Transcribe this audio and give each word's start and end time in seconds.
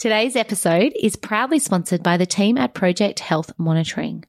Today's 0.00 0.34
episode 0.34 0.94
is 0.98 1.14
proudly 1.14 1.58
sponsored 1.58 2.02
by 2.02 2.16
the 2.16 2.24
team 2.24 2.56
at 2.56 2.72
Project 2.72 3.20
Health 3.20 3.52
Monitoring. 3.58 4.24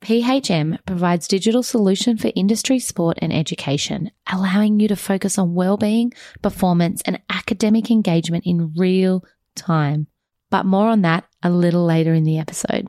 PHM 0.00 0.84
provides 0.86 1.28
digital 1.28 1.62
solution 1.62 2.16
for 2.16 2.32
industry, 2.34 2.80
sport 2.80 3.20
and 3.22 3.32
education, 3.32 4.10
allowing 4.32 4.80
you 4.80 4.88
to 4.88 4.96
focus 4.96 5.38
on 5.38 5.54
well-being, 5.54 6.12
performance 6.42 7.00
and 7.06 7.22
academic 7.30 7.92
engagement 7.92 8.44
in 8.44 8.72
real 8.76 9.24
time. 9.54 10.08
But 10.50 10.66
more 10.66 10.88
on 10.88 11.02
that 11.02 11.26
a 11.44 11.50
little 11.50 11.84
later 11.84 12.12
in 12.12 12.24
the 12.24 12.40
episode. 12.40 12.88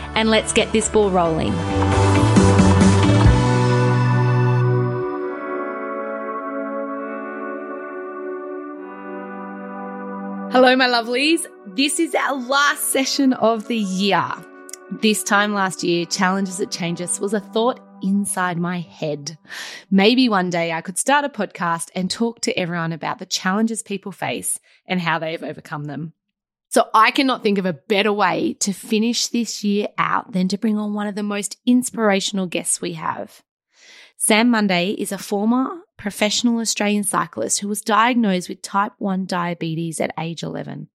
and 0.15 0.29
let's 0.29 0.53
get 0.53 0.71
this 0.71 0.89
ball 0.89 1.09
rolling. 1.09 1.53
Hello, 10.51 10.75
my 10.75 10.87
lovelies. 10.87 11.47
This 11.65 11.97
is 11.97 12.13
our 12.13 12.35
last 12.35 12.89
session 12.91 13.31
of 13.33 13.67
the 13.69 13.77
year. 13.77 14.29
This 14.91 15.23
time 15.23 15.53
last 15.53 15.81
year, 15.81 16.05
Challenges 16.05 16.57
That 16.57 16.69
Change 16.69 16.99
Us 16.99 17.21
was 17.21 17.33
a 17.33 17.39
thought 17.39 17.79
inside 18.03 18.57
my 18.57 18.81
head. 18.81 19.37
Maybe 19.89 20.27
one 20.27 20.49
day 20.49 20.73
I 20.73 20.81
could 20.81 20.97
start 20.97 21.23
a 21.23 21.29
podcast 21.29 21.89
and 21.95 22.11
talk 22.11 22.41
to 22.41 22.59
everyone 22.59 22.91
about 22.91 23.19
the 23.19 23.25
challenges 23.25 23.81
people 23.81 24.11
face 24.11 24.59
and 24.85 24.99
how 24.99 25.19
they've 25.19 25.41
overcome 25.41 25.85
them. 25.85 26.11
So 26.71 26.87
I 26.93 27.11
cannot 27.11 27.43
think 27.43 27.57
of 27.57 27.65
a 27.65 27.73
better 27.73 28.13
way 28.13 28.53
to 28.61 28.71
finish 28.71 29.27
this 29.27 29.61
year 29.61 29.89
out 29.97 30.31
than 30.31 30.47
to 30.47 30.57
bring 30.57 30.77
on 30.77 30.93
one 30.93 31.05
of 31.05 31.15
the 31.15 31.21
most 31.21 31.57
inspirational 31.65 32.47
guests 32.47 32.79
we 32.79 32.93
have. 32.93 33.43
Sam 34.15 34.49
Munday 34.49 34.91
is 34.91 35.11
a 35.11 35.17
former 35.17 35.81
professional 35.97 36.61
Australian 36.61 37.03
cyclist 37.03 37.59
who 37.59 37.67
was 37.67 37.81
diagnosed 37.81 38.47
with 38.47 38.61
type 38.61 38.93
1 38.99 39.25
diabetes 39.25 39.99
at 39.99 40.13
age 40.17 40.43
11. 40.43 40.87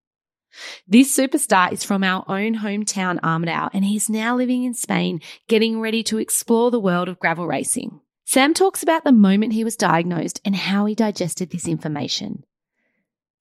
This 0.88 1.14
superstar 1.14 1.70
is 1.70 1.84
from 1.84 2.02
our 2.02 2.24
own 2.26 2.56
hometown, 2.56 3.20
Armidale, 3.20 3.68
and 3.74 3.84
he's 3.84 4.08
now 4.08 4.34
living 4.34 4.64
in 4.64 4.72
Spain, 4.72 5.20
getting 5.46 5.78
ready 5.80 6.02
to 6.04 6.16
explore 6.16 6.70
the 6.70 6.80
world 6.80 7.10
of 7.10 7.18
gravel 7.18 7.46
racing. 7.46 8.00
Sam 8.24 8.54
talks 8.54 8.82
about 8.82 9.04
the 9.04 9.12
moment 9.12 9.52
he 9.52 9.62
was 9.62 9.76
diagnosed 9.76 10.40
and 10.42 10.56
how 10.56 10.86
he 10.86 10.94
digested 10.94 11.50
this 11.50 11.68
information. 11.68 12.44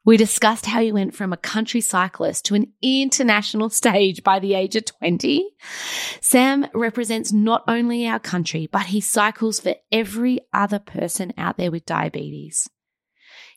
We 0.06 0.18
discussed 0.18 0.68
how 0.68 0.82
he 0.82 0.92
went 0.92 1.16
from 1.16 1.34
a 1.34 1.38
country 1.38 1.82
cyclist 1.82 2.46
to 2.46 2.56
an 2.56 2.72
international 2.82 3.70
stage 3.72 4.24
by 4.24 4.40
the 4.40 4.54
age 4.54 4.76
of 4.76 4.86
20. 4.86 5.44
Sam 6.22 6.68
represents 6.74 7.34
not 7.34 7.64
only 7.68 8.08
our 8.08 8.20
country, 8.20 8.70
but 8.72 8.86
he 8.88 9.02
cycles 9.02 9.60
for 9.60 9.76
every 9.92 10.42
other 10.54 10.80
person 10.80 11.34
out 11.38 11.58
there 11.58 11.72
with 11.72 11.86
diabetes. 11.86 12.70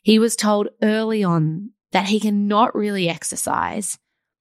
He 0.01 0.17
was 0.17 0.35
told 0.35 0.69
early 0.81 1.23
on 1.23 1.71
that 1.91 2.07
he 2.07 2.19
cannot 2.19 2.75
really 2.75 3.07
exercise, 3.07 3.99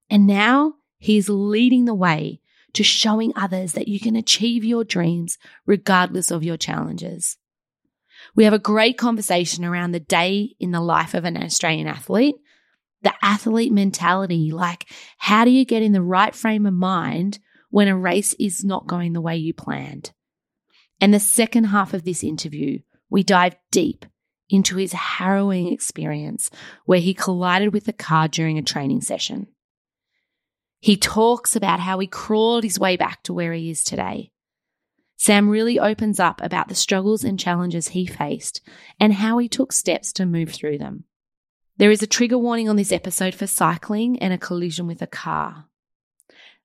and 0.08 0.26
now 0.26 0.74
he's 0.98 1.28
leading 1.28 1.84
the 1.84 1.94
way 1.94 2.40
to 2.72 2.82
showing 2.82 3.32
others 3.36 3.72
that 3.72 3.88
you 3.88 4.00
can 4.00 4.16
achieve 4.16 4.64
your 4.64 4.84
dreams 4.84 5.36
regardless 5.66 6.30
of 6.30 6.44
your 6.44 6.56
challenges. 6.56 7.36
We 8.34 8.44
have 8.44 8.52
a 8.52 8.58
great 8.58 8.98
conversation 8.98 9.64
around 9.64 9.92
the 9.92 10.00
day 10.00 10.54
in 10.60 10.70
the 10.70 10.80
life 10.80 11.14
of 11.14 11.24
an 11.24 11.36
Australian 11.36 11.86
athlete, 11.86 12.36
the 13.02 13.14
athlete 13.22 13.72
mentality. 13.72 14.50
Like, 14.52 14.86
how 15.18 15.44
do 15.44 15.50
you 15.50 15.64
get 15.64 15.82
in 15.82 15.92
the 15.92 16.02
right 16.02 16.34
frame 16.34 16.66
of 16.66 16.74
mind 16.74 17.38
when 17.70 17.88
a 17.88 17.96
race 17.96 18.34
is 18.38 18.64
not 18.64 18.86
going 18.86 19.12
the 19.12 19.20
way 19.20 19.36
you 19.36 19.54
planned? 19.54 20.12
And 21.00 21.14
the 21.14 21.20
second 21.20 21.64
half 21.64 21.94
of 21.94 22.04
this 22.04 22.24
interview, 22.24 22.80
we 23.10 23.22
dive 23.22 23.56
deep 23.70 24.04
into 24.50 24.76
his 24.76 24.92
harrowing 24.92 25.72
experience 25.72 26.50
where 26.86 27.00
he 27.00 27.14
collided 27.14 27.72
with 27.72 27.86
a 27.88 27.92
car 27.92 28.28
during 28.28 28.58
a 28.58 28.62
training 28.62 29.02
session. 29.02 29.46
He 30.80 30.96
talks 30.96 31.56
about 31.56 31.80
how 31.80 31.98
he 31.98 32.06
crawled 32.06 32.64
his 32.64 32.78
way 32.78 32.96
back 32.96 33.22
to 33.24 33.34
where 33.34 33.52
he 33.52 33.70
is 33.70 33.82
today 33.82 34.32
Sam 35.18 35.48
really 35.48 35.80
opens 35.80 36.20
up 36.20 36.40
about 36.42 36.68
the 36.68 36.76
struggles 36.76 37.24
and 37.24 37.38
challenges 37.38 37.88
he 37.88 38.06
faced 38.06 38.60
and 39.00 39.12
how 39.12 39.38
he 39.38 39.48
took 39.48 39.72
steps 39.72 40.12
to 40.14 40.24
move 40.24 40.50
through 40.50 40.78
them. 40.78 41.04
There 41.76 41.90
is 41.90 42.02
a 42.02 42.06
trigger 42.06 42.38
warning 42.38 42.68
on 42.68 42.76
this 42.76 42.92
episode 42.92 43.34
for 43.34 43.48
cycling 43.48 44.18
and 44.20 44.32
a 44.32 44.38
collision 44.38 44.86
with 44.86 45.02
a 45.02 45.08
car. 45.08 45.66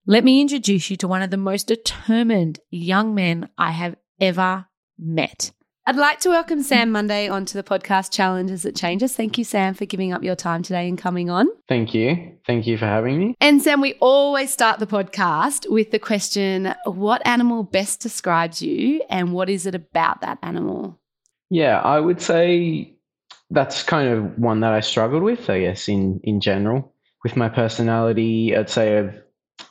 Let 0.06 0.24
me 0.24 0.40
introduce 0.40 0.92
you 0.92 0.98
to 0.98 1.08
one 1.08 1.24
of 1.24 1.32
the 1.32 1.38
most 1.38 1.68
determined 1.68 2.60
young 2.70 3.16
men 3.16 3.50
I 3.58 3.72
have 3.72 3.96
ever 4.22 4.68
met. 5.00 5.52
I'd 5.86 5.98
like 5.98 6.22
to 6.22 6.30
welcome 6.30 6.64
Sam 6.64 6.92
Munday 6.92 7.28
onto 7.28 7.62
the 7.62 7.64
podcast 7.64 8.10
Challenges 8.14 8.64
That 8.64 8.74
Change 8.74 9.04
Us. 9.04 9.18
Thank 9.18 9.38
you, 9.38 9.44
Sam, 9.44 9.74
for 9.74 9.86
giving 9.86 10.14
up 10.14 10.24
your 10.24 10.36
time 10.36 10.64
today 10.64 10.88
and 10.88 10.98
coming 10.98 11.30
on. 11.30 11.50
Thank 11.68 11.94
you. 11.94 12.38
Thank 12.48 12.66
you 12.68 12.78
for 12.78 12.86
having 12.86 13.20
me. 13.20 13.36
And 13.42 13.62
Sam, 13.62 13.82
we 13.82 13.96
always 13.96 14.50
start 14.50 14.80
the 14.80 14.88
podcast 14.88 15.70
with 15.70 15.92
the 15.92 16.00
question 16.00 16.74
What 16.86 17.22
animal 17.28 17.64
best 17.64 18.00
describes 18.00 18.62
you 18.62 19.02
and 19.10 19.34
what 19.34 19.50
is 19.50 19.66
it 19.66 19.76
about 19.76 20.22
that 20.22 20.38
animal? 20.42 20.98
Yeah, 21.50 21.82
I 21.82 22.00
would 22.00 22.22
say 22.22 22.94
that's 23.50 23.84
kind 23.84 24.08
of 24.08 24.40
one 24.40 24.62
that 24.62 24.72
I 24.72 24.80
struggled 24.80 25.24
with, 25.24 25.50
I 25.50 25.60
guess, 25.60 25.90
in, 25.90 26.22
in 26.24 26.40
general. 26.40 26.94
With 27.26 27.36
my 27.36 27.50
personality, 27.50 28.56
I'd 28.56 28.70
say 28.70 29.00
I've 29.00 29.22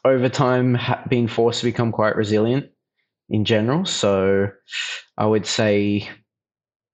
over 0.04 0.28
time 0.28 0.78
been 1.08 1.26
forced 1.26 1.60
to 1.60 1.64
become 1.64 1.90
quite 1.90 2.16
resilient 2.16 2.68
in 3.32 3.46
general. 3.46 3.84
So 3.84 4.50
I 5.16 5.26
would 5.26 5.46
say 5.46 6.08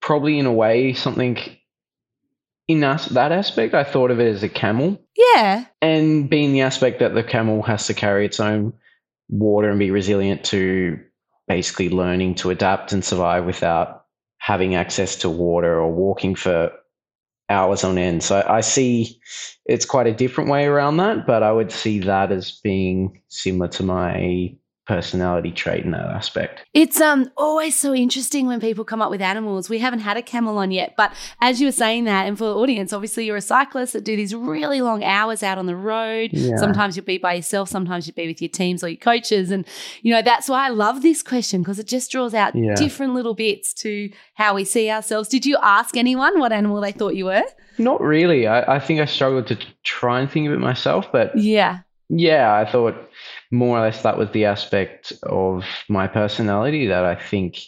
probably 0.01 0.39
in 0.39 0.47
a 0.47 0.53
way 0.53 0.93
something 0.93 1.37
in 2.67 2.79
that, 2.79 3.01
that 3.11 3.31
aspect, 3.31 3.73
I 3.73 3.83
thought 3.83 4.09
of 4.09 4.19
it 4.19 4.33
as 4.33 4.41
a 4.41 4.49
camel. 4.49 5.01
Yeah. 5.15 5.65
And 5.81 6.29
being 6.29 6.53
the 6.53 6.61
aspect 6.61 6.99
that 6.99 7.13
the 7.13 7.23
camel 7.23 7.61
has 7.63 7.87
to 7.87 7.93
carry 7.93 8.25
its 8.25 8.39
own 8.39 8.73
water 9.27 9.69
and 9.69 9.79
be 9.79 9.91
resilient 9.91 10.43
to 10.45 10.99
basically 11.47 11.89
learning 11.89 12.35
to 12.35 12.51
adapt 12.51 12.93
and 12.93 13.03
survive 13.03 13.45
without 13.45 14.05
having 14.37 14.75
access 14.75 15.17
to 15.17 15.29
water 15.29 15.79
or 15.79 15.91
walking 15.91 16.35
for 16.35 16.71
hours 17.49 17.83
on 17.83 17.97
end. 17.97 18.23
So 18.23 18.45
I 18.47 18.61
see 18.61 19.19
it's 19.65 19.85
quite 19.85 20.07
a 20.07 20.13
different 20.13 20.49
way 20.49 20.65
around 20.65 20.97
that, 20.97 21.25
but 21.25 21.43
I 21.43 21.51
would 21.51 21.71
see 21.71 21.99
that 21.99 22.31
as 22.31 22.59
being 22.63 23.21
similar 23.27 23.67
to 23.69 23.83
my 23.83 24.55
personality 24.89 25.51
trait 25.51 25.85
in 25.85 25.91
that 25.91 26.07
aspect. 26.07 26.65
It's 26.73 26.99
um 26.99 27.29
always 27.37 27.77
so 27.77 27.93
interesting 27.93 28.47
when 28.47 28.59
people 28.59 28.83
come 28.83 29.03
up 29.03 29.11
with 29.11 29.21
animals. 29.21 29.69
We 29.69 29.77
haven't 29.77 29.99
had 29.99 30.17
a 30.17 30.23
camel 30.23 30.57
on 30.57 30.71
yet, 30.71 30.95
but 30.97 31.13
as 31.41 31.61
you 31.61 31.67
were 31.67 31.71
saying 31.71 32.05
that, 32.05 32.25
and 32.25 32.35
for 32.35 32.45
the 32.45 32.55
audience, 32.55 32.91
obviously 32.91 33.25
you're 33.25 33.37
a 33.37 33.41
cyclist 33.41 33.93
that 33.93 34.03
do 34.03 34.15
these 34.15 34.33
really 34.33 34.81
long 34.81 35.03
hours 35.03 35.43
out 35.43 35.59
on 35.59 35.67
the 35.67 35.75
road. 35.75 36.31
Yeah. 36.33 36.57
Sometimes 36.57 36.97
you'll 36.97 37.05
be 37.05 37.19
by 37.19 37.35
yourself, 37.35 37.69
sometimes 37.69 38.07
you'll 38.07 38.15
be 38.15 38.25
with 38.25 38.41
your 38.41 38.49
teams 38.49 38.83
or 38.83 38.89
your 38.89 38.97
coaches. 38.97 39.51
And 39.51 39.63
you 40.01 40.11
know, 40.11 40.23
that's 40.23 40.49
why 40.49 40.65
I 40.65 40.69
love 40.69 41.03
this 41.03 41.21
question 41.21 41.61
because 41.61 41.77
it 41.77 41.85
just 41.85 42.09
draws 42.09 42.33
out 42.33 42.55
yeah. 42.55 42.73
different 42.73 43.13
little 43.13 43.35
bits 43.35 43.75
to 43.75 44.11
how 44.33 44.55
we 44.55 44.65
see 44.65 44.89
ourselves. 44.89 45.29
Did 45.29 45.45
you 45.45 45.59
ask 45.61 45.95
anyone 45.95 46.39
what 46.39 46.51
animal 46.51 46.81
they 46.81 46.93
thought 46.93 47.13
you 47.13 47.25
were? 47.25 47.43
Not 47.77 48.01
really. 48.01 48.47
I, 48.47 48.77
I 48.77 48.79
think 48.79 49.01
I 49.01 49.05
struggled 49.05 49.45
to 49.47 49.57
try 49.83 50.19
and 50.19 50.31
think 50.31 50.47
of 50.47 50.53
it 50.53 50.59
myself, 50.59 51.11
but 51.11 51.37
yeah. 51.37 51.81
Yeah, 52.09 52.53
I 52.55 52.69
thought 52.69 52.95
more 53.51 53.77
or 53.77 53.81
less 53.81 54.01
that 54.01 54.17
was 54.17 54.31
the 54.31 54.45
aspect 54.45 55.13
of 55.23 55.63
my 55.87 56.07
personality 56.07 56.87
that 56.87 57.05
I 57.05 57.15
think 57.15 57.59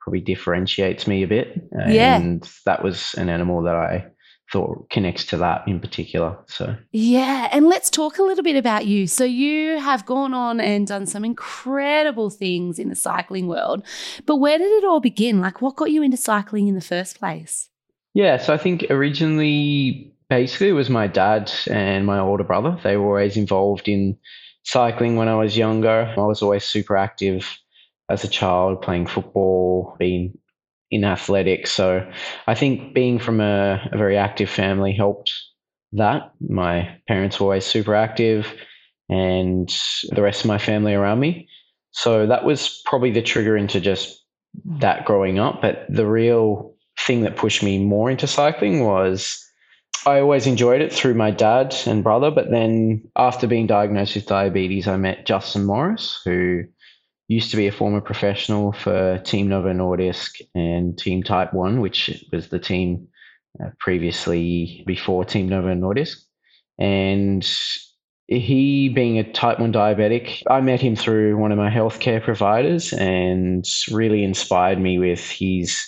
probably 0.00 0.20
differentiates 0.20 1.06
me 1.06 1.22
a 1.22 1.26
bit. 1.26 1.62
Yeah. 1.88 2.16
And 2.16 2.48
that 2.64 2.84
was 2.84 3.14
an 3.14 3.28
animal 3.28 3.62
that 3.62 3.74
I 3.74 4.06
thought 4.52 4.88
connects 4.90 5.24
to 5.26 5.36
that 5.38 5.66
in 5.66 5.80
particular. 5.80 6.36
So, 6.46 6.76
yeah. 6.92 7.48
And 7.50 7.66
let's 7.66 7.90
talk 7.90 8.18
a 8.18 8.22
little 8.22 8.44
bit 8.44 8.54
about 8.54 8.86
you. 8.86 9.06
So, 9.06 9.24
you 9.24 9.80
have 9.80 10.06
gone 10.06 10.34
on 10.34 10.60
and 10.60 10.86
done 10.86 11.06
some 11.06 11.24
incredible 11.24 12.30
things 12.30 12.78
in 12.78 12.88
the 12.88 12.94
cycling 12.94 13.48
world. 13.48 13.84
But 14.24 14.36
where 14.36 14.58
did 14.58 14.70
it 14.70 14.84
all 14.84 15.00
begin? 15.00 15.40
Like, 15.40 15.60
what 15.60 15.74
got 15.74 15.90
you 15.90 16.02
into 16.02 16.16
cycling 16.16 16.68
in 16.68 16.76
the 16.76 16.80
first 16.80 17.18
place? 17.18 17.68
Yeah. 18.14 18.36
So, 18.36 18.54
I 18.54 18.58
think 18.58 18.86
originally, 18.88 20.14
basically, 20.28 20.68
it 20.68 20.72
was 20.72 20.90
my 20.90 21.06
dad 21.06 21.52
and 21.68 22.06
my 22.06 22.18
older 22.18 22.44
brother. 22.44 22.78
They 22.82 22.96
were 22.96 23.18
always 23.18 23.36
involved 23.36 23.88
in 23.88 24.18
cycling 24.64 25.16
when 25.16 25.28
I 25.28 25.36
was 25.36 25.56
younger. 25.56 26.12
I 26.16 26.20
was 26.20 26.42
always 26.42 26.64
super 26.64 26.96
active 26.96 27.58
as 28.08 28.24
a 28.24 28.28
child, 28.28 28.82
playing 28.82 29.06
football, 29.06 29.96
being 29.98 30.38
in 30.90 31.04
athletics. 31.04 31.72
So 31.72 32.08
I 32.46 32.54
think 32.54 32.94
being 32.94 33.18
from 33.18 33.40
a, 33.40 33.88
a 33.92 33.98
very 33.98 34.16
active 34.16 34.48
family 34.48 34.92
helped 34.92 35.32
that. 35.92 36.32
My 36.40 36.96
parents 37.08 37.40
were 37.40 37.44
always 37.44 37.64
super 37.64 37.94
active, 37.94 38.52
and 39.08 39.68
the 40.10 40.22
rest 40.22 40.40
of 40.40 40.46
my 40.46 40.58
family 40.58 40.94
around 40.94 41.20
me. 41.20 41.48
So 41.92 42.26
that 42.26 42.44
was 42.44 42.82
probably 42.84 43.10
the 43.10 43.22
trigger 43.22 43.56
into 43.56 43.80
just 43.80 44.22
that 44.80 45.04
growing 45.04 45.38
up. 45.38 45.62
But 45.62 45.86
the 45.88 46.06
real 46.06 46.74
thing 46.98 47.22
that 47.22 47.36
pushed 47.36 47.62
me 47.62 47.82
more 47.82 48.10
into 48.10 48.26
cycling 48.26 48.84
was 48.84 49.42
I 50.04 50.20
always 50.20 50.46
enjoyed 50.46 50.80
it 50.80 50.92
through 50.92 51.14
my 51.14 51.30
dad 51.30 51.74
and 51.86 52.04
brother. 52.04 52.30
But 52.30 52.50
then 52.50 53.08
after 53.16 53.46
being 53.46 53.66
diagnosed 53.66 54.14
with 54.14 54.26
diabetes, 54.26 54.86
I 54.86 54.96
met 54.96 55.26
Justin 55.26 55.64
Morris, 55.64 56.20
who 56.24 56.64
used 57.28 57.50
to 57.50 57.56
be 57.56 57.66
a 57.66 57.72
former 57.72 58.00
professional 58.00 58.72
for 58.72 59.18
Team 59.18 59.48
Novo 59.48 59.72
Nordisk 59.72 60.40
and 60.54 60.96
Team 60.96 61.22
Type 61.22 61.52
1, 61.52 61.80
which 61.80 62.24
was 62.32 62.48
the 62.48 62.58
team 62.58 63.08
uh, 63.62 63.70
previously 63.80 64.84
before 64.86 65.24
Team 65.24 65.48
Novo 65.48 65.74
Nordisk. 65.74 66.18
And 66.78 67.48
he, 68.28 68.88
being 68.88 69.18
a 69.18 69.32
type 69.32 69.58
1 69.58 69.72
diabetic, 69.72 70.42
I 70.48 70.60
met 70.60 70.80
him 70.80 70.96
through 70.96 71.36
one 71.36 71.52
of 71.52 71.58
my 71.58 71.70
healthcare 71.70 72.22
providers 72.22 72.92
and 72.92 73.64
really 73.90 74.24
inspired 74.24 74.80
me 74.80 74.98
with 74.98 75.28
his 75.30 75.84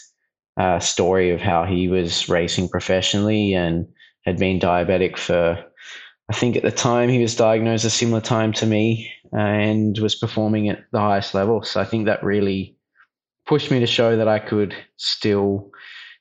uh, 0.58 0.80
story 0.80 1.30
of 1.30 1.40
how 1.40 1.64
he 1.64 1.88
was 1.88 2.28
racing 2.28 2.68
professionally 2.68 3.54
and 3.54 3.86
had 4.28 4.38
been 4.38 4.60
diabetic 4.60 5.18
for, 5.18 5.64
I 6.30 6.34
think 6.34 6.56
at 6.56 6.62
the 6.62 6.70
time 6.70 7.08
he 7.08 7.20
was 7.20 7.36
diagnosed 7.36 7.84
a 7.84 7.90
similar 7.90 8.20
time 8.20 8.52
to 8.54 8.66
me 8.66 9.10
and 9.32 9.98
was 9.98 10.14
performing 10.14 10.68
at 10.68 10.84
the 10.92 11.00
highest 11.00 11.34
level. 11.34 11.62
So 11.62 11.80
I 11.80 11.84
think 11.84 12.06
that 12.06 12.22
really 12.22 12.76
pushed 13.46 13.70
me 13.70 13.80
to 13.80 13.86
show 13.86 14.16
that 14.16 14.28
I 14.28 14.38
could 14.38 14.74
still, 14.96 15.70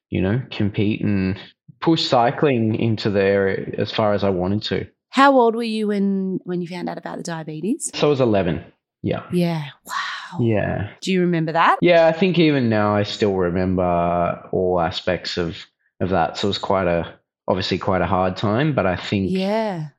you 0.10 0.22
know, 0.22 0.42
compete 0.50 1.02
and 1.02 1.38
push 1.80 2.06
cycling 2.06 2.76
into 2.76 3.10
there 3.10 3.76
as 3.80 3.92
far 3.92 4.14
as 4.14 4.24
I 4.24 4.30
wanted 4.30 4.64
to. 4.64 4.88
How 5.10 5.38
old 5.38 5.56
were 5.56 5.64
you 5.64 5.88
when 5.88 6.40
when 6.44 6.62
you 6.62 6.68
found 6.68 6.90
out 6.90 6.98
about 6.98 7.18
the 7.18 7.24
diabetes? 7.24 7.92
So 7.94 8.08
I 8.08 8.10
was 8.10 8.22
11. 8.22 8.64
Yeah. 9.04 9.24
Yeah. 9.32 9.64
Wow. 9.86 10.40
Yeah. 10.40 10.90
Do 11.02 11.12
you 11.12 11.22
remember 11.22 11.54
that? 11.54 11.80
Yeah, 11.82 12.08
I 12.08 12.12
think 12.12 12.38
even 12.40 12.70
now 12.70 12.96
I 12.96 13.04
still 13.04 13.34
remember 13.34 14.50
all 14.52 14.80
aspects 14.80 15.38
of 15.38 15.66
of 16.00 16.10
that. 16.10 16.38
So 16.38 16.48
it 16.48 16.50
was 16.50 16.58
quite 16.58 16.88
a 16.88 17.17
obviously 17.48 17.78
quite 17.78 18.02
a 18.02 18.06
hard 18.06 18.36
time, 18.38 18.74
but 18.74 18.86
I 18.86 18.96
think 18.96 19.32
Yeah. 19.32 19.90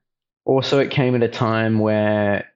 also 0.44 0.78
it 0.78 0.90
came 0.90 1.14
at 1.14 1.22
a 1.22 1.28
time 1.28 1.78
where 1.78 2.46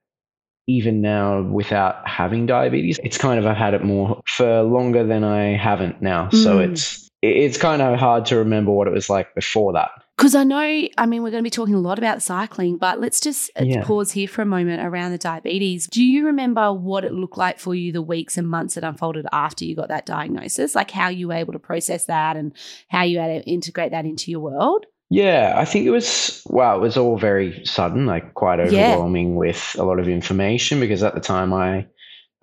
even 0.67 1.01
now 1.01 1.41
without 1.41 2.07
having 2.07 2.45
diabetes, 2.45 2.99
it's 3.03 3.17
kind 3.17 3.37
of 3.39 3.45
I've 3.45 3.57
had 3.57 3.73
it 3.73 3.83
more 3.83 4.21
for 4.25 4.61
longer 4.63 5.03
than 5.03 5.23
I 5.23 5.57
haven't 5.57 6.01
now. 6.01 6.29
So 6.29 6.57
Mm. 6.57 6.71
it's 6.71 7.09
it's 7.21 7.57
kind 7.57 7.81
of 7.81 7.97
hard 7.99 8.25
to 8.27 8.37
remember 8.37 8.71
what 8.71 8.87
it 8.87 8.93
was 8.93 9.09
like 9.09 9.33
before 9.35 9.73
that. 9.73 9.89
Because 10.17 10.35
I 10.35 10.43
know, 10.43 10.87
I 10.97 11.05
mean, 11.07 11.23
we're 11.23 11.31
going 11.31 11.43
to 11.43 11.47
be 11.47 11.49
talking 11.49 11.73
a 11.73 11.79
lot 11.79 11.97
about 11.97 12.21
cycling, 12.21 12.77
but 12.77 12.99
let's 12.99 13.19
just 13.19 13.49
uh, 13.59 13.63
Yeah. 13.63 13.83
pause 13.83 14.11
here 14.11 14.27
for 14.27 14.43
a 14.43 14.45
moment 14.45 14.85
around 14.85 15.11
the 15.11 15.17
diabetes. 15.17 15.87
Do 15.87 16.03
you 16.03 16.27
remember 16.27 16.71
what 16.71 17.03
it 17.03 17.13
looked 17.13 17.37
like 17.37 17.57
for 17.59 17.73
you 17.73 17.91
the 17.91 18.01
weeks 18.01 18.37
and 18.37 18.47
months 18.47 18.75
that 18.75 18.83
unfolded 18.83 19.25
after 19.31 19.65
you 19.65 19.75
got 19.75 19.87
that 19.89 20.05
diagnosis? 20.05 20.75
Like 20.75 20.91
how 20.91 21.09
you 21.09 21.29
were 21.29 21.33
able 21.33 21.53
to 21.53 21.59
process 21.59 22.05
that 22.05 22.37
and 22.37 22.53
how 22.89 23.01
you 23.03 23.17
had 23.17 23.43
to 23.43 23.49
integrate 23.49 23.91
that 23.91 24.05
into 24.05 24.29
your 24.29 24.41
world? 24.41 24.85
Yeah, 25.09 25.55
I 25.57 25.65
think 25.65 25.85
it 25.85 25.91
was 25.91 26.41
wow, 26.45 26.77
it 26.77 26.81
was 26.81 26.95
all 26.97 27.17
very 27.17 27.63
sudden, 27.65 28.05
like 28.05 28.35
quite 28.35 28.59
Yeah. 28.59 28.65
overwhelming 28.93 29.35
with 29.35 29.75
a 29.79 29.83
lot 29.83 29.99
of 29.99 30.07
information 30.07 30.79
because 30.79 31.01
at 31.03 31.15
the 31.15 31.21
time 31.21 31.53
I 31.53 31.87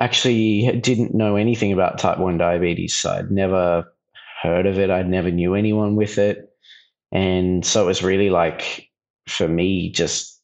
actually 0.00 0.78
didn't 0.80 1.14
know 1.14 1.36
anything 1.36 1.72
about 1.72 1.98
type 1.98 2.18
1 2.18 2.36
diabetes. 2.38 2.96
So 2.96 3.10
I'd 3.12 3.30
never 3.30 3.84
heard 4.42 4.66
of 4.66 4.78
it. 4.78 4.90
I'd 4.90 5.08
never 5.08 5.30
knew 5.30 5.54
anyone 5.54 5.94
with 5.94 6.18
it. 6.18 6.49
And 7.12 7.64
so 7.64 7.82
it 7.82 7.86
was 7.86 8.02
really 8.02 8.30
like 8.30 8.88
for 9.26 9.48
me 9.48 9.90
just 9.90 10.40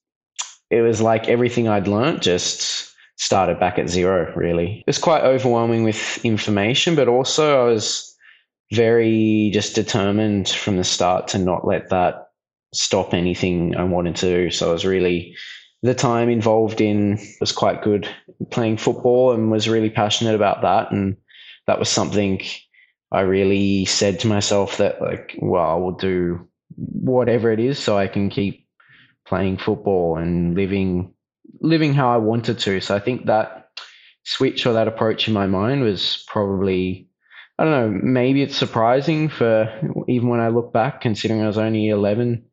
it 0.70 0.80
was 0.80 1.00
like 1.00 1.28
everything 1.28 1.68
I'd 1.68 1.88
learnt 1.88 2.22
just 2.22 2.92
started 3.16 3.58
back 3.60 3.78
at 3.78 3.88
zero 3.88 4.32
really. 4.34 4.80
It 4.80 4.86
was 4.86 4.98
quite 4.98 5.22
overwhelming 5.22 5.84
with 5.84 6.24
information, 6.24 6.94
but 6.94 7.08
also 7.08 7.60
I 7.60 7.64
was 7.64 8.14
very 8.72 9.50
just 9.52 9.74
determined 9.74 10.48
from 10.48 10.76
the 10.76 10.84
start 10.84 11.28
to 11.28 11.38
not 11.38 11.66
let 11.66 11.90
that 11.90 12.28
stop 12.74 13.14
anything 13.14 13.76
I 13.76 13.84
wanted 13.84 14.16
to 14.16 14.26
do. 14.26 14.50
So 14.50 14.70
I 14.70 14.72
was 14.72 14.84
really 14.84 15.36
the 15.82 15.94
time 15.94 16.28
involved 16.28 16.80
in 16.80 17.18
was 17.40 17.52
quite 17.52 17.82
good 17.82 18.08
playing 18.50 18.76
football 18.76 19.32
and 19.32 19.50
was 19.50 19.68
really 19.68 19.90
passionate 19.90 20.34
about 20.34 20.62
that 20.62 20.90
and 20.90 21.16
that 21.66 21.78
was 21.78 21.88
something 21.88 22.40
I 23.12 23.20
really 23.20 23.84
said 23.84 24.20
to 24.20 24.26
myself 24.26 24.78
that 24.78 25.00
like 25.00 25.36
well 25.40 25.70
I 25.70 25.74
will 25.74 25.92
do 25.92 26.48
whatever 26.76 27.50
it 27.50 27.60
is 27.60 27.78
so 27.78 27.96
I 27.96 28.06
can 28.06 28.30
keep 28.30 28.66
playing 29.26 29.58
football 29.58 30.16
and 30.16 30.54
living 30.54 31.14
living 31.60 31.94
how 31.94 32.12
I 32.12 32.18
wanted 32.18 32.58
to. 32.60 32.80
So 32.80 32.94
I 32.94 33.00
think 33.00 33.26
that 33.26 33.70
switch 34.24 34.66
or 34.66 34.74
that 34.74 34.88
approach 34.88 35.28
in 35.28 35.34
my 35.34 35.46
mind 35.46 35.82
was 35.82 36.24
probably 36.28 37.08
I 37.58 37.64
don't 37.64 37.72
know, 37.72 38.00
maybe 38.02 38.42
it's 38.42 38.56
surprising 38.56 39.30
for 39.30 39.72
even 40.08 40.28
when 40.28 40.40
I 40.40 40.48
look 40.48 40.72
back, 40.72 41.00
considering 41.00 41.40
I 41.40 41.46
was 41.46 41.56
only 41.56 41.88
11 41.88 42.44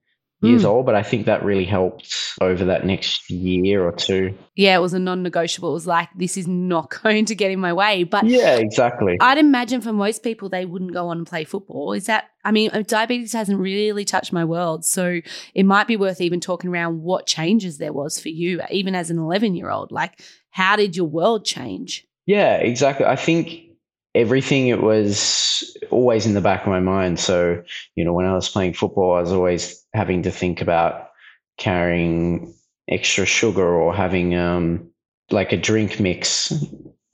years 0.44 0.64
Mm. 0.64 0.70
old, 0.70 0.86
but 0.86 0.96
I 0.96 1.04
think 1.04 1.26
that 1.26 1.44
really 1.44 1.66
helped 1.66 2.14
over 2.42 2.66
that 2.66 2.86
next 2.86 3.30
year 3.30 3.84
or 3.84 3.92
two. 3.92 4.34
Yeah, 4.56 4.76
it 4.76 4.80
was 4.82 4.94
a 4.94 5.00
non 5.00 5.24
negotiable. 5.24 5.70
It 5.70 5.74
was 5.74 5.88
like, 5.88 6.10
this 6.16 6.38
is 6.38 6.48
not 6.48 6.90
going 7.04 7.26
to 7.26 7.36
get 7.36 7.52
in 7.52 7.60
my 7.60 7.74
way. 7.74 8.04
But 8.04 8.26
Yeah, 8.26 8.56
exactly. 8.56 9.18
I'd 9.20 9.38
imagine 9.38 9.82
for 9.82 9.94
most 9.94 10.24
people, 10.24 10.50
they 10.50 10.66
wouldn't 10.66 10.94
go 10.94 11.08
on 11.08 11.18
and 11.18 11.28
play 11.28 11.44
football. 11.46 11.94
Is 11.94 12.06
that, 12.08 12.26
I 12.44 12.52
mean, 12.52 12.70
uh, 12.74 12.84
diabetes 12.86 13.34
hasn't 13.34 13.60
really 13.60 14.06
touched 14.06 14.34
my 14.34 14.46
world. 14.46 14.86
So 14.86 15.22
it 15.56 15.64
might 15.64 15.88
be 15.88 15.98
worth 15.98 16.22
even 16.22 16.40
talking 16.40 16.70
around 16.70 17.02
what 17.02 17.26
changes 17.26 17.78
there 17.78 17.94
was 17.94 18.20
for 18.20 18.30
you, 18.30 18.62
even 18.70 18.96
as 18.96 19.10
an 19.10 19.18
11 19.18 19.56
year 19.56 19.70
old. 19.70 19.92
Like, 19.92 20.20
how 20.50 20.76
did 20.76 20.96
your 20.96 21.08
world 21.08 21.46
change? 21.46 22.06
Yeah, 22.26 22.56
exactly. 22.56 23.06
I 23.06 23.16
think 23.18 23.63
everything 24.16 24.68
it 24.68 24.82
was 24.82 25.76
always 25.90 26.26
in 26.26 26.34
the 26.34 26.42
back 26.42 26.62
of 26.62 26.68
my 26.68 26.80
mind. 26.80 27.20
So, 27.20 27.64
you 27.96 28.06
know, 28.06 28.14
when 28.14 28.26
I 28.26 28.34
was 28.34 28.50
playing 28.50 28.74
football, 28.74 29.16
I 29.16 29.22
was 29.22 29.32
always 29.32 29.84
having 29.94 30.24
to 30.24 30.32
think 30.32 30.62
about 30.62 31.10
carrying 31.58 32.54
extra 32.90 33.26
sugar 33.26 33.66
or 33.66 33.96
having 33.96 34.36
um 34.36 34.90
like 35.32 35.54
a 35.54 35.58
drink 35.58 36.00
mix 36.00 36.54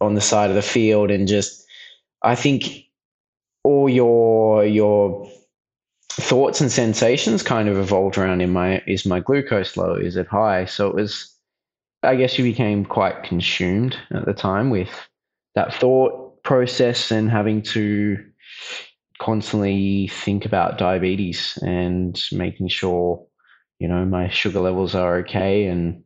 on 0.01 0.15
the 0.15 0.21
side 0.21 0.49
of 0.49 0.55
the 0.55 0.61
field 0.61 1.11
and 1.11 1.27
just 1.27 1.63
I 2.23 2.35
think 2.35 2.85
all 3.63 3.87
your 3.89 4.65
your 4.65 5.29
thoughts 6.09 6.59
and 6.59 6.71
sensations 6.71 7.43
kind 7.43 7.69
of 7.69 7.77
evolved 7.77 8.17
around 8.17 8.41
in 8.41 8.51
my 8.51 8.81
is 8.87 9.05
my 9.05 9.19
glucose 9.19 9.77
low 9.77 9.93
is 9.93 10.15
it 10.15 10.27
high 10.27 10.65
so 10.65 10.87
it 10.87 10.95
was 10.95 11.33
i 12.03 12.15
guess 12.15 12.37
you 12.37 12.43
became 12.43 12.83
quite 12.83 13.23
consumed 13.23 13.95
at 14.11 14.25
the 14.25 14.33
time 14.33 14.69
with 14.69 14.89
that 15.55 15.73
thought 15.73 16.28
process 16.49 17.11
and 17.11 17.29
having 17.29 17.61
to 17.61 18.17
constantly 19.19 20.07
think 20.07 20.45
about 20.45 20.79
diabetes 20.79 21.59
and 21.61 22.19
making 22.31 22.67
sure 22.67 23.23
you 23.77 23.87
know 23.87 24.03
my 24.03 24.27
sugar 24.29 24.59
levels 24.59 24.95
are 24.95 25.17
okay 25.19 25.67
and 25.67 26.01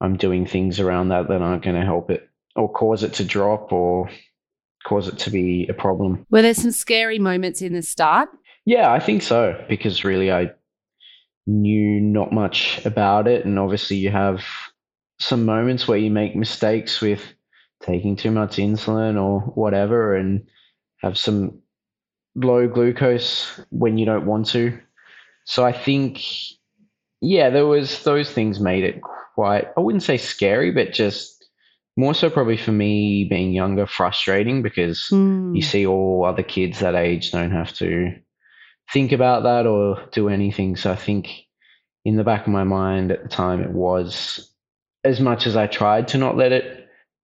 i'm 0.00 0.16
doing 0.16 0.44
things 0.44 0.80
around 0.80 1.10
that 1.10 1.28
that 1.28 1.42
aren't 1.42 1.62
going 1.62 1.76
to 1.76 1.86
help 1.86 2.10
it 2.10 2.28
or 2.56 2.68
cause 2.72 3.04
it 3.04 3.12
to 3.12 3.22
drop 3.22 3.72
or 3.72 4.10
cause 4.84 5.06
it 5.06 5.16
to 5.16 5.30
be 5.30 5.68
a 5.68 5.74
problem 5.74 6.26
Were 6.28 6.42
there 6.42 6.54
some 6.54 6.72
scary 6.72 7.20
moments 7.20 7.62
in 7.62 7.72
the 7.72 7.82
start? 7.82 8.28
yeah, 8.64 8.92
I 8.92 8.98
think 8.98 9.22
so 9.22 9.64
because 9.68 10.02
really 10.02 10.32
I 10.32 10.50
knew 11.46 12.00
not 12.00 12.32
much 12.32 12.84
about 12.84 13.28
it, 13.28 13.44
and 13.44 13.60
obviously 13.60 13.96
you 13.96 14.10
have 14.10 14.42
some 15.20 15.44
moments 15.44 15.86
where 15.86 15.98
you 15.98 16.10
make 16.10 16.34
mistakes 16.34 17.00
with 17.00 17.22
taking 17.82 18.16
too 18.16 18.30
much 18.30 18.56
insulin 18.56 19.20
or 19.20 19.40
whatever, 19.40 20.14
and 20.14 20.46
have 20.98 21.16
some 21.16 21.60
low 22.34 22.68
glucose 22.68 23.60
when 23.70 23.98
you 23.98 24.06
don't 24.06 24.26
want 24.26 24.46
to. 24.48 24.78
So 25.44 25.64
I 25.64 25.72
think, 25.72 26.22
yeah, 27.20 27.50
there 27.50 27.66
was 27.66 28.02
those 28.04 28.30
things 28.30 28.60
made 28.60 28.84
it 28.84 29.00
quite. 29.02 29.68
I 29.76 29.80
wouldn't 29.80 30.02
say 30.02 30.16
scary, 30.18 30.70
but 30.70 30.92
just 30.92 31.48
more 31.96 32.14
so 32.14 32.30
probably 32.30 32.56
for 32.56 32.72
me 32.72 33.24
being 33.24 33.52
younger, 33.52 33.86
frustrating 33.86 34.62
because 34.62 35.08
Hmm. 35.10 35.54
you 35.54 35.62
see 35.62 35.86
all 35.86 36.24
other 36.24 36.42
kids 36.42 36.80
that 36.80 36.94
age 36.94 37.32
don't 37.32 37.50
have 37.50 37.72
to 37.74 38.14
think 38.92 39.12
about 39.12 39.42
that 39.42 39.66
or 39.66 40.00
do 40.12 40.28
anything. 40.28 40.76
So 40.76 40.92
I 40.92 40.96
think 40.96 41.28
in 42.04 42.16
the 42.16 42.24
back 42.24 42.42
of 42.42 42.52
my 42.52 42.64
mind 42.64 43.10
at 43.10 43.22
the 43.22 43.28
time, 43.28 43.62
it 43.62 43.70
was 43.70 44.50
as 45.04 45.20
much 45.20 45.46
as 45.46 45.56
I 45.56 45.66
tried 45.66 46.08
to 46.08 46.18
not 46.18 46.36
let 46.36 46.52
it 46.52 46.77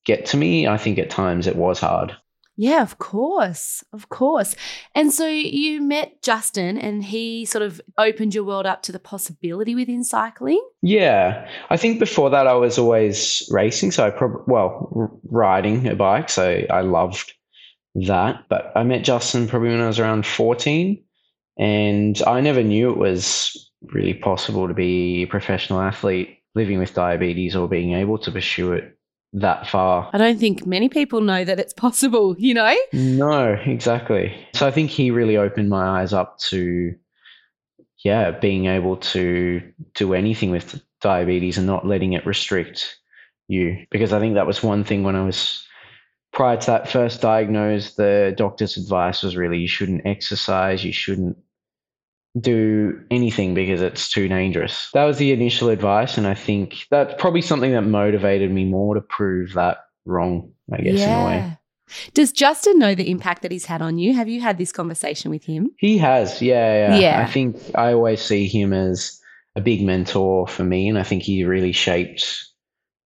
get 0.04 0.26
to 0.26 0.37
me, 0.37 0.66
I 0.66 0.76
think 0.76 0.99
at 0.99 1.11
times 1.11 1.46
it 1.46 1.56
was 1.56 1.80
hard. 1.80 2.14
Yeah, 2.56 2.82
of 2.82 2.99
course. 2.99 3.82
Of 3.92 4.11
course. 4.11 4.54
And 4.94 5.12
so 5.12 5.26
you 5.26 5.82
met 5.82 6.23
Justin 6.23 6.78
and 6.78 7.02
he 7.02 7.44
sort 7.46 7.62
of 7.62 7.80
opened 7.99 8.34
your 8.34 8.44
world 8.44 8.64
up 8.64 8.82
to 8.82 8.92
the 8.92 9.00
possibility 9.00 9.75
within 9.75 10.04
cycling. 10.04 10.64
Yeah, 10.80 11.49
I 11.70 11.76
think 11.76 11.99
before 11.99 12.30
that 12.30 12.46
I 12.46 12.54
was 12.54 12.78
always 12.78 13.42
racing. 13.50 13.90
So 13.90 14.06
I 14.06 14.11
probably, 14.11 14.42
well, 14.46 14.92
r- 14.94 15.11
riding 15.25 15.88
a 15.88 15.96
bike. 15.96 16.30
So 16.30 16.62
I 16.70 16.82
loved 16.82 17.32
that. 17.96 18.44
But 18.49 18.73
I 18.76 18.84
met 18.84 19.04
Justin 19.04 19.49
probably 19.49 19.70
when 19.70 19.80
I 19.80 19.88
was 19.88 19.99
around 19.99 20.26
14, 20.26 21.02
and 21.58 22.23
I 22.26 22.40
never 22.40 22.62
knew 22.62 22.90
it 22.90 22.99
was 22.99 23.70
really 23.92 24.14
possible 24.14 24.68
to 24.68 24.75
be 24.75 25.23
a 25.23 25.26
professional 25.26 25.80
athlete 25.80 26.38
living 26.54 26.78
with 26.78 26.94
diabetes 26.94 27.56
or 27.56 27.68
being 27.68 27.92
able 27.92 28.18
to 28.18 28.30
pursue 28.30 28.73
it 28.73 28.96
that 29.35 29.67
far. 29.67 30.09
I 30.12 30.19
don't 30.19 30.38
think 30.38 30.64
many 30.64 30.88
people 30.88 31.21
know 31.21 31.45
that 31.45 31.59
it's 31.59 31.75
possible, 31.75 32.37
you 32.38 32.55
know? 32.55 32.75
No, 32.93 33.59
exactly. 33.67 34.35
So 34.55 34.67
I 34.67 34.71
think 34.71 34.91
he 34.91 35.11
really 35.11 35.37
opened 35.37 35.69
my 35.69 36.00
eyes 36.00 36.12
up 36.12 36.38
to, 36.50 36.95
yeah, 38.05 38.31
being 38.31 38.67
able 38.67 38.97
to 38.99 39.61
do 39.95 40.14
anything 40.14 40.50
with 40.50 40.81
diabetes 41.00 41.59
and 41.59 41.67
not 41.67 41.87
letting 41.87 42.12
it 42.12 42.25
restrict 42.25 42.97
you. 43.49 43.85
Because 43.91 44.12
I 44.12 44.21
think 44.21 44.35
that 44.35 44.47
was 44.47 44.62
one 44.62 44.85
thing 44.85 45.03
when 45.03 45.17
I 45.17 45.25
was 45.25 45.67
prior 46.33 46.57
to 46.57 46.67
that 46.67 46.88
first 46.88 47.21
diagnosed, 47.21 47.97
the 47.97 48.35
doctor's 48.37 48.76
advice 48.76 49.23
was 49.23 49.37
really 49.37 49.59
you 49.59 49.69
shouldn't 49.69 50.07
exercise, 50.07 50.85
you 50.85 50.93
shouldn't 50.93 51.37
do 52.41 53.00
anything 53.11 53.55
because 53.55 53.81
it's 53.81 54.11
too 54.11 54.29
dangerous. 54.29 54.88
That 54.93 55.05
was 55.05 55.19
the 55.19 55.33
initial 55.33 55.69
advice. 55.69 56.19
And 56.19 56.26
I 56.26 56.35
think 56.35 56.87
that's 56.91 57.14
probably 57.19 57.43
something 57.43 57.73
that 57.73 57.83
motivated 57.83 58.50
me 58.50 58.64
more 58.64 58.95
to 58.95 59.00
prove 59.00 59.53
that 59.53 59.79
wrong, 60.05 60.50
I 60.73 60.79
guess, 60.79 60.99
yeah. 60.99 61.17
in 61.17 61.23
a 61.23 61.26
way. 61.26 61.59
Does 62.14 62.33
Justin 62.33 62.79
know 62.79 62.95
the 62.95 63.11
impact 63.11 63.43
that 63.43 63.53
he's 63.53 63.67
had 63.67 63.83
on 63.83 63.99
you? 63.99 64.14
Have 64.14 64.29
you 64.29 64.41
had 64.41 64.59
this 64.59 64.73
conversation 64.73 65.31
with 65.31 65.45
him? 65.45 65.71
He 65.79 65.99
has, 65.99 66.43
yeah, 66.43 66.88
yeah. 66.88 66.99
yeah. 66.99 67.21
I 67.21 67.31
think 67.31 67.57
I 67.75 67.93
always 67.93 68.21
see 68.21 68.49
him 68.49 68.73
as 68.73 69.21
a 69.55 69.61
big 69.61 69.83
mentor 69.83 70.49
for 70.49 70.64
me. 70.64 70.88
And 70.88 70.99
I 70.99 71.05
think 71.05 71.23
he 71.23 71.45
really 71.45 71.73
shaped, 71.73 72.47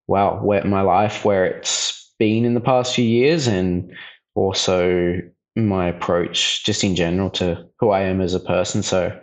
well, 0.07 0.37
where 0.37 0.63
my 0.63 0.81
life, 0.81 1.23
where 1.23 1.45
it's 1.45 2.11
been 2.17 2.45
in 2.45 2.55
the 2.55 2.61
past 2.61 2.95
few 2.95 3.05
years 3.05 3.47
and 3.47 3.93
also 4.33 5.21
my 5.67 5.87
approach 5.87 6.63
just 6.65 6.83
in 6.83 6.95
general 6.95 7.29
to 7.31 7.65
who 7.79 7.89
I 7.89 8.01
am 8.01 8.21
as 8.21 8.33
a 8.33 8.39
person. 8.39 8.83
So 8.83 9.17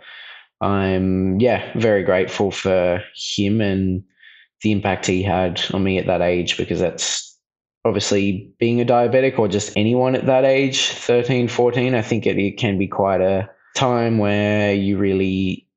I'm 0.61 1.39
yeah, 1.39 1.71
very 1.77 2.03
grateful 2.03 2.51
for 2.51 3.01
him 3.15 3.61
and 3.61 4.03
the 4.61 4.71
impact 4.71 5.05
he 5.05 5.21
had 5.21 5.61
on 5.73 5.83
me 5.83 5.97
at 5.97 6.07
that 6.07 6.21
age 6.21 6.57
because 6.57 6.79
that's 6.79 7.37
obviously 7.85 8.51
being 8.59 8.81
a 8.81 8.85
diabetic 8.85 9.37
or 9.37 9.47
just 9.47 9.71
anyone 9.77 10.15
at 10.15 10.25
that 10.25 10.43
age 10.43 10.89
13 10.89 11.47
14 11.47 11.95
i 11.95 12.01
think 12.01 12.25
it, 12.25 12.37
it 12.37 12.57
can 12.57 12.77
be 12.77 12.87
quite 12.87 13.21
a 13.21 13.49
time 13.75 14.17
where 14.17 14.73
you 14.73 14.97
really 14.97 15.67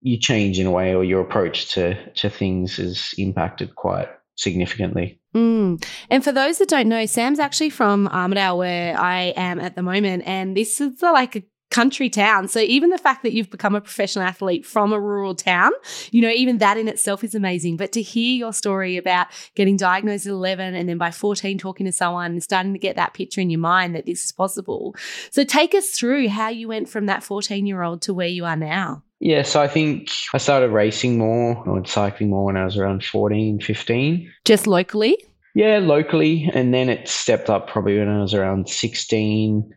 you 0.00 0.16
change 0.16 0.58
in 0.58 0.66
a 0.66 0.70
way 0.70 0.94
or 0.94 1.04
your 1.04 1.20
approach 1.20 1.72
to 1.72 1.94
to 2.12 2.30
things 2.30 2.78
is 2.78 3.14
impacted 3.18 3.74
quite 3.74 4.08
significantly. 4.36 5.17
Mm. 5.34 5.84
And 6.10 6.24
for 6.24 6.32
those 6.32 6.58
that 6.58 6.68
don't 6.68 6.88
know, 6.88 7.06
Sam's 7.06 7.38
actually 7.38 7.70
from 7.70 8.08
Armidale, 8.08 8.56
where 8.56 8.98
I 8.98 9.34
am 9.36 9.60
at 9.60 9.76
the 9.76 9.82
moment, 9.82 10.24
and 10.26 10.56
this 10.56 10.80
is 10.80 11.02
like 11.02 11.36
a 11.36 11.42
country 11.70 12.08
town. 12.08 12.48
So 12.48 12.60
even 12.60 12.90
the 12.90 12.98
fact 12.98 13.22
that 13.22 13.32
you've 13.32 13.50
become 13.50 13.74
a 13.74 13.80
professional 13.80 14.24
athlete 14.24 14.64
from 14.64 14.92
a 14.92 15.00
rural 15.00 15.34
town, 15.34 15.72
you 16.10 16.22
know, 16.22 16.30
even 16.30 16.58
that 16.58 16.78
in 16.78 16.88
itself 16.88 17.22
is 17.22 17.34
amazing. 17.34 17.76
But 17.76 17.92
to 17.92 18.02
hear 18.02 18.36
your 18.36 18.52
story 18.52 18.96
about 18.96 19.26
getting 19.54 19.76
diagnosed 19.76 20.26
at 20.26 20.30
11 20.30 20.74
and 20.74 20.88
then 20.88 20.98
by 20.98 21.10
14 21.10 21.58
talking 21.58 21.86
to 21.86 21.92
someone 21.92 22.32
and 22.32 22.42
starting 22.42 22.72
to 22.72 22.78
get 22.78 22.96
that 22.96 23.14
picture 23.14 23.40
in 23.40 23.50
your 23.50 23.60
mind 23.60 23.94
that 23.94 24.06
this 24.06 24.24
is 24.24 24.32
possible. 24.32 24.94
So 25.30 25.44
take 25.44 25.74
us 25.74 25.90
through 25.90 26.28
how 26.28 26.48
you 26.48 26.68
went 26.68 26.88
from 26.88 27.06
that 27.06 27.22
14 27.22 27.66
year 27.66 27.82
old 27.82 28.02
to 28.02 28.14
where 28.14 28.28
you 28.28 28.44
are 28.44 28.56
now. 28.56 29.02
Yeah, 29.20 29.42
so 29.42 29.60
I 29.60 29.68
think 29.68 30.10
I 30.32 30.38
started 30.38 30.70
racing 30.70 31.18
more 31.18 31.56
or 31.68 31.84
cycling 31.84 32.30
more 32.30 32.44
when 32.44 32.56
I 32.56 32.64
was 32.64 32.76
around 32.76 33.04
14, 33.04 33.60
15. 33.60 34.32
Just 34.44 34.66
locally? 34.66 35.18
Yeah, 35.54 35.78
locally. 35.78 36.48
And 36.54 36.72
then 36.72 36.88
it 36.88 37.08
stepped 37.08 37.50
up 37.50 37.68
probably 37.68 37.98
when 37.98 38.08
I 38.08 38.20
was 38.20 38.32
around 38.32 38.68
16, 38.68 39.68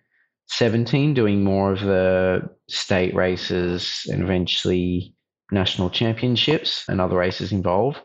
17, 0.47 1.13
doing 1.15 1.43
more 1.43 1.71
of 1.71 1.79
the 1.79 2.41
state 2.69 3.15
races 3.15 4.03
and 4.11 4.21
eventually 4.21 5.15
national 5.51 5.89
championships 5.89 6.83
and 6.87 7.01
other 7.01 7.17
races 7.17 7.51
involved. 7.51 7.99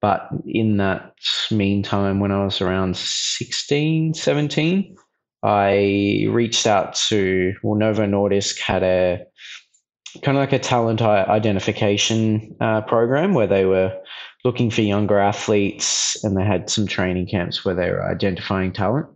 But 0.00 0.28
in 0.46 0.78
that 0.78 1.12
meantime, 1.52 2.18
when 2.18 2.32
I 2.32 2.44
was 2.44 2.60
around 2.60 2.96
16, 2.96 4.14
17, 4.14 4.96
I 5.44 6.26
reached 6.28 6.66
out 6.66 6.96
to, 7.08 7.54
well, 7.62 7.78
Novo 7.78 8.04
Nordisk 8.04 8.58
had 8.60 8.82
a 8.82 9.24
kind 10.22 10.36
of 10.36 10.42
like 10.42 10.52
a 10.52 10.58
talent 10.58 11.00
identification 11.00 12.54
uh, 12.60 12.82
program 12.82 13.34
where 13.34 13.46
they 13.46 13.64
were 13.64 13.96
looking 14.44 14.70
for 14.70 14.82
younger 14.82 15.18
athletes 15.18 16.22
and 16.24 16.36
they 16.36 16.44
had 16.44 16.68
some 16.68 16.86
training 16.86 17.26
camps 17.26 17.64
where 17.64 17.74
they 17.74 17.90
were 17.90 18.10
identifying 18.10 18.72
talent. 18.72 19.06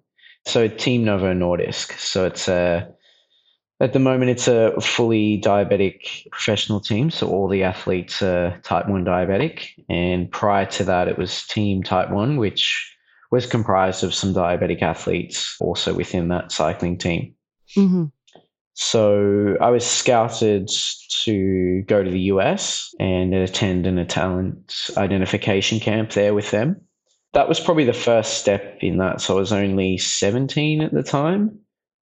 So 0.47 0.69
Team 0.69 1.05
Novo 1.05 1.35
Nordisk. 1.35 1.99
So 1.99 2.25
it's 2.27 2.49
a 2.49 2.89
at 3.81 3.93
the 3.93 3.99
moment 3.99 4.31
it's 4.31 4.49
a 4.49 4.73
fully 4.81 5.41
diabetic 5.41 6.31
professional 6.31 6.81
team. 6.81 7.11
So 7.11 7.29
all 7.29 7.49
the 7.49 7.63
athletes 7.63 8.23
are 8.23 8.59
type 8.63 8.89
one 8.89 9.05
diabetic. 9.05 9.69
And 9.89 10.31
prior 10.31 10.67
to 10.67 10.85
that 10.85 11.09
it 11.09 11.19
was 11.19 11.47
Team 11.47 11.83
Type 11.83 12.11
One, 12.11 12.37
which 12.37 12.95
was 13.31 13.45
comprised 13.45 14.05
of 14.05 14.15
some 14.15 14.33
diabetic 14.33 14.83
athletes 14.83 15.57
also 15.61 15.93
within 15.93 16.29
that 16.29 16.53
cycling 16.53 16.97
team. 16.97 17.35
Mm-hmm. 17.77 18.05
So 18.79 19.57
I 19.59 19.71
was 19.71 19.87
scouted 19.87 20.71
to 21.25 21.83
go 21.87 22.05
to 22.05 22.11
the 22.11 22.21
US 22.33 22.95
and 23.01 23.33
attend 23.35 23.87
an 23.87 24.07
talent 24.07 24.91
identification 24.99 25.81
camp 25.81 26.11
there 26.11 26.35
with 26.35 26.51
them. 26.51 26.83
That 27.33 27.49
was 27.49 27.59
probably 27.59 27.85
the 27.85 27.95
first 27.95 28.35
step 28.35 28.77
in 28.81 28.99
that. 28.99 29.23
So 29.23 29.35
I 29.35 29.41
was 29.41 29.53
only 29.53 29.97
17 29.97 30.83
at 30.83 30.93
the 30.93 31.03
time. 31.03 31.59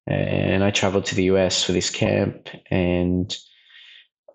And 0.07 0.63
I 0.63 0.71
traveled 0.71 1.05
to 1.05 1.15
the 1.15 1.25
US 1.25 1.63
for 1.63 1.73
this 1.73 1.91
camp. 1.91 2.49
And 2.71 3.35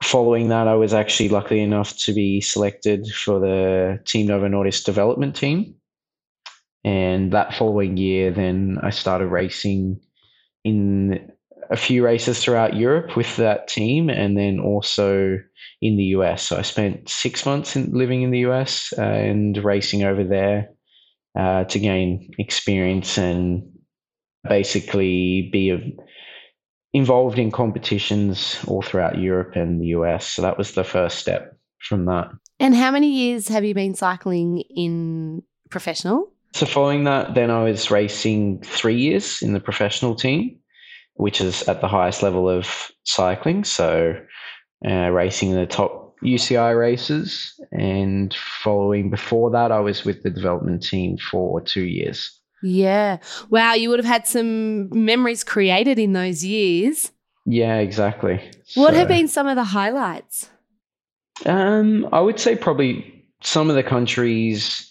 following 0.00 0.49
that, 0.50 0.68
I 0.68 0.76
was 0.76 0.95
actually 0.95 1.30
lucky 1.30 1.59
enough 1.59 1.97
to 2.04 2.14
be 2.14 2.40
selected 2.40 3.09
for 3.09 3.40
the 3.40 3.99
Team 4.07 4.28
Novo 4.28 4.47
Nordisk 4.47 4.85
development 4.85 5.35
team. 5.35 5.75
And 6.85 7.33
that 7.33 7.54
following 7.54 7.97
year, 7.97 8.30
then 8.30 8.78
I 8.80 8.90
started 8.90 9.26
racing 9.26 10.00
in 10.62 11.33
a 11.70 11.76
few 11.76 12.04
races 12.04 12.42
throughout 12.42 12.76
Europe 12.76 13.16
with 13.16 13.37
that 13.37 13.68
team, 13.68 14.08
and 14.08 14.37
then 14.37 14.58
also 14.58 15.38
in 15.80 15.96
the 15.96 16.04
US. 16.04 16.42
So 16.42 16.56
I 16.56 16.62
spent 16.62 17.08
six 17.08 17.44
months 17.44 17.76
in, 17.76 17.90
living 17.92 18.22
in 18.22 18.30
the 18.30 18.40
US 18.40 18.92
uh, 18.96 19.02
and 19.02 19.56
racing 19.58 20.02
over 20.02 20.25
there 20.25 20.70
uh, 21.38 21.64
to 21.64 21.78
gain 21.78 22.30
experience 22.38 23.18
and 23.18 23.62
basically 24.48 25.48
be 25.52 25.70
a, 25.70 25.78
involved 26.92 27.38
in 27.38 27.50
competitions 27.50 28.58
all 28.66 28.82
throughout 28.82 29.18
Europe 29.18 29.54
and 29.54 29.80
the 29.80 29.88
US. 29.88 30.26
So 30.26 30.42
that 30.42 30.58
was 30.58 30.72
the 30.72 30.84
first 30.84 31.18
step 31.18 31.56
from 31.80 32.06
that. 32.06 32.30
And 32.58 32.75
how 32.75 32.90
many 32.90 33.08
years 33.08 33.48
have 33.48 33.64
you 33.64 33.75
been 33.75 33.94
cycling 33.94 34.60
in 34.75 35.42
professional? 35.70 36.32
So 36.54 36.66
following 36.66 37.04
that, 37.04 37.34
then 37.34 37.50
I 37.50 37.62
was 37.62 37.90
racing 37.90 38.62
three 38.62 38.96
years 38.96 39.42
in 39.42 39.52
the 39.52 39.60
professional 39.60 40.14
team 40.14 40.57
which 41.18 41.40
is 41.40 41.62
at 41.68 41.80
the 41.80 41.88
highest 41.88 42.22
level 42.22 42.48
of 42.48 42.90
cycling. 43.04 43.64
So, 43.64 44.18
uh, 44.87 45.10
racing 45.10 45.52
the 45.52 45.66
top 45.66 46.08
UCI 46.22 46.78
races. 46.78 47.52
And 47.72 48.34
following 48.62 49.10
before 49.10 49.50
that, 49.50 49.72
I 49.72 49.80
was 49.80 50.04
with 50.04 50.22
the 50.22 50.30
development 50.30 50.82
team 50.82 51.18
for 51.18 51.60
two 51.60 51.84
years. 51.84 52.40
Yeah. 52.62 53.18
Wow. 53.50 53.75
You 53.75 53.90
would 53.90 53.98
have 53.98 54.06
had 54.06 54.26
some 54.26 54.88
memories 54.90 55.44
created 55.44 55.98
in 55.98 56.12
those 56.12 56.44
years. 56.44 57.12
Yeah, 57.46 57.78
exactly. 57.78 58.40
What 58.75 58.92
so, 58.92 58.98
have 58.98 59.08
been 59.08 59.28
some 59.28 59.46
of 59.46 59.56
the 59.56 59.64
highlights? 59.64 60.50
Um, 61.46 62.08
I 62.12 62.20
would 62.20 62.38
say 62.38 62.56
probably 62.56 63.25
some 63.42 63.70
of 63.70 63.76
the 63.76 63.82
countries 63.82 64.90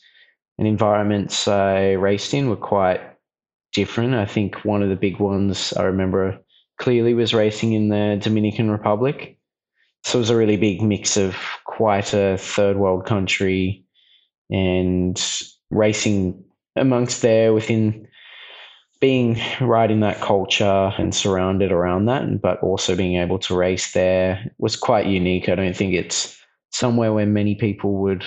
and 0.58 0.68
environments 0.68 1.48
I 1.48 1.92
raced 1.94 2.34
in 2.34 2.50
were 2.50 2.56
quite 2.56 3.02
different. 3.78 4.16
I 4.16 4.26
think 4.26 4.66
one 4.66 4.82
of 4.82 4.90
the 4.90 4.96
big 4.96 5.20
ones 5.20 5.72
I 5.74 5.84
remember 5.84 6.40
clearly 6.80 7.14
was 7.14 7.32
racing 7.32 7.74
in 7.74 7.90
the 7.90 8.20
Dominican 8.20 8.72
Republic. 8.72 9.38
So 10.04 10.18
it 10.18 10.22
was 10.22 10.32
a 10.32 10.36
really 10.36 10.58
big 10.58 10.82
mix 10.82 11.16
of 11.16 11.38
quite 11.66 12.12
a 12.12 12.40
third 12.40 12.78
world 12.78 13.06
country 13.06 13.86
and 14.50 15.16
racing 15.70 16.44
amongst 16.76 17.22
there 17.22 17.54
within 17.54 18.08
being 19.00 19.40
right 19.62 19.92
in 19.92 20.00
that 20.00 20.22
culture 20.22 20.92
and 20.98 21.14
surrounded 21.14 21.72
around 21.72 22.06
that, 22.06 22.42
but 22.42 22.60
also 22.64 22.96
being 22.96 23.22
able 23.22 23.38
to 23.38 23.56
race 23.56 23.92
there 23.92 24.44
was 24.58 24.76
quite 24.76 25.06
unique. 25.06 25.50
I 25.50 25.56
don't 25.56 25.76
think 25.76 25.94
it's 25.94 26.36
somewhere 26.72 27.14
where 27.14 27.28
many 27.28 27.54
people 27.54 27.94
would, 28.02 28.26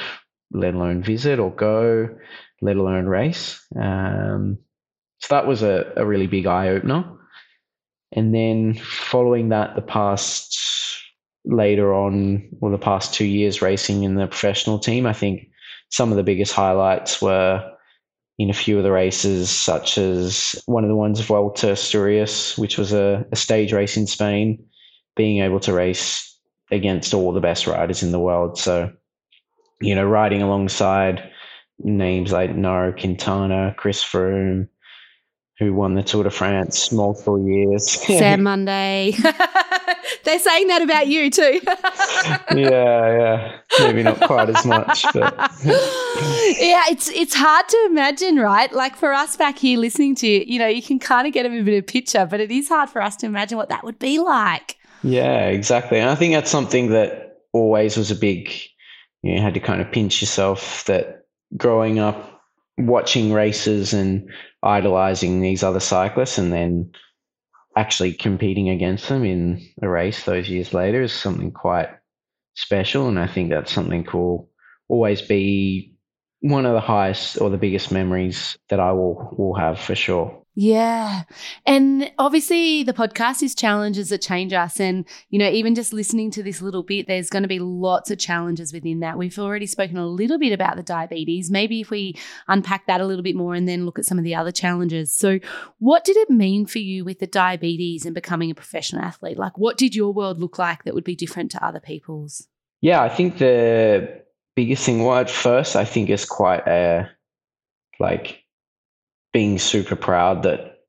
let 0.53 0.75
alone 0.75 1.03
visit 1.03 1.41
or 1.41 1.51
go, 1.51 2.09
let 2.63 2.77
alone 2.77 3.07
race. 3.07 3.61
Um, 3.75 4.59
so 5.21 5.35
that 5.35 5.47
was 5.47 5.63
a, 5.63 5.93
a 5.97 6.07
really 6.07 6.27
big 6.27 6.47
eye 6.47 6.69
opener. 6.69 7.05
And 8.13 8.35
then 8.35 8.75
following 8.75 9.51
that, 9.51 9.77
the 9.77 9.83
past 9.83 10.59
later 11.45 11.95
on, 11.95 12.49
or 12.61 12.71
the 12.71 12.79
past 12.79 13.15
two 13.15 13.25
years 13.25 13.63
racing 13.63 14.03
in 14.03 14.17
the 14.17 14.27
professional 14.27 14.79
team, 14.79 15.07
I 15.07 15.13
think 15.13 15.49
some 15.91 16.11
of 16.11 16.17
the 16.17 16.23
biggest 16.23 16.53
highlights 16.53 17.23
were 17.23 17.65
in 18.39 18.49
a 18.49 18.55
few 18.55 18.79
of 18.79 18.85
the 18.85 18.91
races, 18.91 19.51
such 19.51 19.99
as 19.99 20.61
one 20.67 20.83
of 20.83 20.89
the 20.89 20.97
ones 20.97 21.21
of 21.21 21.27
Vuelta 21.27 21.73
Asturias, 21.73 22.57
which 22.57 22.79
was 22.79 22.93
a, 22.93 23.25
a 23.33 23.37
stage 23.37 23.73
race 23.73 23.97
in 23.97 24.07
Spain, 24.07 24.65
being 25.15 25.43
able 25.43 25.61
to 25.61 25.75
race 25.75 26.39
against 26.71 27.13
all 27.13 27.33
the 27.33 27.41
best 27.41 27.67
riders 27.67 28.03
in 28.03 28.13
the 28.13 28.19
world. 28.19 28.59
So, 28.59 28.91
you 29.83 29.95
know, 29.95 30.07
riding 30.07 30.41
alongside 30.41 31.31
names 31.81 32.33
like 32.33 32.51
Nairo 32.51 32.99
Quintana, 32.99 33.75
Chris 33.77 34.03
Froome, 34.03 34.69
who 35.61 35.75
won 35.75 35.95
the 35.95 36.03
Tour 36.03 36.25
de 36.25 36.31
France 36.31 36.91
multiple 36.91 37.39
years. 37.39 37.89
Sam 38.07 38.43
Munday. 38.43 39.13
They're 40.25 40.39
saying 40.39 40.69
that 40.69 40.83
about 40.83 41.07
you 41.07 41.31
too. 41.31 41.61
yeah, 42.57 42.57
yeah. 42.57 43.59
Maybe 43.79 44.03
not 44.03 44.21
quite 44.21 44.49
as 44.49 44.65
much, 44.65 45.05
but 45.13 45.35
yeah, 46.59 46.85
it's 46.89 47.09
it's 47.11 47.35
hard 47.35 47.69
to 47.69 47.87
imagine, 47.91 48.37
right? 48.37 48.73
Like 48.73 48.97
for 48.97 49.13
us 49.13 49.37
back 49.37 49.59
here 49.59 49.79
listening 49.79 50.15
to 50.17 50.27
you, 50.27 50.45
you 50.47 50.59
know, 50.59 50.67
you 50.67 50.83
can 50.83 50.99
kind 50.99 51.27
of 51.27 51.33
get 51.33 51.47
a 51.47 51.49
bit 51.49 51.79
of 51.79 51.87
picture, 51.87 52.27
but 52.27 52.41
it 52.41 52.51
is 52.51 52.69
hard 52.69 52.89
for 52.89 53.03
us 53.03 53.17
to 53.17 53.27
imagine 53.27 53.59
what 53.59 53.69
that 53.69 53.85
would 53.85 53.99
be 53.99 54.19
like. 54.19 54.79
Yeah, 55.03 55.47
exactly. 55.47 55.99
And 55.99 56.11
I 56.11 56.15
think 56.15 56.35
that's 56.35 56.51
something 56.51 56.91
that 56.91 57.43
always 57.53 57.97
was 57.97 58.11
a 58.11 58.17
big, 58.17 58.51
you 59.23 59.31
know, 59.31 59.37
you 59.37 59.43
had 59.43 59.55
to 59.55 59.61
kind 59.61 59.81
of 59.81 59.93
pinch 59.93 60.21
yourself 60.21 60.85
that 60.87 61.27
growing 61.57 61.99
up 61.99 62.43
watching 62.79 63.33
races 63.33 63.93
and 63.93 64.29
idolizing 64.63 65.41
these 65.41 65.63
other 65.63 65.81
cyclists 65.81 66.39
and 66.39 66.53
then 66.53 66.93
actually 67.77 68.13
competing 68.13 68.69
against 68.69 69.09
them 69.09 69.25
in 69.25 69.67
a 69.83 69.89
race 69.89 70.25
those 70.25 70.49
years 70.49 70.75
later 70.75 71.03
is 71.03 71.13
something 71.13 71.53
quite 71.53 71.89
special. 72.55 73.09
And 73.09 73.19
I 73.19 73.27
think 73.27 73.51
that's 73.51 73.73
something 73.73 74.05
cool. 74.05 74.51
Always 74.89 75.23
be 75.23 75.95
one 76.41 76.67
of 76.67 76.75
the 76.75 76.81
highest 76.81 77.41
or 77.41 77.51
the 77.51 77.59
biggest 77.59 77.93
memories 77.93 78.57
that 78.69 78.81
I 78.81 78.93
will 78.93 79.35
will 79.37 79.55
have 79.55 79.79
for 79.79 79.95
sure. 79.95 80.40
Yeah. 80.63 81.23
And 81.65 82.13
obviously, 82.19 82.83
the 82.83 82.93
podcast 82.93 83.43
is 83.43 83.55
challenges 83.55 84.11
that 84.11 84.21
change 84.21 84.53
us. 84.53 84.79
And, 84.79 85.07
you 85.31 85.39
know, 85.39 85.49
even 85.49 85.75
just 85.75 85.95
listening 85.95 86.31
to 86.33 86.43
this 86.43 86.61
little 86.61 86.83
bit, 86.83 87.07
there's 87.07 87.31
going 87.31 87.45
to 87.45 87.49
be 87.49 87.59
lots 87.59 88.11
of 88.11 88.19
challenges 88.19 88.71
within 88.71 89.01
that. 89.01 89.17
We've 89.17 89.39
already 89.39 89.65
spoken 89.65 89.97
a 89.97 90.07
little 90.07 90.39
bit 90.39 90.53
about 90.53 90.77
the 90.77 90.83
diabetes. 90.83 91.51
Maybe 91.51 91.81
if 91.81 91.89
we 91.89 92.15
unpack 92.47 92.87
that 92.89 93.01
a 93.01 93.07
little 93.07 93.23
bit 93.23 93.37
more 93.37 93.55
and 93.55 93.67
then 93.67 93.87
look 93.87 93.99
at 93.99 94.05
some 94.05 94.19
of 94.19 94.25
the 94.25 94.35
other 94.35 94.53
challenges. 94.53 95.15
So, 95.15 95.39
what 95.79 96.05
did 96.05 96.19
it 96.19 96.29
mean 96.29 96.67
for 96.67 96.79
you 96.79 97.07
with 97.07 97.21
the 97.21 97.27
diabetes 97.27 98.05
and 98.05 98.15
becoming 98.15 98.51
a 98.51 98.55
professional 98.55 99.03
athlete? 99.03 99.39
Like, 99.39 99.57
what 99.57 99.79
did 99.79 99.95
your 99.95 100.13
world 100.13 100.41
look 100.41 100.59
like 100.59 100.85
that 100.85 100.93
would 100.93 101.05
be 101.05 101.17
different 101.17 101.51
to 101.53 101.65
other 101.65 101.81
people's? 101.81 102.49
Yeah, 102.83 103.01
I 103.03 103.09
think 103.09 103.39
the 103.39 104.25
biggest 104.55 104.85
thing, 104.85 105.05
well, 105.05 105.21
at 105.21 105.31
first, 105.31 105.75
I 105.75 105.87
think 105.87 106.11
is 106.11 106.27
quite 106.27 106.69
a, 106.69 107.09
like, 107.99 108.40
being 109.33 109.59
super 109.59 109.97
proud 109.97 110.43
that 110.43 110.81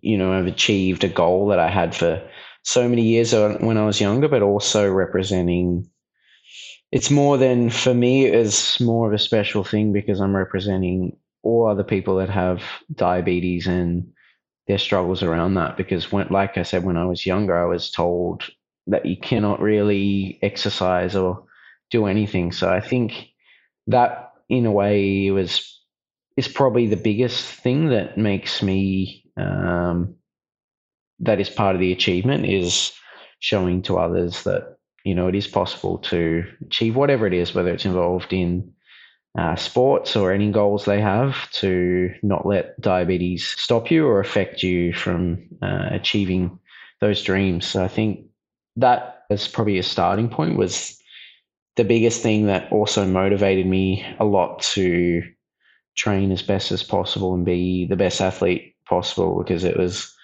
you 0.00 0.16
know 0.16 0.32
I've 0.32 0.46
achieved 0.46 1.04
a 1.04 1.08
goal 1.08 1.48
that 1.48 1.58
I 1.58 1.68
had 1.68 1.94
for 1.94 2.22
so 2.62 2.88
many 2.88 3.02
years 3.02 3.32
when 3.32 3.76
I 3.76 3.84
was 3.84 4.00
younger, 4.00 4.28
but 4.28 4.42
also 4.42 4.90
representing. 4.90 5.88
It's 6.92 7.10
more 7.10 7.38
than 7.38 7.70
for 7.70 7.94
me. 7.94 8.26
It's 8.26 8.80
more 8.80 9.06
of 9.06 9.14
a 9.14 9.18
special 9.18 9.62
thing 9.62 9.92
because 9.92 10.20
I'm 10.20 10.34
representing 10.34 11.16
all 11.42 11.68
other 11.68 11.84
people 11.84 12.16
that 12.16 12.30
have 12.30 12.62
diabetes 12.92 13.66
and 13.66 14.12
their 14.66 14.78
struggles 14.78 15.22
around 15.22 15.54
that. 15.54 15.76
Because 15.76 16.10
when, 16.10 16.28
like 16.30 16.58
I 16.58 16.62
said, 16.62 16.84
when 16.84 16.96
I 16.96 17.04
was 17.04 17.24
younger, 17.24 17.56
I 17.56 17.66
was 17.66 17.90
told 17.90 18.42
that 18.88 19.06
you 19.06 19.16
cannot 19.16 19.60
really 19.60 20.38
exercise 20.42 21.14
or 21.14 21.44
do 21.90 22.06
anything. 22.06 22.52
So 22.52 22.68
I 22.68 22.80
think 22.80 23.28
that, 23.86 24.32
in 24.48 24.66
a 24.66 24.72
way, 24.72 25.30
was 25.30 25.79
is 26.36 26.48
probably 26.48 26.86
the 26.86 26.96
biggest 26.96 27.44
thing 27.44 27.88
that 27.90 28.16
makes 28.16 28.62
me 28.62 29.24
um, 29.36 30.14
that 31.20 31.40
is 31.40 31.50
part 31.50 31.74
of 31.74 31.80
the 31.80 31.92
achievement 31.92 32.46
is 32.46 32.92
showing 33.40 33.82
to 33.82 33.98
others 33.98 34.42
that 34.44 34.76
you 35.04 35.14
know 35.14 35.28
it 35.28 35.34
is 35.34 35.46
possible 35.46 35.98
to 35.98 36.44
achieve 36.66 36.96
whatever 36.96 37.26
it 37.26 37.34
is, 37.34 37.54
whether 37.54 37.70
it's 37.72 37.84
involved 37.84 38.32
in 38.32 38.72
uh, 39.38 39.54
sports 39.54 40.16
or 40.16 40.32
any 40.32 40.50
goals 40.50 40.84
they 40.84 41.00
have, 41.00 41.50
to 41.52 42.12
not 42.22 42.46
let 42.46 42.80
diabetes 42.80 43.46
stop 43.46 43.90
you 43.90 44.06
or 44.06 44.20
affect 44.20 44.62
you 44.62 44.92
from 44.92 45.38
uh, 45.62 45.88
achieving 45.90 46.58
those 47.00 47.22
dreams. 47.22 47.66
So 47.66 47.84
I 47.84 47.88
think 47.88 48.26
that 48.76 49.24
is 49.30 49.46
probably 49.46 49.78
a 49.78 49.82
starting 49.82 50.28
point 50.28 50.58
was 50.58 51.00
the 51.76 51.84
biggest 51.84 52.22
thing 52.22 52.46
that 52.46 52.70
also 52.72 53.06
motivated 53.06 53.66
me 53.66 54.04
a 54.18 54.24
lot 54.24 54.60
to 54.62 55.22
train 56.00 56.32
as 56.32 56.40
best 56.42 56.72
as 56.72 56.82
possible 56.82 57.34
and 57.34 57.44
be 57.44 57.84
the 57.84 57.96
best 57.96 58.22
athlete 58.22 58.74
possible 58.86 59.42
because 59.42 59.64
it 59.64 59.76
was 59.76 60.14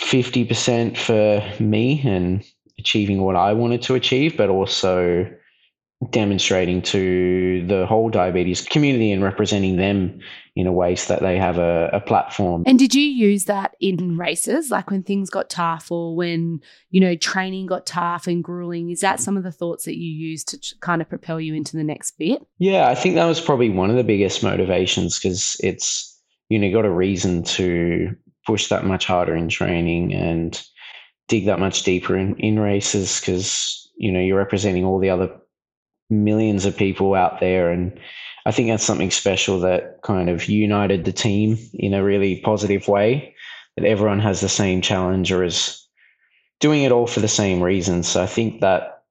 50% 0.00 0.96
for 0.96 1.62
me 1.62 2.02
and 2.04 2.44
achieving 2.76 3.22
what 3.22 3.36
I 3.36 3.52
wanted 3.52 3.82
to 3.82 3.94
achieve, 3.94 4.36
but 4.36 4.48
also 4.48 5.30
demonstrating 6.10 6.80
to 6.80 7.66
the 7.66 7.84
whole 7.84 8.08
diabetes 8.08 8.64
community 8.64 9.10
and 9.10 9.22
representing 9.22 9.76
them 9.76 10.20
in 10.54 10.66
a 10.66 10.72
way 10.72 10.94
so 10.94 11.12
that 11.12 11.22
they 11.22 11.36
have 11.36 11.58
a, 11.58 11.90
a, 11.92 12.00
platform. 12.00 12.62
And 12.66 12.78
did 12.78 12.94
you 12.94 13.02
use 13.02 13.44
that 13.44 13.74
in 13.80 14.16
races, 14.16 14.70
like 14.70 14.90
when 14.90 15.02
things 15.02 15.28
got 15.28 15.50
tough 15.50 15.90
or 15.90 16.14
when, 16.14 16.60
you 16.90 17.00
know, 17.00 17.16
training 17.16 17.66
got 17.66 17.84
tough 17.84 18.28
and 18.28 18.44
grueling? 18.44 18.90
Is 18.90 19.00
that 19.00 19.18
some 19.18 19.36
of 19.36 19.42
the 19.42 19.52
thoughts 19.52 19.84
that 19.86 19.98
you 19.98 20.10
used 20.10 20.48
to 20.48 20.74
kind 20.80 21.02
of 21.02 21.08
propel 21.08 21.40
you 21.40 21.54
into 21.54 21.76
the 21.76 21.84
next 21.84 22.12
bit? 22.12 22.46
Yeah, 22.58 22.88
I 22.88 22.94
think 22.94 23.16
that 23.16 23.26
was 23.26 23.40
probably 23.40 23.70
one 23.70 23.90
of 23.90 23.96
the 23.96 24.04
biggest 24.04 24.42
motivations 24.42 25.18
because 25.18 25.56
it's, 25.64 26.16
you 26.48 26.60
know, 26.60 26.72
got 26.72 26.86
a 26.86 26.90
reason 26.90 27.42
to 27.42 28.14
push 28.46 28.68
that 28.68 28.84
much 28.84 29.04
harder 29.04 29.34
in 29.34 29.48
training 29.48 30.14
and 30.14 30.62
dig 31.26 31.46
that 31.46 31.58
much 31.58 31.82
deeper 31.82 32.16
in, 32.16 32.36
in 32.36 32.58
races 32.58 33.20
because, 33.20 33.90
you 33.96 34.12
know, 34.12 34.20
you're 34.20 34.38
representing 34.38 34.84
all 34.84 34.98
the 34.98 35.10
other 35.10 35.28
millions 36.10 36.64
of 36.64 36.76
people 36.76 37.14
out 37.14 37.40
there. 37.40 37.70
And 37.70 37.98
I 38.46 38.50
think 38.52 38.68
that's 38.68 38.84
something 38.84 39.10
special 39.10 39.60
that 39.60 40.00
kind 40.02 40.30
of 40.30 40.48
united 40.48 41.04
the 41.04 41.12
team 41.12 41.58
in 41.74 41.94
a 41.94 42.04
really 42.04 42.40
positive 42.40 42.88
way, 42.88 43.34
that 43.76 43.84
everyone 43.84 44.20
has 44.20 44.40
the 44.40 44.48
same 44.48 44.80
challenge 44.80 45.30
or 45.32 45.44
is 45.44 45.86
doing 46.60 46.82
it 46.82 46.92
all 46.92 47.06
for 47.06 47.20
the 47.20 47.28
same 47.28 47.62
reasons. 47.62 48.08
So 48.08 48.22
I 48.22 48.26
think 48.26 48.60
that 48.60 49.04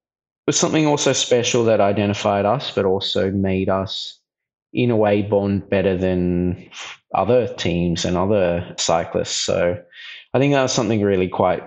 was 0.46 0.60
something 0.60 0.88
also 0.88 1.14
special 1.14 1.66
that 1.66 1.82
identified 1.82 2.46
us, 2.46 2.72
but 2.72 2.86
also 2.86 3.32
made 3.32 3.70
us, 3.70 4.20
in 4.74 4.92
a 4.92 4.96
way, 4.96 5.22
bond 5.22 5.70
better 5.70 5.98
than 5.98 6.70
other 7.14 7.54
teams 7.56 8.06
and 8.06 8.18
other 8.18 8.76
cyclists. 8.78 9.38
So 9.38 9.82
I 10.34 10.40
think 10.40 10.54
that 10.54 10.62
was 10.62 10.74
something 10.74 11.02
really 11.02 11.30
quite 11.30 11.64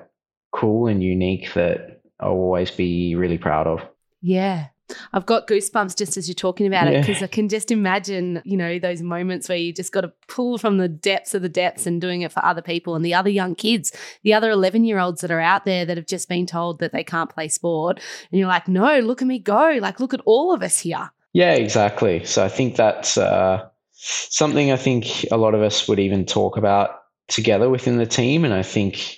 cool 0.53 0.87
and 0.87 1.03
unique 1.03 1.55
that 1.55 2.01
I'll 2.19 2.31
always 2.31 2.71
be 2.71 3.14
really 3.14 3.38
proud 3.38 3.66
of. 3.66 3.83
Yeah, 4.23 4.66
I've 5.12 5.26
got 5.26 5.46
goosebumps 5.46 5.96
just 5.96 6.16
as 6.16 6.29
you're 6.29 6.35
talking 6.35 6.66
about 6.66 6.90
yeah. 6.90 6.98
it 6.98 7.07
because 7.07 7.22
I 7.22 7.26
can 7.26 7.48
just 7.48 7.70
imagine, 7.70 8.42
you 8.44 8.57
know, 8.57 8.79
those 8.79 9.03
moments 9.03 9.48
where 9.48 9.59
you 9.59 9.72
just 9.72 9.92
got 9.92 10.03
to 10.03 10.12
pull 10.29 10.59
from 10.59 10.79
the 10.79 10.88
depths 10.88 11.35
of 11.35 11.42
the 11.42 11.48
depths 11.48 11.87
and 11.87 12.00
doing 12.00 12.22
it 12.22 12.33
for 12.33 12.44
other 12.44 12.62
people 12.62 12.94
and 12.94 13.05
the 13.05 13.14
other 13.14 13.31
young 13.31 13.55
kids, 13.55 13.92
the 14.22 14.35
other 14.35 14.50
11 14.50 14.85
year 14.85 14.98
olds 14.98 15.20
that 15.20 15.31
are 15.31 15.40
out 15.40 15.64
there 15.64 15.85
that 15.85 15.96
have 15.96 16.07
just 16.07 16.29
been 16.29 16.46
told 16.46 16.79
that 16.81 16.92
they 16.92 17.05
can't 17.05 17.31
play 17.31 17.48
sport. 17.48 18.00
And 18.31 18.38
you're 18.38 18.48
like, 18.48 18.68
no, 18.68 19.00
look 19.00 19.22
at 19.22 19.29
me 19.29 19.38
go. 19.38 19.79
Like, 19.81 20.00
look 20.00 20.14
at 20.14 20.20
all 20.24 20.53
of 20.53 20.62
us 20.62 20.79
here. 20.79 21.11
Yeah, 21.33 21.53
exactly. 21.53 22.24
So 22.24 22.44
I 22.44 22.48
think 22.48 22.76
that's 22.76 23.16
uh, 23.16 23.68
something 23.92 24.72
I 24.72 24.76
think 24.76 25.26
a 25.31 25.37
lot 25.37 25.55
of 25.55 25.62
us 25.62 25.87
would 25.88 26.00
even 26.00 26.24
talk 26.26 26.57
about 26.57 26.96
together 27.29 27.70
within 27.70 27.98
the 27.98 28.07
team. 28.07 28.44
And 28.44 28.53
I 28.53 28.62
think, 28.62 29.16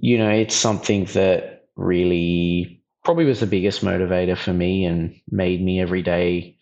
you 0.00 0.18
know, 0.18 0.30
it's 0.30 0.54
something 0.54 1.06
that 1.06 1.66
really 1.76 2.77
probably 3.08 3.24
was 3.24 3.40
the 3.40 3.46
biggest 3.46 3.82
motivator 3.82 4.36
for 4.36 4.52
me 4.52 4.84
and 4.84 5.18
made 5.30 5.64
me 5.64 5.80
every 5.80 6.02
day 6.02 6.54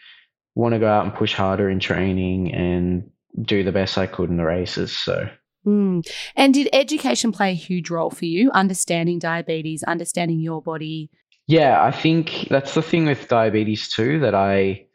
want 0.55 0.75
to 0.75 0.79
go 0.79 0.87
out 0.87 1.05
and 1.05 1.13
push 1.13 1.35
harder 1.35 1.69
in 1.69 1.81
training 1.81 2.55
and 2.55 3.11
do 3.43 3.65
the 3.65 3.73
best 3.73 3.99
I 3.99 4.07
could 4.07 4.31
in 4.31 4.37
the 4.37 4.45
races. 4.45 4.97
So. 4.97 5.29
Mm. 5.67 6.09
And 6.37 6.55
did 6.55 6.69
education 6.73 7.33
play 7.33 7.51
a 7.51 7.55
huge 7.55 7.91
role 7.91 8.11
for 8.11 8.27
you, 8.27 8.53
understanding 8.53 9.19
diabetes, 9.19 9.83
understanding 9.83 10.39
your 10.39 10.63
body? 10.63 11.11
Yeah, 11.49 11.83
I 11.83 11.91
think 11.91 12.47
that's 12.49 12.75
the 12.75 12.83
thing 12.83 13.07
with 13.07 13.27
diabetes 13.27 13.89
too, 13.89 14.21
that 14.21 14.37
I, 14.37 14.87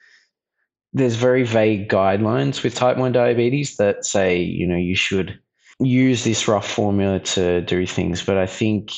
there's 0.94 1.16
very 1.16 1.44
vague 1.44 1.90
guidelines 1.90 2.64
with 2.64 2.76
type 2.76 2.96
1 2.96 3.12
diabetes 3.12 3.76
that 3.76 4.06
say, 4.06 4.38
you 4.38 4.66
know, 4.66 4.78
you 4.78 4.96
should 4.96 5.38
use 5.82 6.24
this 6.24 6.48
rough 6.48 6.72
formula 6.72 7.20
to 7.20 7.60
do 7.60 7.86
things. 7.86 8.24
But 8.24 8.38
I 8.38 8.46
think 8.46 8.94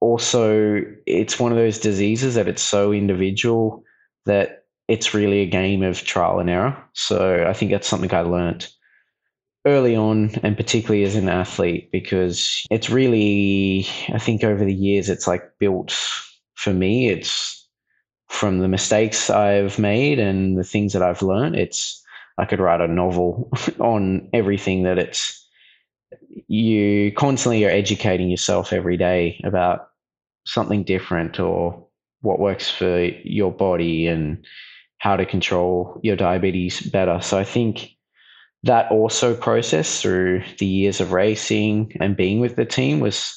also 0.00 0.82
it's 1.06 1.40
one 1.40 1.52
of 1.52 1.58
those 1.58 1.78
diseases 1.78 2.34
that 2.34 2.48
it's 2.48 2.62
so 2.62 2.92
individual 2.92 3.82
that 4.26 4.64
it's 4.88 5.14
really 5.14 5.40
a 5.40 5.46
game 5.46 5.82
of 5.82 6.04
trial 6.04 6.38
and 6.38 6.48
error. 6.48 6.76
So 6.94 7.46
I 7.48 7.52
think 7.52 7.70
that's 7.70 7.88
something 7.88 8.12
I 8.12 8.22
learned 8.22 8.68
early 9.66 9.94
on, 9.94 10.30
and 10.42 10.56
particularly 10.56 11.04
as 11.04 11.14
an 11.14 11.28
athlete, 11.28 11.90
because 11.92 12.64
it's 12.70 12.88
really, 12.88 13.86
I 14.12 14.18
think 14.18 14.42
over 14.42 14.64
the 14.64 14.74
years, 14.74 15.10
it's 15.10 15.26
like 15.26 15.42
built 15.58 15.94
for 16.54 16.72
me. 16.72 17.08
It's 17.08 17.66
from 18.28 18.58
the 18.58 18.68
mistakes 18.68 19.30
I've 19.30 19.78
made 19.78 20.18
and 20.18 20.58
the 20.58 20.64
things 20.64 20.92
that 20.94 21.02
I've 21.02 21.22
learned. 21.22 21.56
It's, 21.56 22.02
I 22.38 22.46
could 22.46 22.60
write 22.60 22.80
a 22.80 22.88
novel 22.88 23.50
on 23.78 24.28
everything 24.32 24.84
that 24.84 24.98
it's 24.98 25.34
you 26.46 27.12
constantly 27.12 27.64
are 27.64 27.70
educating 27.70 28.30
yourself 28.30 28.72
every 28.72 28.96
day 28.96 29.40
about 29.44 29.87
something 30.48 30.82
different 30.82 31.38
or 31.38 31.86
what 32.22 32.40
works 32.40 32.70
for 32.70 33.04
your 33.24 33.52
body 33.52 34.06
and 34.06 34.44
how 34.98 35.16
to 35.16 35.24
control 35.24 36.00
your 36.02 36.16
diabetes 36.16 36.80
better. 36.80 37.20
So 37.20 37.38
I 37.38 37.44
think 37.44 37.90
that 38.64 38.90
also 38.90 39.36
process 39.36 40.02
through 40.02 40.42
the 40.58 40.66
years 40.66 41.00
of 41.00 41.12
racing 41.12 41.92
and 42.00 42.16
being 42.16 42.40
with 42.40 42.56
the 42.56 42.64
team 42.64 43.00
was 43.00 43.34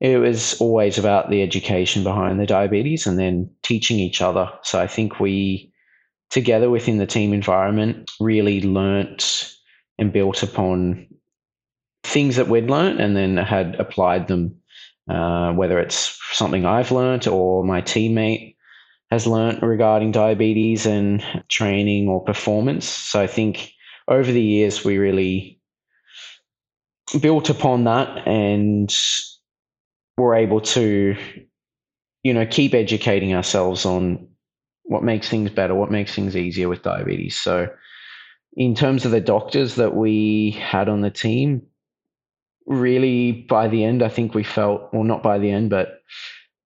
it 0.00 0.18
was 0.18 0.60
always 0.60 0.98
about 0.98 1.30
the 1.30 1.42
education 1.42 2.04
behind 2.04 2.38
the 2.38 2.46
diabetes 2.46 3.06
and 3.06 3.18
then 3.18 3.50
teaching 3.62 3.98
each 3.98 4.20
other. 4.20 4.50
So 4.62 4.78
I 4.78 4.86
think 4.86 5.18
we 5.18 5.72
together 6.30 6.68
within 6.68 6.98
the 6.98 7.06
team 7.06 7.32
environment 7.32 8.10
really 8.20 8.60
learnt 8.60 9.52
and 9.98 10.12
built 10.12 10.42
upon 10.42 11.06
things 12.04 12.36
that 12.36 12.48
we'd 12.48 12.68
learnt 12.68 13.00
and 13.00 13.16
then 13.16 13.36
had 13.38 13.74
applied 13.76 14.28
them, 14.28 14.54
uh, 15.08 15.52
whether 15.52 15.78
it's 15.78 16.18
something 16.32 16.66
I've 16.66 16.90
learnt 16.90 17.26
or 17.26 17.64
my 17.64 17.80
teammate 17.80 18.56
has 19.10 19.26
learnt 19.26 19.62
regarding 19.62 20.10
diabetes 20.12 20.84
and 20.86 21.22
training 21.48 22.08
or 22.08 22.24
performance. 22.24 22.88
So 22.88 23.20
I 23.20 23.26
think 23.26 23.72
over 24.08 24.30
the 24.30 24.42
years 24.42 24.84
we 24.84 24.98
really 24.98 25.60
built 27.20 27.50
upon 27.50 27.84
that 27.84 28.26
and 28.26 28.92
were 30.16 30.34
able 30.34 30.60
to, 30.60 31.16
you 32.22 32.34
know, 32.34 32.46
keep 32.46 32.74
educating 32.74 33.34
ourselves 33.34 33.84
on 33.84 34.26
what 34.84 35.04
makes 35.04 35.28
things 35.28 35.50
better, 35.50 35.74
what 35.74 35.90
makes 35.90 36.14
things 36.14 36.36
easier 36.36 36.68
with 36.68 36.82
diabetes. 36.82 37.36
So 37.36 37.68
in 38.56 38.74
terms 38.74 39.04
of 39.04 39.10
the 39.10 39.20
doctors 39.20 39.76
that 39.76 39.94
we 39.94 40.52
had 40.52 40.88
on 40.88 41.02
the 41.02 41.10
team, 41.10 41.62
really 42.66 43.32
by 43.32 43.68
the 43.68 43.84
end, 43.84 44.02
I 44.02 44.08
think 44.08 44.34
we 44.34 44.42
felt, 44.42 44.92
well, 44.92 45.04
not 45.04 45.22
by 45.22 45.38
the 45.38 45.50
end, 45.50 45.70
but 45.70 46.00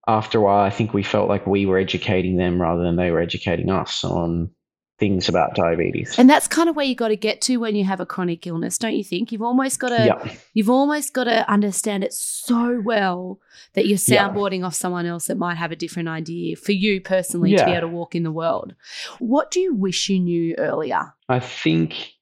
after 0.09 0.39
a 0.39 0.41
while, 0.41 0.65
I 0.65 0.71
think 0.71 0.93
we 0.93 1.03
felt 1.03 1.29
like 1.29 1.47
we 1.47 1.67
were 1.67 1.79
educating 1.79 2.37
them 2.37 2.61
rather 2.61 2.83
than 2.83 2.97
they 2.97 3.11
were 3.11 3.21
educating 3.21 3.71
us 3.71 4.03
on 4.03 4.51
things 4.99 5.29
about 5.31 5.55
diabetes. 5.55 6.19
And 6.19 6.29
that's 6.29 6.47
kind 6.47 6.69
of 6.69 6.77
where 6.77 6.85
you 6.85 6.95
got 6.95 7.09
to 7.09 7.17
get 7.17 7.41
to 7.43 7.57
when 7.57 7.75
you 7.75 7.85
have 7.85 8.01
a 8.01 8.07
chronic 8.07 8.47
illness, 8.47 8.77
don't 8.77 8.95
you 8.95 9.03
think? 9.03 9.33
You've 9.33 9.43
almost 9.43 9.79
got 9.81 9.89
to 9.89 10.05
Yep. 10.05 10.37
you've 10.53 10.69
almost 10.69 11.15
got 11.15 11.25
to 11.25 11.51
understand 11.51 12.05
it 12.05 12.13
so 12.13 12.83
well 12.85 13.41
that 13.73 13.87
you're 13.87 13.97
soundboarding 13.97 14.65
off 14.65 14.75
someone 14.75 15.07
else 15.07 15.27
that 15.29 15.39
might 15.39 15.55
have 15.55 15.73
a 15.73 15.77
different 15.77 16.11
idea 16.11 16.55
for 16.55 16.73
you 16.73 17.01
personally 17.01 17.55
to 17.57 17.65
be 17.65 17.73
able 17.73 17.89
to 17.89 17.89
walk 17.89 18.15
in 18.15 18.25
the 18.25 18.31
world. 18.31 18.75
What 19.19 19.51
do 19.51 19.61
you 19.61 19.75
wish 19.75 20.09
you 20.11 20.21
knew 20.21 20.55
earlier? 20.59 21.15
I 21.31 21.41
think 21.41 22.13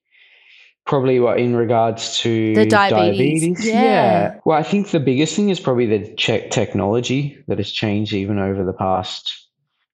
probably 0.89 1.19
what 1.19 1.39
in 1.39 1.55
regards 1.55 2.17
to 2.17 2.55
The 2.55 2.65
diabetes, 2.65 3.63
yeah. 3.63 4.39
Well, 4.43 4.57
I 4.57 4.63
think 4.63 4.89
the 4.89 4.99
biggest 4.99 5.35
thing 5.35 5.49
is 5.49 5.59
probably 5.59 5.85
the 5.85 6.13
check 6.15 6.49
technology 6.49 7.37
that 7.47 7.59
has 7.59 7.71
changed 7.71 8.11
even 8.11 8.39
over 8.39 8.63
the 8.65 8.73
past 8.73 9.47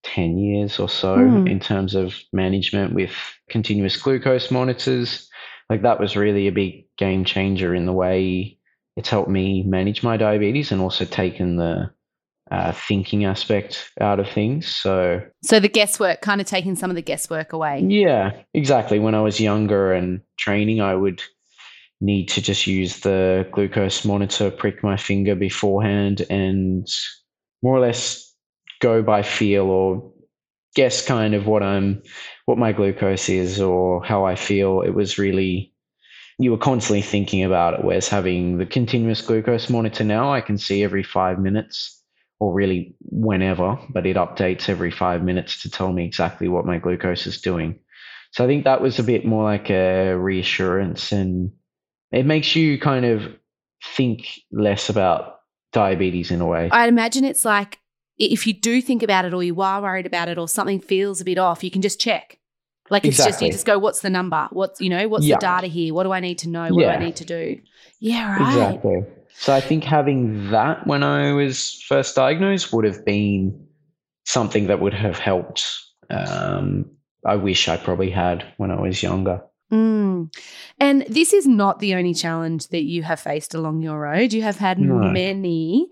10 0.04 0.38
years 0.38 0.80
or 0.80 0.88
so 0.88 1.18
Mm. 1.18 1.52
in 1.52 1.60
terms 1.60 1.96
of 1.96 2.16
management 2.32 2.94
with 2.94 3.12
continuous 3.50 3.98
glucose 4.02 4.50
monitors. 4.50 5.30
Like 5.70 5.82
that 5.82 6.00
was 6.00 6.16
really 6.16 6.48
a 6.48 6.52
big 6.52 6.86
game 6.98 7.26
changer 7.26 7.76
in 7.76 7.86
the 7.86 7.94
way 7.94 8.58
it's 8.96 9.10
helped 9.10 9.30
me 9.30 9.64
manage 9.64 10.02
my 10.02 10.16
diabetes 10.16 10.72
and 10.72 10.82
also 10.82 11.04
taken 11.04 11.58
the 11.58 11.92
uh, 12.52 12.72
thinking 12.72 13.26
aspect 13.26 13.92
out 14.00 14.20
of 14.20 14.30
things. 14.30 14.68
So 14.68 15.22
So 15.42 15.60
the 15.60 15.70
guesswork, 15.70 16.22
kind 16.22 16.40
of 16.42 16.48
taking 16.48 16.76
some 16.76 16.90
of 16.90 16.96
the 16.96 17.02
guesswork 17.02 17.54
away. 17.54 17.84
yeah, 17.88 18.32
exactly. 18.54 19.00
When 19.00 19.16
I 19.16 19.22
was 19.22 19.40
younger 19.40 19.94
and 19.94 20.22
training, 20.38 20.82
I 20.82 20.96
would 20.96 21.22
need 22.02 22.28
to 22.30 22.42
just 22.42 22.68
use 22.68 23.00
the 23.00 23.48
glucose 23.52 24.06
monitor, 24.06 24.52
prick 24.52 24.84
my 24.84 24.98
finger 24.98 25.34
beforehand, 25.34 26.26
and 26.30 26.88
more 27.64 27.76
or 27.76 27.80
less 27.80 28.34
go 28.82 29.02
by 29.02 29.24
feel 29.24 29.66
or 29.66 30.12
guess 30.76 31.06
kind 31.06 31.34
of 31.34 31.48
what 31.48 31.64
I'm, 31.64 32.04
what 32.46 32.58
my 32.58 32.74
glucose 32.74 33.30
is 33.30 33.62
or 33.62 34.04
how 34.04 34.26
I 34.26 34.36
feel. 34.36 34.82
It 34.82 34.92
was 34.92 35.18
really, 35.18 35.74
you 36.38 36.52
were 36.52 36.58
constantly 36.58 37.02
thinking 37.02 37.44
about 37.44 37.76
it. 37.76 37.84
Whereas 37.84 38.10
having 38.10 38.58
the 38.58 38.66
continuous 38.66 39.22
glucose 39.22 39.70
monitor 39.70 40.04
now, 40.04 40.34
I 40.34 40.42
can 40.42 40.58
see 40.58 40.84
every 40.84 41.02
five 41.02 41.40
minutes 41.40 41.95
or 42.40 42.54
really 42.54 42.96
whenever, 43.02 43.78
but 43.90 44.06
it 44.06 44.18
updates 44.18 44.68
every 44.70 44.92
five 44.92 45.24
minutes 45.24 45.62
to 45.62 45.70
tell 45.70 45.92
me 45.94 46.06
exactly 46.06 46.48
what 46.48 46.66
my 46.66 46.78
glucose 46.78 47.26
is 47.28 47.40
doing. 47.42 47.80
So 48.32 48.44
I 48.44 48.48
think 48.48 48.66
that 48.66 48.82
was 48.82 49.00
a 49.00 49.04
bit 49.04 49.26
more 49.26 49.44
like 49.44 49.70
a 49.70 50.14
reassurance 50.14 51.12
and 51.12 51.52
it 52.12 52.26
makes 52.26 52.56
you 52.56 52.80
kind 52.80 53.06
of 53.06 53.22
think 53.96 54.28
less 54.52 54.90
about 54.90 55.40
diabetes 55.72 56.32
in 56.32 56.42
a 56.42 56.46
way. 56.46 56.70
I'd 56.72 56.90
imagine 56.90 57.24
it's 57.24 57.46
like 57.46 57.80
if 58.18 58.46
you 58.46 58.54
do 58.54 58.82
think 58.82 59.04
about 59.04 59.26
it 59.26 59.34
or 59.34 59.44
you 59.44 59.60
are 59.62 59.82
worried 59.82 60.06
about 60.06 60.28
it 60.28 60.38
or 60.38 60.48
something 60.48 60.80
feels 60.82 61.22
a 61.22 61.26
bit 61.26 61.38
off, 61.38 61.64
you 61.64 61.72
can 61.72 61.82
just 61.82 62.00
check. 62.00 62.40
Like 62.90 63.06
it's 63.06 63.18
just 63.18 63.42
you 63.42 63.52
just 63.52 63.66
go, 63.66 63.80
what's 63.80 64.02
the 64.02 64.10
number? 64.10 64.48
What's 64.52 64.80
you 64.80 64.90
know, 64.90 65.08
what's 65.08 65.26
Yeah. 65.26 65.36
the 65.36 65.42
data 65.42 65.68
here? 65.68 65.94
What 65.94 66.04
do 66.04 66.12
I 66.12 66.20
need 66.20 66.40
to 66.40 66.50
know? 66.50 66.74
What 66.74 66.84
do 66.84 66.90
I 66.90 67.00
need 67.00 67.16
to 67.18 67.26
do? 67.26 67.60
Yeah, 68.00 68.36
right. 68.38 68.76
Exactly. 68.76 69.02
So 69.38 69.54
I 69.54 69.62
think 69.62 69.84
having 69.84 70.50
that 70.52 70.88
when 70.88 71.04
I 71.04 71.34
was 71.34 71.84
first 71.88 72.16
diagnosed 72.16 72.74
would 72.74 72.86
have 72.86 73.06
been 73.06 73.68
something 74.26 74.68
that 74.68 74.80
would 74.80 74.94
have 74.94 75.20
helped. 75.20 75.66
Um, 76.10 76.92
I 77.26 77.36
wish 77.36 77.68
I 77.68 77.78
probably 77.78 78.10
had 78.10 78.46
when 78.58 78.72
I 78.72 78.80
was 78.80 79.04
younger. 79.04 79.42
Mm. 79.72 80.34
And 80.80 81.06
this 81.10 81.34
is 81.34 81.48
not 81.48 81.80
the 81.80 81.96
only 81.96 82.14
challenge 82.14 82.68
that 82.70 82.84
you 82.84 83.04
have 83.04 83.20
faced 83.20 83.54
along 83.54 83.82
your 83.82 84.00
road. 84.00 84.34
You 84.34 84.44
have 84.44 84.58
had 84.58 84.80
No. 84.80 85.00
many. 85.00 85.90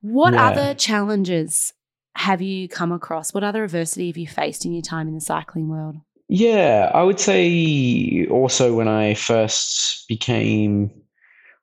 What 0.00 0.34
Yeah. 0.34 0.48
other 0.48 0.74
challenges 0.74 1.72
have 2.16 2.42
you 2.42 2.68
come 2.68 2.92
across? 2.92 3.32
What 3.32 3.44
other 3.44 3.64
adversity 3.64 4.08
have 4.08 4.16
you 4.16 4.26
faced 4.26 4.64
in 4.64 4.72
your 4.72 4.82
time 4.82 5.08
in 5.08 5.14
the 5.14 5.20
cycling 5.20 5.68
world? 5.68 5.96
Yeah, 6.28 6.90
I 6.94 7.02
would 7.02 7.20
say 7.20 8.26
also 8.30 8.74
when 8.74 8.88
I 8.88 9.14
first 9.14 10.08
became, 10.08 10.90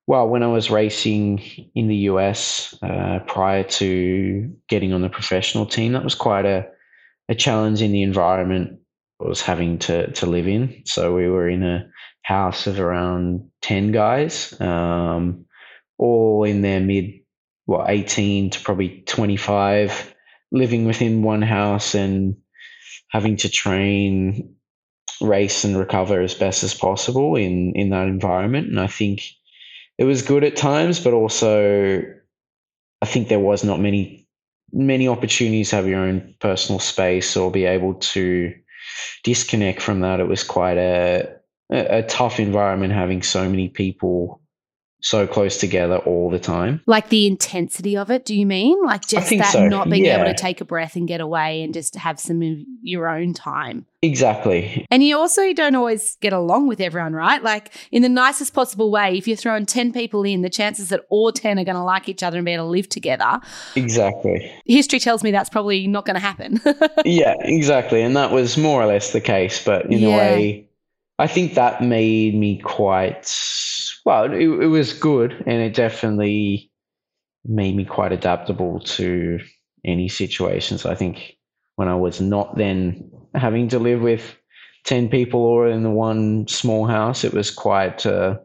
well, 0.10 0.28
when 0.28 0.42
I 0.42 0.48
was 0.48 0.72
racing 0.72 1.40
in 1.76 1.88
the 1.88 2.10
US 2.10 2.76
uh, 2.82 3.20
prior 3.28 3.64
to 3.64 4.52
getting 4.68 4.92
on 4.92 5.04
the 5.04 5.10
professional 5.10 5.68
team, 5.68 5.92
that 5.94 6.04
was 6.04 6.16
quite 6.16 6.48
a, 6.48 6.66
a 7.30 7.36
challenge 7.36 7.84
in 7.84 7.92
the 7.92 8.02
environment 8.02 8.80
I 9.24 9.28
was 9.28 9.44
having 9.44 9.78
to, 9.80 10.12
to 10.14 10.26
live 10.26 10.48
in. 10.48 10.82
So 10.86 11.14
we 11.14 11.30
were 11.30 11.48
in 11.48 11.62
a 11.62 11.88
house 12.24 12.66
of 12.66 12.80
around 12.80 13.52
10 13.62 13.92
guys, 13.92 14.60
um, 14.60 15.46
all 16.00 16.44
in 16.44 16.64
their 16.64 16.80
mid, 16.80 17.20
what, 17.68 17.88
18 17.88 18.50
to 18.50 18.60
probably 18.62 19.04
25, 19.06 20.16
living 20.52 20.86
within 20.86 21.22
one 21.22 21.44
house 21.44 21.94
and 21.94 22.36
having 23.12 23.38
to 23.38 23.50
train 23.50 24.56
race 25.22 25.64
and 25.64 25.78
recover 25.78 26.20
as 26.20 26.34
best 26.34 26.64
as 26.64 26.74
possible 26.74 27.36
in 27.36 27.74
in 27.76 27.90
that 27.90 28.08
environment 28.08 28.68
and 28.68 28.80
i 28.80 28.88
think 28.88 29.22
it 30.00 30.06
was 30.06 30.24
good 30.24 30.44
at 30.44 30.56
times 30.56 31.00
but 31.00 31.14
also 31.14 32.02
i 33.04 33.06
think 33.06 33.28
there 33.28 33.40
was 33.40 33.64
not 33.64 33.80
many 33.80 34.28
many 34.72 35.08
opportunities 35.08 35.70
to 35.70 35.76
have 35.76 35.88
your 35.88 36.00
own 36.00 36.34
personal 36.40 36.80
space 36.80 37.36
or 37.38 37.52
be 37.52 37.66
able 37.66 37.96
to 37.96 38.54
disconnect 39.24 39.82
from 39.82 40.02
that. 40.02 40.20
It 40.20 40.28
was 40.28 40.44
quite 40.44 40.78
a 40.78 41.36
a, 41.72 42.02
tough 42.04 42.40
environment 42.40 42.94
having 42.94 43.22
so 43.22 43.48
many 43.48 43.70
people 43.70 44.42
so 45.02 45.26
close 45.26 45.58
together 45.58 45.98
all 46.00 46.30
the 46.30 46.40
time 46.40 46.82
Like 46.86 47.10
the 47.10 47.26
intensity 47.28 47.96
of 47.96 48.12
it, 48.12 48.26
do 48.26 48.36
you 48.36 48.46
mean? 48.46 48.78
Like 48.84 49.08
just 49.08 49.30
that 49.30 49.52
so, 49.54 49.68
not 49.68 49.90
being 49.90 50.06
able 50.06 50.26
to 50.26 50.34
take 50.34 50.62
a 50.62 50.66
breath 50.66 50.96
and 50.96 51.08
get 51.08 51.22
away 51.22 51.62
and 51.64 51.74
just 51.74 51.96
have 51.96 52.20
some 52.20 52.42
of 52.42 52.58
your 52.82 53.08
own 53.08 53.34
time. 53.34 53.86
exactly 54.02 54.86
And 54.92 55.04
you 55.04 55.18
also 55.18 55.54
don't 55.54 55.76
always 55.76 56.16
get 56.18 56.34
along 56.34 56.68
with 56.68 56.80
everyone, 56.82 57.14
right? 57.14 57.42
Like 57.42 57.74
in 57.92 58.02
the 58.02 58.10
nicest 58.10 58.54
possible 58.54 58.92
way, 58.92 59.18
if 59.18 59.28
you're 59.28 59.38
throwing 59.38 59.66
10 59.66 59.94
people 59.94 60.24
in, 60.24 60.42
the 60.42 60.50
chances 60.50 60.90
that 60.90 61.06
all 61.10 61.32
10 61.32 61.60
are 61.60 61.64
going 61.64 61.76
to 61.76 61.84
like 61.84 62.10
each 62.10 62.24
other 62.24 62.38
and 62.38 62.46
be 62.46 62.52
able 62.54 62.66
to 62.66 62.70
live 62.70 62.90
together, 62.90 63.40
exactly 63.76 64.52
history 64.66 65.00
tells 65.00 65.24
me 65.24 65.32
that's 65.32 65.50
probably 65.50 65.88
not 65.88 66.06
going 66.06 66.16
to 66.16 66.20
happen. 66.20 66.60
yeah, 67.06 67.36
exactly. 67.40 68.02
And 68.02 68.16
that 68.16 68.32
was 68.32 68.58
more 68.58 68.82
or 68.82 68.86
less 68.86 69.14
the 69.14 69.22
case. 69.22 69.64
But 69.64 69.86
in 69.86 70.00
Yeah. 70.00 70.08
a 70.10 70.18
way, 70.18 70.70
I 71.18 71.28
think 71.28 71.56
that 71.56 71.82
made 71.84 72.36
me 72.36 72.58
quite, 72.60 73.26
well, 74.10 74.24
it, 74.24 74.40
it 74.40 74.68
was 74.68 74.92
good. 74.92 75.34
And 75.46 75.62
it 75.62 75.76
definitely 75.76 76.72
made 77.46 77.76
me 77.76 77.86
quite 77.86 78.12
adaptable 78.12 78.80
to 78.80 79.40
any 79.86 80.10
situations. 80.10 80.84
I 80.84 80.96
think 80.96 81.38
when 81.76 81.88
I 81.88 81.96
was 81.96 82.20
not 82.20 82.58
then 82.58 83.12
having 83.36 83.68
to 83.70 83.78
live 83.78 84.02
with 84.02 84.36
10 84.86 85.10
people 85.10 85.42
or 85.42 85.70
in 85.70 85.84
the 85.84 85.92
one 85.92 86.48
small 86.48 86.88
house, 86.88 87.24
it 87.24 87.36
was 87.36 87.52
quite, 87.52 88.04
uh, 88.04 88.40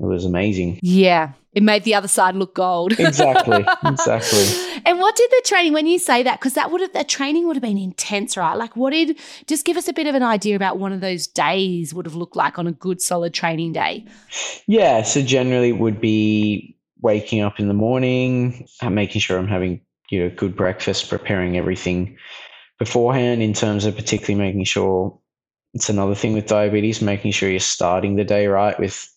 it 0.00 0.06
was 0.06 0.24
amazing. 0.24 0.78
yeah, 0.82 1.32
it 1.52 1.62
made 1.62 1.82
the 1.82 1.94
other 1.94 2.08
side 2.08 2.36
look 2.36 2.54
gold. 2.54 2.92
Exactly. 2.98 3.64
exactly. 3.84 4.44
And 4.84 5.00
what 5.00 5.16
did 5.16 5.28
the 5.30 5.42
training, 5.44 5.72
when 5.72 5.86
you 5.86 5.98
say 5.98 6.22
that, 6.22 6.38
because 6.38 6.54
that 6.54 6.70
would 6.70 6.80
have, 6.80 6.92
the 6.92 7.02
training 7.02 7.46
would 7.46 7.56
have 7.56 7.62
been 7.62 7.78
intense, 7.78 8.36
right? 8.36 8.54
Like, 8.54 8.76
what 8.76 8.90
did, 8.90 9.18
just 9.46 9.64
give 9.64 9.76
us 9.76 9.88
a 9.88 9.92
bit 9.92 10.06
of 10.06 10.14
an 10.14 10.22
idea 10.22 10.54
about 10.54 10.78
one 10.78 10.92
of 10.92 11.00
those 11.00 11.26
days 11.26 11.92
would 11.92 12.06
have 12.06 12.14
looked 12.14 12.36
like 12.36 12.58
on 12.58 12.66
a 12.68 12.72
good, 12.72 13.00
solid 13.00 13.34
training 13.34 13.72
day? 13.72 14.04
Yeah. 14.66 15.02
So 15.02 15.20
generally 15.20 15.70
it 15.70 15.78
would 15.78 16.00
be 16.00 16.76
waking 17.00 17.40
up 17.40 17.58
in 17.58 17.66
the 17.66 17.74
morning, 17.74 18.68
making 18.88 19.20
sure 19.20 19.38
I'm 19.38 19.48
having, 19.48 19.80
you 20.10 20.22
know, 20.22 20.30
good 20.36 20.54
breakfast, 20.54 21.08
preparing 21.08 21.56
everything 21.56 22.16
beforehand 22.78 23.42
in 23.42 23.52
terms 23.52 23.84
of 23.84 23.96
particularly 23.96 24.40
making 24.46 24.64
sure 24.64 25.18
it's 25.74 25.88
another 25.88 26.14
thing 26.14 26.34
with 26.34 26.46
diabetes, 26.46 27.02
making 27.02 27.32
sure 27.32 27.50
you're 27.50 27.60
starting 27.60 28.16
the 28.16 28.24
day 28.24 28.46
right 28.46 28.78
with 28.78 29.08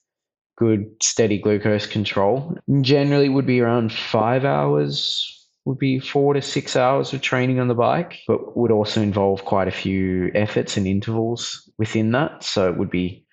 good 0.62 0.86
steady 1.02 1.39
glucose 1.39 1.88
control. 1.88 2.56
Generally 2.82 3.30
would 3.30 3.47
be 3.47 3.62
around 3.62 3.91
five 3.91 4.45
hours 4.45 5.28
would 5.65 5.80
be 5.80 6.00
four 6.00 6.34
to 6.34 6.41
six 6.41 6.76
hours 6.76 7.13
of 7.13 7.21
training 7.21 7.60
on 7.60 7.67
the 7.67 7.76
bike, 7.76 8.19
but 8.28 8.56
would 8.56 8.71
also 8.71 9.02
involve 9.02 9.43
quite 9.45 9.67
a 9.67 9.71
few 9.71 10.32
efforts 10.36 10.78
and 10.78 10.88
intervals 10.88 11.69
within 11.78 12.12
that. 12.12 12.43
So 12.43 12.69
it 12.69 12.78
would 12.78 12.89
be 12.91 13.26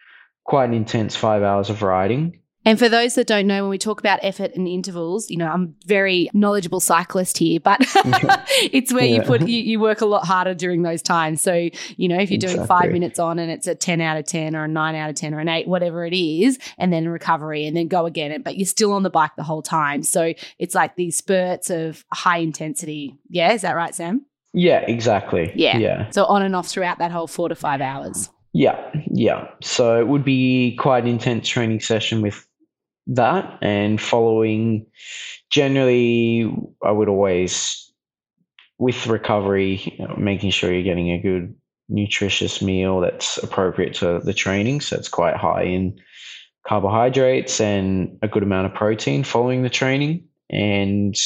quite 0.44 0.68
an 0.68 0.74
intense 0.74 1.16
five 1.16 1.42
hours 1.42 1.68
of 1.70 1.82
riding. 1.82 2.40
And 2.68 2.78
for 2.78 2.90
those 2.90 3.14
that 3.14 3.26
don't 3.26 3.46
know, 3.46 3.62
when 3.62 3.70
we 3.70 3.78
talk 3.78 3.98
about 3.98 4.18
effort 4.22 4.50
and 4.54 4.68
intervals, 4.68 5.30
you 5.30 5.38
know, 5.38 5.46
I'm 5.46 5.74
very 5.86 6.28
knowledgeable 6.34 6.80
cyclist 6.80 7.38
here, 7.38 7.60
but 7.60 7.80
it's 8.60 8.92
where 8.92 9.06
yeah. 9.06 9.16
you 9.16 9.22
put 9.22 9.48
you, 9.48 9.58
you, 9.58 9.80
work 9.80 10.02
a 10.02 10.06
lot 10.06 10.26
harder 10.26 10.52
during 10.52 10.82
those 10.82 11.00
times. 11.00 11.40
So, 11.40 11.70
you 11.96 12.08
know, 12.08 12.18
if 12.18 12.30
you're 12.30 12.36
exactly. 12.36 12.56
doing 12.56 12.66
five 12.66 12.92
minutes 12.92 13.18
on 13.18 13.38
and 13.38 13.50
it's 13.50 13.66
a 13.66 13.74
10 13.74 14.02
out 14.02 14.18
of 14.18 14.26
10 14.26 14.54
or 14.54 14.64
a 14.64 14.68
nine 14.68 14.94
out 14.96 15.08
of 15.08 15.16
10 15.16 15.32
or 15.32 15.38
an 15.38 15.48
eight, 15.48 15.66
whatever 15.66 16.04
it 16.04 16.12
is, 16.12 16.58
and 16.76 16.92
then 16.92 17.08
recovery 17.08 17.66
and 17.66 17.74
then 17.74 17.88
go 17.88 18.04
again, 18.04 18.42
but 18.42 18.58
you're 18.58 18.66
still 18.66 18.92
on 18.92 19.02
the 19.02 19.08
bike 19.08 19.34
the 19.38 19.42
whole 19.42 19.62
time. 19.62 20.02
So 20.02 20.34
it's 20.58 20.74
like 20.74 20.94
these 20.94 21.16
spurts 21.16 21.70
of 21.70 22.04
high 22.12 22.38
intensity. 22.38 23.18
Yeah, 23.30 23.52
is 23.52 23.62
that 23.62 23.76
right, 23.76 23.94
Sam? 23.94 24.26
Yeah, 24.52 24.80
exactly. 24.80 25.52
Yeah. 25.54 25.78
Yeah. 25.78 26.10
So 26.10 26.26
on 26.26 26.42
and 26.42 26.54
off 26.54 26.68
throughout 26.68 26.98
that 26.98 27.12
whole 27.12 27.28
four 27.28 27.48
to 27.48 27.54
five 27.54 27.80
hours. 27.80 28.28
Yeah, 28.52 28.76
yeah. 29.10 29.48
So 29.62 29.98
it 30.00 30.08
would 30.08 30.24
be 30.24 30.76
quite 30.76 31.04
an 31.04 31.08
intense 31.08 31.48
training 31.48 31.80
session 31.80 32.22
with 32.22 32.47
that 33.08 33.58
and 33.62 34.00
following 34.00 34.86
generally 35.50 36.50
i 36.84 36.90
would 36.90 37.08
always 37.08 37.90
with 38.78 39.06
recovery 39.06 39.96
you 39.98 40.06
know, 40.06 40.14
making 40.16 40.50
sure 40.50 40.72
you're 40.72 40.82
getting 40.82 41.10
a 41.10 41.20
good 41.20 41.54
nutritious 41.88 42.60
meal 42.60 43.00
that's 43.00 43.38
appropriate 43.38 43.94
to 43.94 44.20
the 44.20 44.34
training 44.34 44.80
so 44.80 44.96
it's 44.96 45.08
quite 45.08 45.36
high 45.36 45.62
in 45.62 45.98
carbohydrates 46.66 47.60
and 47.60 48.18
a 48.20 48.28
good 48.28 48.42
amount 48.42 48.66
of 48.66 48.74
protein 48.74 49.24
following 49.24 49.62
the 49.62 49.70
training 49.70 50.22
and 50.50 51.16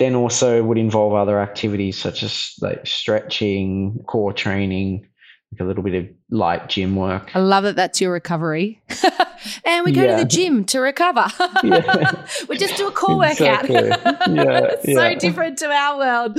then 0.00 0.14
also 0.14 0.62
would 0.64 0.78
involve 0.78 1.14
other 1.14 1.38
activities 1.38 1.96
such 1.96 2.22
as 2.22 2.54
like 2.60 2.84
stretching 2.86 4.02
core 4.06 4.32
training 4.32 5.06
like 5.52 5.60
a 5.60 5.64
little 5.64 5.82
bit 5.82 5.94
of 5.94 6.08
light 6.30 6.68
gym 6.68 6.96
work. 6.96 7.34
I 7.34 7.40
love 7.40 7.64
that 7.64 7.76
that's 7.76 8.00
your 8.00 8.12
recovery. 8.12 8.80
and 9.64 9.84
we 9.84 9.92
go 9.92 10.02
yeah. 10.02 10.16
to 10.16 10.22
the 10.22 10.28
gym 10.28 10.64
to 10.66 10.80
recover. 10.80 11.26
yeah. 11.64 12.26
we 12.48 12.56
just 12.56 12.76
do 12.76 12.88
a 12.88 12.92
core 12.92 13.24
exactly. 13.24 13.74
workout. 13.74 14.28
yeah, 14.30 14.74
so 14.94 15.14
different 15.16 15.58
to 15.58 15.70
our 15.70 15.98
world. 15.98 16.38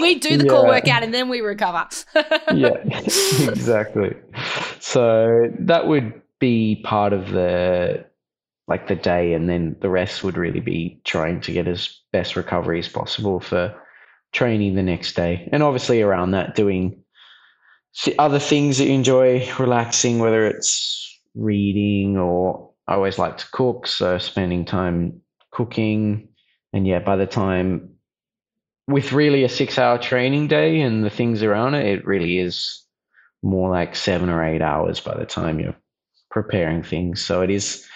we 0.00 0.16
do 0.16 0.36
the 0.36 0.48
core 0.48 0.66
workout 0.66 1.02
and 1.02 1.12
then 1.12 1.28
we 1.28 1.40
recover. 1.40 1.88
yeah, 2.54 2.76
exactly. 2.84 4.14
So 4.80 5.48
that 5.60 5.86
would 5.86 6.20
be 6.38 6.82
part 6.84 7.12
of 7.12 7.30
the 7.30 8.04
like 8.68 8.88
the 8.88 8.96
day 8.96 9.32
and 9.32 9.48
then 9.48 9.76
the 9.80 9.88
rest 9.88 10.24
would 10.24 10.36
really 10.36 10.60
be 10.60 11.00
trying 11.04 11.40
to 11.40 11.52
get 11.52 11.68
as 11.68 12.00
best 12.12 12.34
recovery 12.34 12.80
as 12.80 12.88
possible 12.88 13.38
for 13.38 13.74
training 14.32 14.74
the 14.74 14.82
next 14.82 15.14
day. 15.14 15.48
And 15.52 15.62
obviously 15.62 16.02
around 16.02 16.32
that 16.32 16.54
doing 16.54 17.02
other 18.18 18.38
things 18.38 18.78
that 18.78 18.86
you 18.86 18.92
enjoy 18.92 19.50
relaxing, 19.58 20.18
whether 20.18 20.46
it's 20.46 21.05
reading 21.36 22.16
or 22.16 22.70
I 22.88 22.94
always 22.94 23.18
like 23.18 23.38
to 23.38 23.50
cook, 23.52 23.86
so 23.86 24.18
spending 24.18 24.64
time 24.64 25.20
cooking. 25.50 26.28
And 26.72 26.86
yeah, 26.86 27.00
by 27.00 27.16
the 27.16 27.26
time 27.26 27.96
with 28.86 29.12
really 29.12 29.44
a 29.44 29.48
six 29.48 29.78
hour 29.78 29.98
training 29.98 30.48
day 30.48 30.80
and 30.80 31.04
the 31.04 31.10
things 31.10 31.42
around 31.42 31.74
it, 31.74 31.86
it 31.86 32.06
really 32.06 32.38
is 32.38 32.84
more 33.42 33.70
like 33.70 33.94
seven 33.96 34.28
or 34.28 34.44
eight 34.44 34.62
hours 34.62 35.00
by 35.00 35.16
the 35.16 35.26
time 35.26 35.60
you're 35.60 35.76
preparing 36.30 36.82
things. 36.82 37.24
So 37.24 37.42
it 37.42 37.50
is 37.50 37.86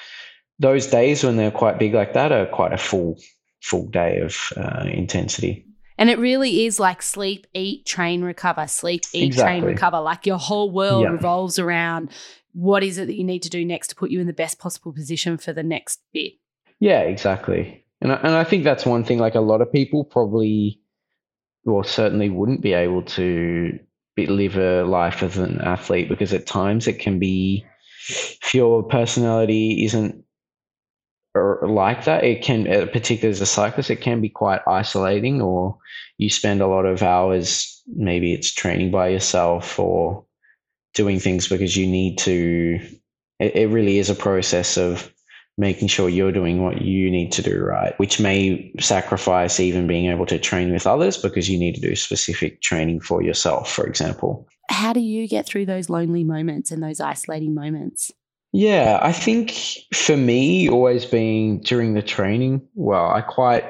those 0.59 0.87
days 0.87 1.24
when 1.24 1.37
they're 1.37 1.50
quite 1.50 1.79
big 1.79 1.94
like 1.94 2.12
that 2.14 2.33
are 2.33 2.46
quite 2.46 2.72
a 2.72 2.79
full 2.79 3.18
full 3.62 3.88
day 3.88 4.20
of 4.20 4.37
uh, 4.57 4.85
intensity. 4.87 5.66
And 6.01 6.09
it 6.09 6.19
really 6.19 6.65
is 6.65 6.81
like 6.81 7.03
sleep, 7.03 7.47
eat, 7.53 7.85
train, 7.85 8.23
recover, 8.23 8.67
sleep, 8.67 9.03
eat, 9.13 9.27
exactly. 9.27 9.61
train, 9.61 9.65
recover. 9.71 10.01
Like 10.01 10.27
your 10.27 10.39
whole 10.39 10.71
world 10.71 11.05
yeah. 11.05 11.11
revolves 11.11 11.59
around 11.59 12.11
what 12.53 12.83
is 12.83 12.97
it 12.97 13.07
that 13.07 13.17
you 13.17 13.23
need 13.23 13.43
to 13.43 13.51
do 13.51 13.67
next 13.67 13.89
to 13.89 13.95
put 13.95 14.11
you 14.11 14.19
in 14.19 14.27
the 14.27 14.33
best 14.33 14.59
possible 14.59 14.95
position 14.95 15.37
for 15.37 15.53
the 15.53 15.63
next 15.63 16.01
bit. 16.15 16.33
Yeah, 16.81 17.01
exactly. 17.01 17.85
And 18.01 18.13
I, 18.13 18.17
and 18.17 18.35
I 18.35 18.45
think 18.45 18.65
that's 18.65 18.87
one 18.87 19.05
thing 19.05 19.19
like 19.19 19.35
a 19.35 19.41
lot 19.41 19.61
of 19.61 19.71
people 19.71 20.03
probably 20.03 20.81
or 21.67 21.85
certainly 21.85 22.31
wouldn't 22.31 22.63
be 22.63 22.73
able 22.73 23.03
to 23.03 23.79
be, 24.17 24.27
live 24.27 24.57
a 24.57 24.85
life 24.85 25.23
as 25.23 25.37
an 25.37 25.61
athlete 25.61 26.09
because 26.09 26.33
at 26.33 26.47
times 26.47 26.89
it 26.89 26.99
can 26.99 27.19
be 27.19 27.67
if 28.09 28.55
your 28.55 28.83
personality 28.83 29.85
isn't 29.85 30.25
like 31.35 32.05
that, 32.05 32.25
it 32.25 32.43
can, 32.43 32.66
uh, 32.66 32.87
particularly 32.87 33.31
as 33.31 33.40
a 33.40 33.47
cyclist, 33.47 33.90
it 33.90 34.01
can 34.01 34.21
be 34.21 34.29
quite 34.29 34.61
isolating, 34.66 35.40
or 35.40 35.79
you 36.19 36.29
spend 36.29 36.61
a 36.61 36.66
lot 36.66 36.87
of 36.87 37.03
hours, 37.03 37.83
maybe 37.87 38.33
it's 38.33 38.53
training 38.53 38.90
by 38.90 39.09
yourself 39.09 39.79
or 39.79 40.25
doing 40.95 41.21
things 41.21 41.49
because 41.49 41.77
you 41.77 41.87
need 41.87 42.19
to. 42.19 42.81
It, 43.38 43.55
it 43.55 43.66
really 43.69 43.99
is 43.99 44.11
a 44.11 44.14
process 44.14 44.77
of 44.77 45.12
making 45.57 45.88
sure 45.88 46.09
you're 46.09 46.33
doing 46.33 46.62
what 46.62 46.83
you 46.83 47.11
need 47.11 47.31
to 47.33 47.43
do 47.43 47.61
right, 47.61 47.97
which 47.99 48.19
may 48.19 48.73
sacrifice 48.81 49.61
even 49.61 49.87
being 49.87 50.11
able 50.11 50.27
to 50.27 50.38
train 50.38 50.73
with 50.73 50.87
others 50.87 51.19
because 51.19 51.51
you 51.51 51.59
need 51.59 51.75
to 51.75 51.81
do 51.81 51.95
specific 51.95 52.62
training 52.62 52.99
for 52.99 53.23
yourself, 53.23 53.71
for 53.71 53.87
example. 53.87 54.49
How 54.71 54.93
do 54.93 55.01
you 55.01 55.29
get 55.29 55.47
through 55.47 55.66
those 55.66 55.90
lonely 55.90 56.25
moments 56.25 56.71
and 56.71 56.83
those 56.83 56.99
isolating 56.99 57.55
moments? 57.55 58.11
Yeah, 58.53 58.99
I 59.01 59.13
think 59.13 59.53
for 59.95 60.17
me, 60.17 60.69
always 60.69 61.05
being 61.05 61.61
during 61.61 61.95
the 61.95 62.03
training, 62.03 62.67
well, 62.75 63.09
I 63.09 63.21
quite 63.21 63.65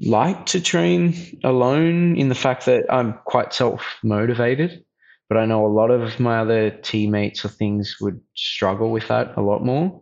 like 0.00 0.46
to 0.46 0.60
train 0.60 1.40
alone 1.44 2.16
in 2.16 2.28
the 2.28 2.34
fact 2.34 2.66
that 2.66 2.86
I'm 2.90 3.18
quite 3.26 3.52
self 3.52 3.98
motivated. 4.02 4.84
But 5.28 5.36
I 5.36 5.44
know 5.44 5.66
a 5.66 5.68
lot 5.68 5.90
of 5.90 6.18
my 6.18 6.38
other 6.38 6.70
teammates 6.70 7.44
or 7.44 7.48
things 7.48 7.96
would 8.00 8.18
struggle 8.34 8.90
with 8.90 9.08
that 9.08 9.36
a 9.36 9.42
lot 9.42 9.62
more. 9.62 10.00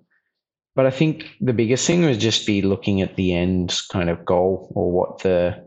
But 0.77 0.87
I 0.87 0.90
think 0.90 1.25
the 1.40 1.53
biggest 1.53 1.85
thing 1.85 2.05
would 2.05 2.21
just 2.21 2.47
be 2.47 2.62
looking 2.62 3.01
at 3.01 3.16
the 3.16 3.35
end 3.35 3.81
kind 3.90 4.09
of 4.09 4.25
goal 4.25 4.71
or 4.77 4.92
what 4.92 5.23
the 5.23 5.64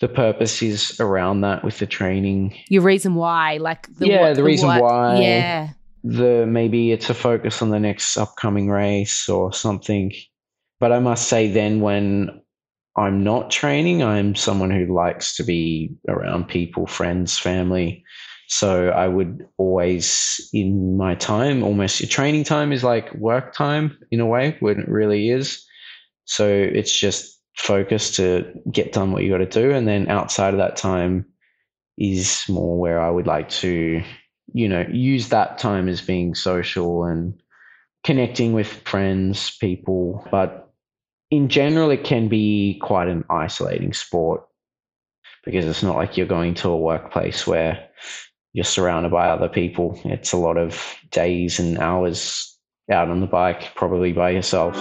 the 0.00 0.08
purpose 0.08 0.62
is 0.62 1.00
around 1.00 1.40
that 1.40 1.64
with 1.64 1.78
the 1.78 1.86
training. 1.86 2.54
Your 2.68 2.82
reason 2.82 3.14
why, 3.14 3.56
like 3.56 3.88
the 3.96 4.08
yeah, 4.08 4.20
what, 4.20 4.28
the, 4.28 4.34
the 4.34 4.44
reason 4.44 4.68
what. 4.68 4.82
why. 4.82 5.20
Yeah 5.20 5.70
the 6.08 6.46
maybe 6.46 6.90
it's 6.90 7.10
a 7.10 7.14
focus 7.14 7.60
on 7.60 7.68
the 7.68 7.78
next 7.78 8.16
upcoming 8.16 8.70
race 8.70 9.28
or 9.28 9.52
something. 9.52 10.10
But 10.80 10.90
I 10.90 11.00
must 11.00 11.28
say, 11.28 11.52
then 11.52 11.80
when 11.80 12.40
I'm 12.96 13.22
not 13.22 13.50
training, 13.50 14.02
I'm 14.02 14.34
someone 14.34 14.70
who 14.70 14.94
likes 14.94 15.36
to 15.36 15.44
be 15.44 15.94
around 16.08 16.48
people, 16.48 16.86
friends, 16.86 17.38
family. 17.38 18.02
So 18.48 18.88
I 18.88 19.06
would 19.06 19.46
always, 19.58 20.48
in 20.54 20.96
my 20.96 21.14
time, 21.14 21.62
almost 21.62 22.00
your 22.00 22.08
training 22.08 22.44
time 22.44 22.72
is 22.72 22.82
like 22.82 23.14
work 23.14 23.52
time 23.52 23.98
in 24.10 24.20
a 24.20 24.26
way, 24.26 24.56
when 24.60 24.80
it 24.80 24.88
really 24.88 25.28
is. 25.28 25.62
So 26.24 26.48
it's 26.48 26.98
just 26.98 27.38
focus 27.54 28.16
to 28.16 28.50
get 28.72 28.92
done 28.92 29.12
what 29.12 29.24
you 29.24 29.30
got 29.30 29.38
to 29.38 29.46
do. 29.46 29.72
And 29.72 29.86
then 29.86 30.08
outside 30.08 30.54
of 30.54 30.58
that 30.58 30.76
time 30.76 31.26
is 31.98 32.44
more 32.48 32.78
where 32.78 32.98
I 32.98 33.10
would 33.10 33.26
like 33.26 33.50
to 33.50 34.02
you 34.52 34.68
know, 34.68 34.86
use 34.90 35.28
that 35.28 35.58
time 35.58 35.88
as 35.88 36.00
being 36.00 36.34
social 36.34 37.04
and 37.04 37.34
connecting 38.04 38.52
with 38.52 38.68
friends, 38.68 39.56
people. 39.58 40.26
But 40.30 40.72
in 41.30 41.48
general, 41.48 41.90
it 41.90 42.04
can 42.04 42.28
be 42.28 42.78
quite 42.82 43.08
an 43.08 43.24
isolating 43.28 43.92
sport 43.92 44.46
because 45.44 45.64
it's 45.64 45.82
not 45.82 45.96
like 45.96 46.16
you're 46.16 46.26
going 46.26 46.54
to 46.54 46.68
a 46.68 46.76
workplace 46.76 47.46
where 47.46 47.88
you're 48.52 48.64
surrounded 48.64 49.10
by 49.10 49.28
other 49.28 49.48
people. 49.48 50.00
It's 50.04 50.32
a 50.32 50.36
lot 50.36 50.56
of 50.56 50.96
days 51.10 51.58
and 51.58 51.78
hours 51.78 52.56
out 52.90 53.08
on 53.08 53.20
the 53.20 53.26
bike, 53.26 53.74
probably 53.74 54.12
by 54.12 54.30
yourself. 54.30 54.74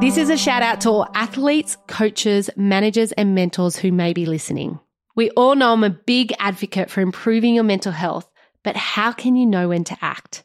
This 0.00 0.18
is 0.18 0.28
a 0.28 0.36
shout 0.36 0.62
out 0.62 0.82
to 0.82 0.90
all 0.90 1.08
athletes, 1.14 1.78
coaches, 1.86 2.50
managers, 2.56 3.12
and 3.12 3.34
mentors 3.34 3.76
who 3.76 3.90
may 3.90 4.12
be 4.12 4.26
listening. 4.26 4.78
We 5.16 5.30
all 5.30 5.54
know 5.54 5.72
I'm 5.72 5.82
a 5.82 5.88
big 5.88 6.34
advocate 6.38 6.90
for 6.90 7.00
improving 7.00 7.54
your 7.54 7.64
mental 7.64 7.92
health, 7.92 8.30
but 8.62 8.76
how 8.76 9.12
can 9.12 9.34
you 9.34 9.46
know 9.46 9.70
when 9.70 9.82
to 9.84 9.96
act? 10.02 10.44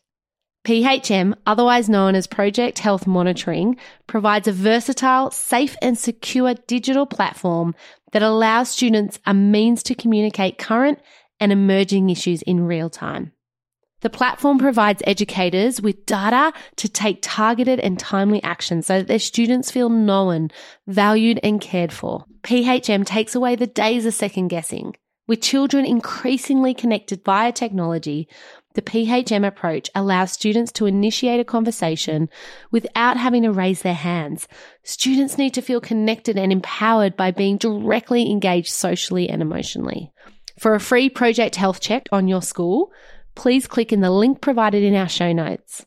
PHM, 0.66 1.34
otherwise 1.46 1.90
known 1.90 2.16
as 2.16 2.26
Project 2.26 2.80
Health 2.80 3.06
Monitoring, 3.06 3.76
provides 4.08 4.48
a 4.48 4.54
versatile, 4.54 5.30
safe 5.30 5.76
and 5.82 5.98
secure 5.98 6.54
digital 6.68 7.06
platform 7.06 7.76
that 8.14 8.22
allows 8.22 8.70
students 8.70 9.20
a 9.26 9.34
means 9.34 9.84
to 9.84 9.96
communicate 9.96 10.58
current 10.58 11.00
and 11.40 11.52
emerging 11.52 12.10
issues 12.10 12.42
in 12.44 12.66
real 12.66 12.90
time. 12.90 13.34
The 14.02 14.10
platform 14.10 14.58
provides 14.58 15.04
educators 15.06 15.82
with 15.82 16.06
data 16.06 16.54
to 16.78 16.90
take 16.90 17.20
targeted 17.22 17.80
and 17.80 17.98
timely 17.98 18.42
action 18.44 18.82
so 18.82 19.00
that 19.00 19.08
their 19.08 19.20
students 19.20 19.72
feel 19.72 19.90
known, 19.90 20.50
valued, 20.88 21.40
and 21.44 21.62
cared 21.62 21.94
for. 21.94 22.26
PHM 22.44 23.06
takes 23.06 23.36
away 23.36 23.56
the 23.56 23.68
days 23.68 24.06
of 24.06 24.14
second 24.14 24.48
guessing. 24.50 24.96
With 25.28 25.42
children 25.42 25.86
increasingly 25.86 26.74
connected 26.74 27.24
via 27.24 27.52
technology, 27.52 28.28
the 28.74 28.82
PHM 28.82 29.46
approach 29.46 29.90
allows 29.94 30.32
students 30.32 30.72
to 30.74 30.88
initiate 30.88 31.40
a 31.40 31.46
conversation 31.46 32.28
without 32.72 33.18
having 33.18 33.44
to 33.44 33.52
raise 33.52 33.84
their 33.84 33.94
hands. 33.94 34.48
Students 34.84 35.38
need 35.38 35.54
to 35.54 35.62
feel 35.62 35.80
connected 35.80 36.38
and 36.38 36.52
empowered 36.52 37.16
by 37.16 37.32
being 37.32 37.58
directly 37.58 38.32
engaged 38.32 38.72
socially 38.72 39.30
and 39.30 39.42
emotionally. 39.42 40.12
For 40.60 40.74
a 40.74 40.80
free 40.80 41.10
project 41.10 41.56
health 41.56 41.80
check 41.82 42.08
on 42.12 42.28
your 42.28 42.42
school, 42.42 42.92
please 43.36 43.68
click 43.68 43.92
in 43.92 44.02
the 44.02 44.12
link 44.12 44.42
provided 44.42 44.84
in 44.84 44.96
our 44.96 45.10
show 45.10 45.32
notes. 45.32 45.86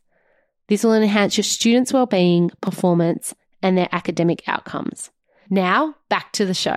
This 0.68 0.82
will 0.82 0.94
enhance 0.94 1.36
your 1.36 1.44
students' 1.44 1.92
well-being, 1.92 2.50
performance, 2.60 3.34
and 3.62 3.76
their 3.76 3.88
academic 3.92 4.42
outcomes. 4.46 5.10
Now, 5.50 5.96
back 6.08 6.32
to 6.32 6.46
the 6.46 6.54
show. 6.54 6.76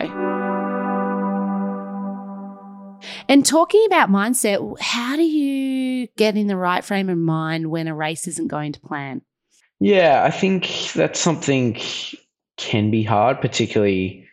And 3.30 3.46
talking 3.46 3.86
about 3.86 4.10
mindset, 4.10 4.80
how 4.82 5.16
do 5.16 5.24
you 5.24 6.08
get 6.18 6.36
in 6.36 6.48
the 6.48 6.58
right 6.58 6.84
frame 6.84 7.10
of 7.10 7.18
mind 7.18 7.70
when 7.70 7.88
a 7.88 7.96
race 7.96 8.28
isn't 8.28 8.48
going 8.48 8.74
to 8.74 8.80
plan? 8.82 9.22
Yeah, 9.80 10.24
I 10.26 10.32
think 10.32 10.92
that's 10.94 11.20
something 11.20 11.80
can 12.58 12.90
be 12.90 13.04
hard, 13.04 13.40
particularly 13.40 14.28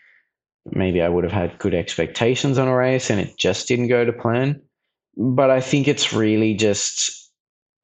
maybe 0.73 1.03
I 1.03 1.09
would 1.09 1.25
have 1.25 1.33
had 1.33 1.59
good 1.59 1.75
expectations 1.75 2.59
on 2.59 2.69
a 2.69 2.75
race 2.75 3.11
and 3.11 3.21
it 3.21 3.37
just 3.37 3.69
didn't 3.69 3.89
go 3.89 4.05
to 4.05 4.13
plan 4.13 4.63
but 5.17 5.51
I 5.51 5.61
think 5.61 5.89
it's 5.89 6.13
really 6.13 6.55
just 6.55 7.31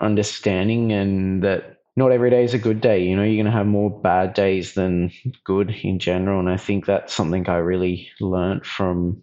understanding 0.01 0.93
and 0.93 1.43
that 1.45 1.77
not 1.97 2.13
every 2.13 2.31
day 2.31 2.45
is 2.45 2.55
a 2.55 2.59
good 2.59 2.81
day. 2.81 3.05
You 3.05 3.17
know, 3.17 3.23
you're 3.23 3.43
going 3.43 3.53
to 3.53 3.59
have 3.59 3.67
more 3.67 3.91
bad 3.91 4.35
days 4.35 4.75
than 4.75 5.13
good 5.45 5.71
in 5.83 5.99
general. 5.99 6.41
And 6.41 6.49
I 6.49 6.57
think 6.57 6.87
that's 6.87 7.13
something 7.13 7.49
I 7.49 7.57
really 7.57 8.09
learned 8.21 8.65
from 8.65 9.23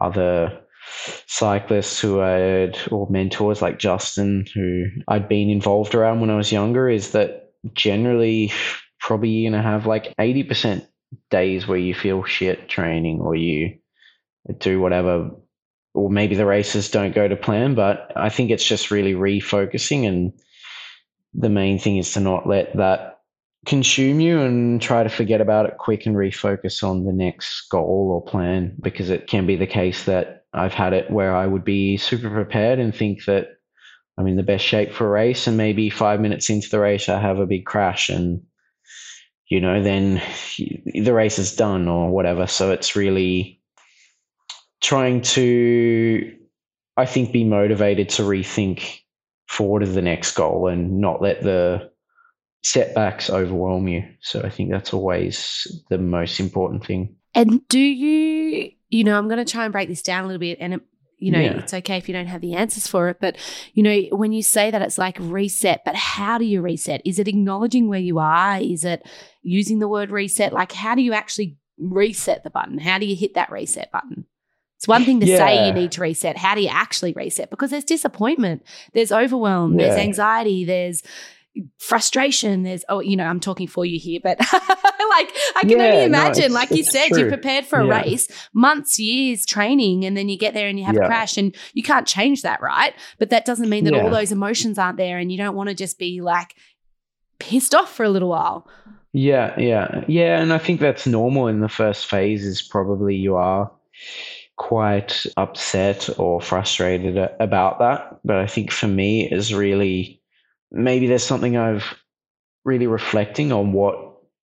other 0.00 0.60
cyclists 1.26 2.00
who 2.00 2.20
I 2.20 2.30
had, 2.30 2.78
or 2.90 3.08
mentors 3.10 3.62
like 3.62 3.78
Justin, 3.78 4.46
who 4.54 4.84
I'd 5.08 5.28
been 5.28 5.50
involved 5.50 5.94
around 5.94 6.20
when 6.20 6.30
I 6.30 6.36
was 6.36 6.52
younger, 6.52 6.88
is 6.88 7.12
that 7.12 7.52
generally 7.74 8.52
probably 9.00 9.28
you're 9.28 9.50
going 9.50 9.62
to 9.62 9.68
have 9.68 9.86
like 9.86 10.14
80% 10.18 10.86
days 11.30 11.66
where 11.66 11.78
you 11.78 11.94
feel 11.94 12.24
shit 12.24 12.68
training 12.68 13.20
or 13.20 13.34
you 13.34 13.78
do 14.58 14.80
whatever 14.80 15.30
or 15.96 16.10
maybe 16.10 16.34
the 16.34 16.46
races 16.46 16.90
don't 16.90 17.14
go 17.14 17.26
to 17.26 17.36
plan, 17.36 17.74
but 17.74 18.12
I 18.14 18.28
think 18.28 18.50
it's 18.50 18.66
just 18.66 18.90
really 18.90 19.14
refocusing. 19.14 20.06
And 20.06 20.32
the 21.32 21.48
main 21.48 21.78
thing 21.78 21.96
is 21.96 22.12
to 22.12 22.20
not 22.20 22.46
let 22.46 22.76
that 22.76 23.20
consume 23.64 24.20
you 24.20 24.40
and 24.40 24.80
try 24.80 25.02
to 25.02 25.08
forget 25.08 25.40
about 25.40 25.66
it 25.66 25.78
quick 25.78 26.06
and 26.06 26.14
refocus 26.14 26.82
on 26.82 27.04
the 27.04 27.12
next 27.12 27.68
goal 27.70 28.10
or 28.12 28.30
plan 28.30 28.76
because 28.80 29.10
it 29.10 29.26
can 29.26 29.46
be 29.46 29.56
the 29.56 29.66
case 29.66 30.04
that 30.04 30.44
I've 30.52 30.74
had 30.74 30.92
it 30.92 31.10
where 31.10 31.34
I 31.34 31.46
would 31.46 31.64
be 31.64 31.96
super 31.96 32.30
prepared 32.30 32.78
and 32.78 32.94
think 32.94 33.24
that 33.24 33.48
I'm 34.18 34.26
in 34.26 34.36
the 34.36 34.42
best 34.42 34.64
shape 34.64 34.92
for 34.92 35.06
a 35.06 35.10
race, 35.10 35.46
and 35.46 35.56
maybe 35.56 35.90
five 35.90 36.20
minutes 36.20 36.48
into 36.48 36.70
the 36.70 36.80
race, 36.80 37.08
I 37.08 37.20
have 37.20 37.38
a 37.38 37.46
big 37.46 37.66
crash 37.66 38.08
and 38.08 38.42
you 39.48 39.60
know, 39.60 39.82
then 39.82 40.20
the 40.58 41.12
race 41.12 41.38
is 41.38 41.54
done 41.54 41.86
or 41.86 42.10
whatever. 42.10 42.46
So 42.46 42.72
it's 42.72 42.96
really 42.96 43.60
trying 44.82 45.22
to, 45.22 46.36
I 46.96 47.06
think, 47.06 47.32
be 47.32 47.44
motivated 47.44 48.08
to 48.10 48.22
rethink 48.22 49.00
forward 49.48 49.80
to 49.80 49.86
the 49.86 50.02
next 50.02 50.34
goal 50.34 50.68
and 50.68 51.00
not 51.00 51.22
let 51.22 51.42
the 51.42 51.90
setbacks 52.64 53.30
overwhelm 53.30 53.86
you. 53.88 54.04
So 54.20 54.42
I 54.42 54.50
think 54.50 54.70
that's 54.70 54.92
always 54.92 55.66
the 55.88 55.98
most 55.98 56.40
important 56.40 56.84
thing. 56.84 57.14
And 57.34 57.66
do 57.68 57.78
you, 57.78 58.72
you 58.88 59.04
know, 59.04 59.16
I'm 59.16 59.28
going 59.28 59.44
to 59.44 59.50
try 59.50 59.64
and 59.64 59.72
break 59.72 59.88
this 59.88 60.02
down 60.02 60.24
a 60.24 60.26
little 60.26 60.40
bit 60.40 60.58
and 60.60 60.74
it, 60.74 60.80
you 61.18 61.30
know, 61.30 61.40
yeah. 61.40 61.58
it's 61.58 61.72
okay 61.72 61.96
if 61.96 62.08
you 62.08 62.12
don't 62.12 62.26
have 62.26 62.42
the 62.42 62.54
answers 62.54 62.86
for 62.86 63.08
it. 63.08 63.18
But, 63.20 63.36
you 63.72 63.82
know, 63.82 64.16
when 64.16 64.32
you 64.32 64.42
say 64.42 64.70
that 64.70 64.82
it's 64.82 64.98
like 64.98 65.16
reset, 65.18 65.82
but 65.84 65.94
how 65.94 66.36
do 66.38 66.44
you 66.44 66.60
reset? 66.60 67.00
Is 67.04 67.18
it 67.18 67.28
acknowledging 67.28 67.88
where 67.88 68.00
you 68.00 68.18
are? 68.18 68.58
Is 68.58 68.84
it 68.84 69.06
using 69.42 69.78
the 69.78 69.88
word 69.88 70.10
reset? 70.10 70.52
Like, 70.52 70.72
how 70.72 70.94
do 70.94 71.02
you 71.02 71.14
actually 71.14 71.56
reset 71.78 72.44
the 72.44 72.50
button? 72.50 72.78
How 72.78 72.98
do 72.98 73.06
you 73.06 73.16
hit 73.16 73.34
that 73.34 73.50
reset 73.50 73.90
button? 73.92 74.26
It's 74.76 74.86
one 74.86 75.04
thing 75.04 75.20
to 75.20 75.26
yeah. 75.26 75.38
say 75.38 75.66
you 75.66 75.72
need 75.72 75.92
to 75.92 76.02
reset. 76.02 76.36
How 76.36 76.54
do 76.54 76.60
you 76.60 76.68
actually 76.68 77.12
reset? 77.14 77.50
Because 77.50 77.70
there's 77.70 77.84
disappointment, 77.84 78.62
there's 78.92 79.10
overwhelm, 79.10 79.78
yeah. 79.78 79.86
there's 79.86 79.98
anxiety, 79.98 80.64
there's 80.64 81.02
frustration 81.78 82.64
there's 82.64 82.84
oh 82.88 83.00
you 83.00 83.16
know 83.16 83.24
i'm 83.24 83.40
talking 83.40 83.66
for 83.66 83.84
you 83.84 83.98
here 83.98 84.20
but 84.22 84.38
like 84.52 85.32
i 85.56 85.60
can 85.62 85.70
yeah, 85.70 85.84
only 85.84 86.04
imagine 86.04 86.48
no, 86.48 86.54
like 86.54 86.70
you 86.70 86.84
said 86.84 87.08
true. 87.08 87.20
you're 87.20 87.28
prepared 87.28 87.64
for 87.64 87.80
a 87.80 87.86
yeah. 87.86 88.02
race 88.02 88.28
months 88.52 88.98
years 88.98 89.46
training 89.46 90.04
and 90.04 90.16
then 90.16 90.28
you 90.28 90.36
get 90.36 90.52
there 90.52 90.68
and 90.68 90.78
you 90.78 90.84
have 90.84 90.94
yeah. 90.94 91.04
a 91.04 91.06
crash 91.06 91.38
and 91.38 91.54
you 91.72 91.82
can't 91.82 92.06
change 92.06 92.42
that 92.42 92.60
right 92.60 92.92
but 93.18 93.30
that 93.30 93.46
doesn't 93.46 93.70
mean 93.70 93.84
that 93.84 93.94
all 93.94 94.10
those 94.10 94.32
emotions 94.32 94.78
aren't 94.78 94.98
there 94.98 95.18
and 95.18 95.32
you 95.32 95.38
don't 95.38 95.56
want 95.56 95.68
to 95.68 95.74
just 95.74 95.98
be 95.98 96.20
like 96.20 96.54
pissed 97.38 97.74
off 97.74 97.90
for 97.90 98.04
a 98.04 98.10
little 98.10 98.28
while 98.28 98.68
yeah 99.14 99.58
yeah 99.58 100.04
yeah 100.06 100.38
and 100.38 100.52
i 100.52 100.58
think 100.58 100.78
that's 100.78 101.06
normal 101.06 101.48
in 101.48 101.60
the 101.60 101.68
first 101.70 102.06
phase 102.06 102.44
is 102.44 102.60
probably 102.60 103.14
you 103.14 103.34
are 103.34 103.70
quite 104.56 105.26
upset 105.36 106.08
or 106.18 106.40
frustrated 106.40 107.16
about 107.40 107.78
that. 107.78 108.18
But 108.24 108.36
I 108.36 108.46
think 108.46 108.72
for 108.72 108.88
me 108.88 109.30
is 109.30 109.54
really 109.54 110.20
maybe 110.70 111.06
there's 111.06 111.24
something 111.24 111.56
I've 111.56 111.94
really 112.64 112.86
reflecting 112.86 113.52
on 113.52 113.72
what 113.72 113.96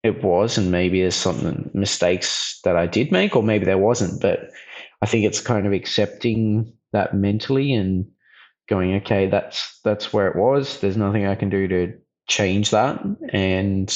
it 0.04 0.24
was, 0.24 0.58
and 0.58 0.72
maybe 0.72 1.02
there's 1.02 1.16
something 1.16 1.70
mistakes 1.74 2.60
that 2.64 2.76
I 2.76 2.88
did 2.88 3.12
make, 3.12 3.36
or 3.36 3.44
maybe 3.44 3.66
there 3.66 3.78
wasn't. 3.78 4.22
But 4.22 4.50
I 5.02 5.06
think 5.06 5.26
it's 5.26 5.42
kind 5.42 5.66
of 5.66 5.74
accepting 5.74 6.72
that 6.92 7.14
mentally 7.14 7.74
and 7.74 8.06
going, 8.70 8.96
okay, 8.96 9.28
that's 9.28 9.80
that's 9.84 10.14
where 10.14 10.28
it 10.28 10.36
was. 10.36 10.80
There's 10.80 10.98
nothing 10.98 11.26
I 11.26 11.36
can 11.36 11.50
do 11.50 11.68
to 11.68 11.94
change 12.28 12.72
that, 12.72 13.02
and 13.32 13.94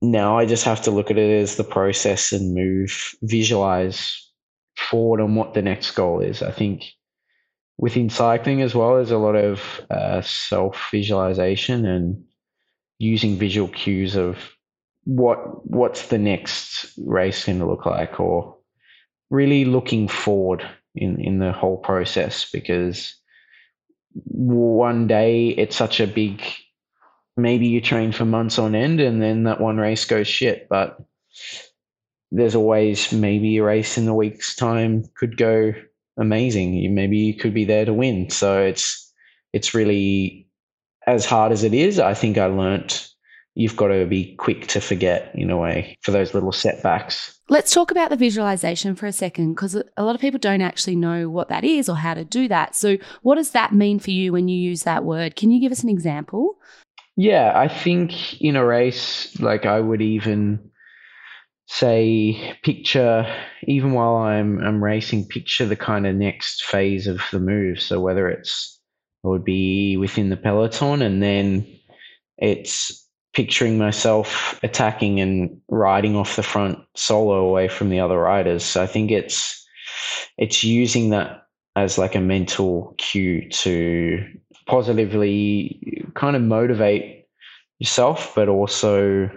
now 0.00 0.38
I 0.38 0.46
just 0.46 0.64
have 0.64 0.82
to 0.82 0.90
look 0.90 1.10
at 1.10 1.18
it 1.18 1.42
as 1.42 1.56
the 1.56 1.64
process 1.64 2.32
and 2.32 2.54
move, 2.54 3.14
visualize 3.22 4.27
forward 4.78 5.20
on 5.20 5.34
what 5.34 5.54
the 5.54 5.62
next 5.62 5.90
goal 5.92 6.20
is. 6.20 6.42
I 6.42 6.52
think 6.52 6.84
within 7.76 8.10
cycling 8.10 8.62
as 8.62 8.74
well, 8.74 8.96
there's 8.96 9.10
a 9.10 9.18
lot 9.18 9.36
of 9.36 9.80
uh, 9.90 10.20
self 10.22 10.88
visualization 10.90 11.84
and 11.86 12.24
using 12.98 13.36
visual 13.36 13.68
cues 13.68 14.16
of 14.16 14.38
what 15.04 15.66
what's 15.66 16.08
the 16.08 16.18
next 16.18 16.92
race 16.98 17.46
going 17.46 17.58
to 17.60 17.66
look 17.66 17.86
like, 17.86 18.20
or 18.20 18.56
really 19.30 19.64
looking 19.64 20.08
forward 20.08 20.68
in 20.94 21.20
in 21.20 21.38
the 21.38 21.52
whole 21.52 21.78
process 21.78 22.50
because 22.50 23.14
one 24.24 25.06
day 25.06 25.48
it's 25.48 25.76
such 25.76 26.00
a 26.00 26.06
big 26.06 26.42
maybe 27.36 27.68
you 27.68 27.80
train 27.80 28.10
for 28.10 28.24
months 28.24 28.58
on 28.58 28.74
end 28.74 29.00
and 29.00 29.22
then 29.22 29.44
that 29.44 29.60
one 29.60 29.76
race 29.76 30.04
goes 30.04 30.26
shit 30.26 30.66
but 30.68 30.98
there's 32.30 32.54
always 32.54 33.12
maybe 33.12 33.56
a 33.56 33.64
race 33.64 33.96
in 33.96 34.04
the 34.04 34.14
week's 34.14 34.54
time 34.54 35.04
could 35.16 35.36
go 35.36 35.72
amazing. 36.18 36.74
You 36.74 36.90
maybe 36.90 37.16
you 37.16 37.34
could 37.34 37.54
be 37.54 37.64
there 37.64 37.84
to 37.84 37.94
win. 37.94 38.30
So 38.30 38.60
it's 38.60 39.12
it's 39.52 39.74
really 39.74 40.46
as 41.06 41.24
hard 41.24 41.52
as 41.52 41.64
it 41.64 41.72
is. 41.72 41.98
I 41.98 42.14
think 42.14 42.36
I 42.36 42.46
learnt 42.46 43.08
you've 43.54 43.76
got 43.76 43.88
to 43.88 44.06
be 44.06 44.36
quick 44.36 44.68
to 44.68 44.80
forget 44.80 45.32
in 45.34 45.50
a 45.50 45.56
way 45.56 45.98
for 46.02 46.12
those 46.12 46.32
little 46.32 46.52
setbacks. 46.52 47.36
Let's 47.48 47.72
talk 47.72 47.90
about 47.90 48.08
the 48.08 48.16
visualization 48.16 48.94
for 48.94 49.06
a 49.06 49.12
second 49.12 49.54
because 49.54 49.74
a 49.96 50.04
lot 50.04 50.14
of 50.14 50.20
people 50.20 50.38
don't 50.38 50.60
actually 50.60 50.94
know 50.94 51.28
what 51.28 51.48
that 51.48 51.64
is 51.64 51.88
or 51.88 51.96
how 51.96 52.14
to 52.14 52.24
do 52.24 52.46
that. 52.48 52.76
So, 52.76 52.98
what 53.22 53.34
does 53.34 53.50
that 53.50 53.74
mean 53.74 53.98
for 53.98 54.10
you 54.10 54.32
when 54.32 54.48
you 54.48 54.56
use 54.56 54.84
that 54.84 55.04
word? 55.04 55.34
Can 55.34 55.50
you 55.50 55.60
give 55.60 55.72
us 55.72 55.82
an 55.82 55.88
example? 55.88 56.58
Yeah, 57.16 57.52
I 57.56 57.66
think 57.66 58.40
in 58.40 58.54
a 58.54 58.64
race, 58.64 59.36
like 59.40 59.66
I 59.66 59.80
would 59.80 60.02
even 60.02 60.67
say 61.68 62.56
picture 62.62 63.26
even 63.64 63.92
while 63.92 64.16
I'm 64.16 64.58
I'm 64.60 64.82
racing, 64.82 65.28
picture 65.28 65.66
the 65.66 65.76
kind 65.76 66.06
of 66.06 66.16
next 66.16 66.64
phase 66.64 67.06
of 67.06 67.20
the 67.30 67.38
move. 67.38 67.80
So 67.80 68.00
whether 68.00 68.28
it's 68.28 68.80
it 69.24 69.28
would 69.28 69.44
be 69.44 69.96
within 69.96 70.30
the 70.30 70.36
peloton 70.36 71.02
and 71.02 71.22
then 71.22 71.66
it's 72.38 73.06
picturing 73.34 73.76
myself 73.78 74.58
attacking 74.62 75.20
and 75.20 75.60
riding 75.68 76.16
off 76.16 76.36
the 76.36 76.42
front 76.42 76.78
solo 76.96 77.46
away 77.46 77.68
from 77.68 77.90
the 77.90 78.00
other 78.00 78.18
riders. 78.18 78.64
So 78.64 78.82
I 78.82 78.86
think 78.86 79.10
it's 79.10 79.64
it's 80.38 80.64
using 80.64 81.10
that 81.10 81.42
as 81.76 81.98
like 81.98 82.14
a 82.14 82.20
mental 82.20 82.94
cue 82.96 83.48
to 83.50 84.24
positively 84.66 86.04
kind 86.14 86.34
of 86.34 86.42
motivate 86.42 87.26
yourself, 87.78 88.32
but 88.34 88.48
also 88.48 89.30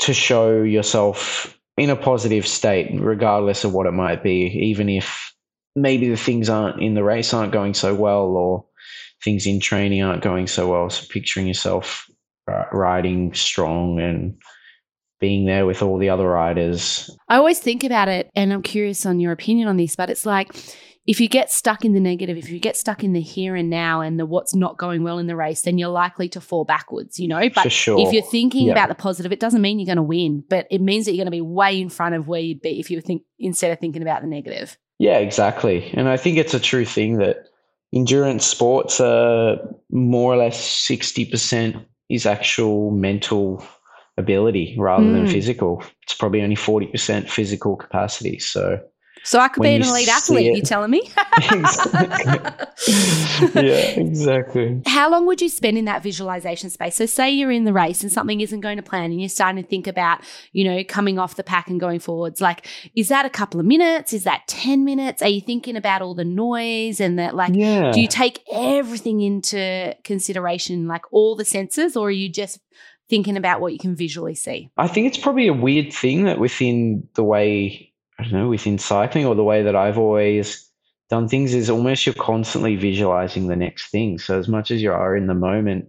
to 0.00 0.12
show 0.12 0.62
yourself 0.62 1.58
in 1.76 1.90
a 1.90 1.96
positive 1.96 2.46
state, 2.46 2.90
regardless 3.00 3.64
of 3.64 3.72
what 3.72 3.86
it 3.86 3.92
might 3.92 4.22
be, 4.22 4.46
even 4.70 4.88
if 4.88 5.32
maybe 5.74 6.08
the 6.08 6.16
things 6.16 6.48
aren't 6.48 6.80
in 6.80 6.94
the 6.94 7.02
race 7.02 7.34
aren't 7.34 7.52
going 7.52 7.74
so 7.74 7.94
well 7.94 8.26
or 8.26 8.64
things 9.22 9.46
in 9.46 9.58
training 9.58 10.02
aren't 10.02 10.22
going 10.22 10.46
so 10.46 10.70
well. 10.70 10.90
So 10.90 11.06
picturing 11.10 11.46
yourself 11.46 12.06
uh, 12.50 12.64
riding 12.72 13.32
strong 13.34 13.98
and 14.00 14.36
being 15.20 15.46
there 15.46 15.66
with 15.66 15.82
all 15.82 15.98
the 15.98 16.10
other 16.10 16.28
riders. 16.28 17.10
I 17.28 17.36
always 17.36 17.58
think 17.58 17.82
about 17.82 18.08
it, 18.08 18.30
and 18.34 18.52
I'm 18.52 18.62
curious 18.62 19.06
on 19.06 19.20
your 19.20 19.32
opinion 19.32 19.68
on 19.68 19.76
this, 19.76 19.96
but 19.96 20.10
it's 20.10 20.26
like 20.26 20.52
if 21.06 21.20
you 21.20 21.28
get 21.28 21.50
stuck 21.50 21.84
in 21.84 21.92
the 21.92 22.00
negative, 22.00 22.38
if 22.38 22.48
you 22.48 22.58
get 22.58 22.76
stuck 22.76 23.04
in 23.04 23.12
the 23.12 23.20
here 23.20 23.54
and 23.54 23.68
now 23.68 24.00
and 24.00 24.18
the 24.18 24.24
what's 24.24 24.54
not 24.54 24.78
going 24.78 25.02
well 25.02 25.18
in 25.18 25.26
the 25.26 25.36
race, 25.36 25.62
then 25.62 25.76
you're 25.76 25.88
likely 25.88 26.28
to 26.30 26.40
fall 26.40 26.64
backwards, 26.64 27.18
you 27.18 27.28
know? 27.28 27.48
But 27.54 27.70
sure. 27.70 28.00
if 28.00 28.12
you're 28.12 28.22
thinking 28.22 28.66
yeah. 28.66 28.72
about 28.72 28.88
the 28.88 28.94
positive, 28.94 29.30
it 29.30 29.40
doesn't 29.40 29.60
mean 29.60 29.78
you're 29.78 29.86
going 29.86 29.96
to 29.96 30.02
win, 30.02 30.42
but 30.48 30.66
it 30.70 30.80
means 30.80 31.04
that 31.04 31.12
you're 31.12 31.24
going 31.24 31.26
to 31.26 31.30
be 31.30 31.42
way 31.42 31.78
in 31.78 31.90
front 31.90 32.14
of 32.14 32.26
where 32.26 32.40
you'd 32.40 32.62
be 32.62 32.80
if 32.80 32.90
you 32.90 33.00
think 33.02 33.22
instead 33.38 33.70
of 33.70 33.78
thinking 33.78 34.02
about 34.02 34.22
the 34.22 34.28
negative. 34.28 34.78
Yeah, 34.98 35.18
exactly. 35.18 35.90
And 35.92 36.08
I 36.08 36.16
think 36.16 36.38
it's 36.38 36.54
a 36.54 36.60
true 36.60 36.86
thing 36.86 37.18
that 37.18 37.48
endurance 37.92 38.46
sports 38.46 38.98
are 39.00 39.58
more 39.90 40.32
or 40.32 40.36
less 40.36 40.58
60% 40.88 41.84
is 42.08 42.24
actual 42.24 42.90
mental 42.92 43.64
ability 44.16 44.74
rather 44.78 45.04
mm. 45.04 45.12
than 45.12 45.26
physical. 45.26 45.82
It's 46.02 46.14
probably 46.14 46.42
only 46.42 46.56
40% 46.56 47.28
physical 47.28 47.76
capacity. 47.76 48.38
So 48.38 48.80
so 49.24 49.40
I 49.40 49.48
could 49.48 49.62
be 49.62 49.74
an 49.74 49.82
elite 49.82 50.08
athlete, 50.08 50.48
it. 50.48 50.56
you 50.56 50.62
telling 50.62 50.90
me? 50.90 51.10
yeah, 53.54 53.98
exactly. 53.98 54.82
How 54.86 55.10
long 55.10 55.24
would 55.26 55.40
you 55.40 55.48
spend 55.48 55.78
in 55.78 55.86
that 55.86 56.02
visualization 56.02 56.68
space? 56.68 56.96
So 56.96 57.06
say 57.06 57.30
you're 57.30 57.50
in 57.50 57.64
the 57.64 57.72
race 57.72 58.02
and 58.02 58.12
something 58.12 58.42
isn't 58.42 58.60
going 58.60 58.76
to 58.76 58.82
plan 58.82 59.04
and 59.06 59.18
you're 59.18 59.30
starting 59.30 59.62
to 59.62 59.68
think 59.68 59.86
about, 59.86 60.20
you 60.52 60.64
know, 60.64 60.84
coming 60.84 61.18
off 61.18 61.36
the 61.36 61.42
pack 61.42 61.68
and 61.68 61.80
going 61.80 62.00
forwards. 62.00 62.42
Like, 62.42 62.66
is 62.94 63.08
that 63.08 63.24
a 63.24 63.30
couple 63.30 63.58
of 63.58 63.64
minutes? 63.64 64.12
Is 64.12 64.24
that 64.24 64.46
10 64.46 64.84
minutes? 64.84 65.22
Are 65.22 65.28
you 65.28 65.40
thinking 65.40 65.76
about 65.76 66.02
all 66.02 66.14
the 66.14 66.24
noise 66.24 67.00
and 67.00 67.18
that 67.18 67.34
like 67.34 67.54
yeah. 67.54 67.92
do 67.92 68.02
you 68.02 68.08
take 68.08 68.42
everything 68.52 69.22
into 69.22 69.96
consideration, 70.04 70.86
like 70.86 71.10
all 71.10 71.34
the 71.34 71.46
senses, 71.46 71.96
or 71.96 72.08
are 72.08 72.10
you 72.10 72.28
just 72.28 72.60
thinking 73.08 73.38
about 73.38 73.62
what 73.62 73.72
you 73.72 73.78
can 73.78 73.96
visually 73.96 74.34
see? 74.34 74.70
I 74.76 74.86
think 74.86 75.06
it's 75.06 75.18
probably 75.18 75.46
a 75.46 75.54
weird 75.54 75.92
thing 75.94 76.24
that 76.24 76.38
within 76.38 77.08
the 77.14 77.24
way 77.24 77.93
I 78.18 78.22
don't 78.22 78.32
know, 78.32 78.48
within 78.48 78.78
cycling 78.78 79.26
or 79.26 79.34
the 79.34 79.44
way 79.44 79.62
that 79.62 79.76
I've 79.76 79.98
always 79.98 80.70
done 81.10 81.28
things 81.28 81.54
is 81.54 81.68
almost 81.68 82.06
you're 82.06 82.14
constantly 82.14 82.76
visualizing 82.76 83.48
the 83.48 83.56
next 83.56 83.90
thing. 83.90 84.18
So 84.18 84.38
as 84.38 84.48
much 84.48 84.70
as 84.70 84.82
you 84.82 84.92
are 84.92 85.16
in 85.16 85.26
the 85.26 85.34
moment, 85.34 85.86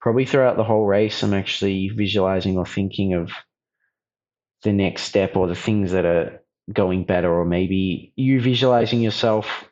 probably 0.00 0.24
throughout 0.24 0.56
the 0.56 0.64
whole 0.64 0.84
race, 0.84 1.22
I'm 1.22 1.34
actually 1.34 1.88
visualizing 1.88 2.58
or 2.58 2.66
thinking 2.66 3.14
of 3.14 3.30
the 4.62 4.72
next 4.72 5.02
step 5.02 5.36
or 5.36 5.48
the 5.48 5.54
things 5.54 5.92
that 5.92 6.04
are 6.04 6.40
going 6.72 7.04
better, 7.04 7.32
or 7.32 7.44
maybe 7.44 8.12
you 8.16 8.40
visualizing 8.40 9.00
yourself 9.00 9.68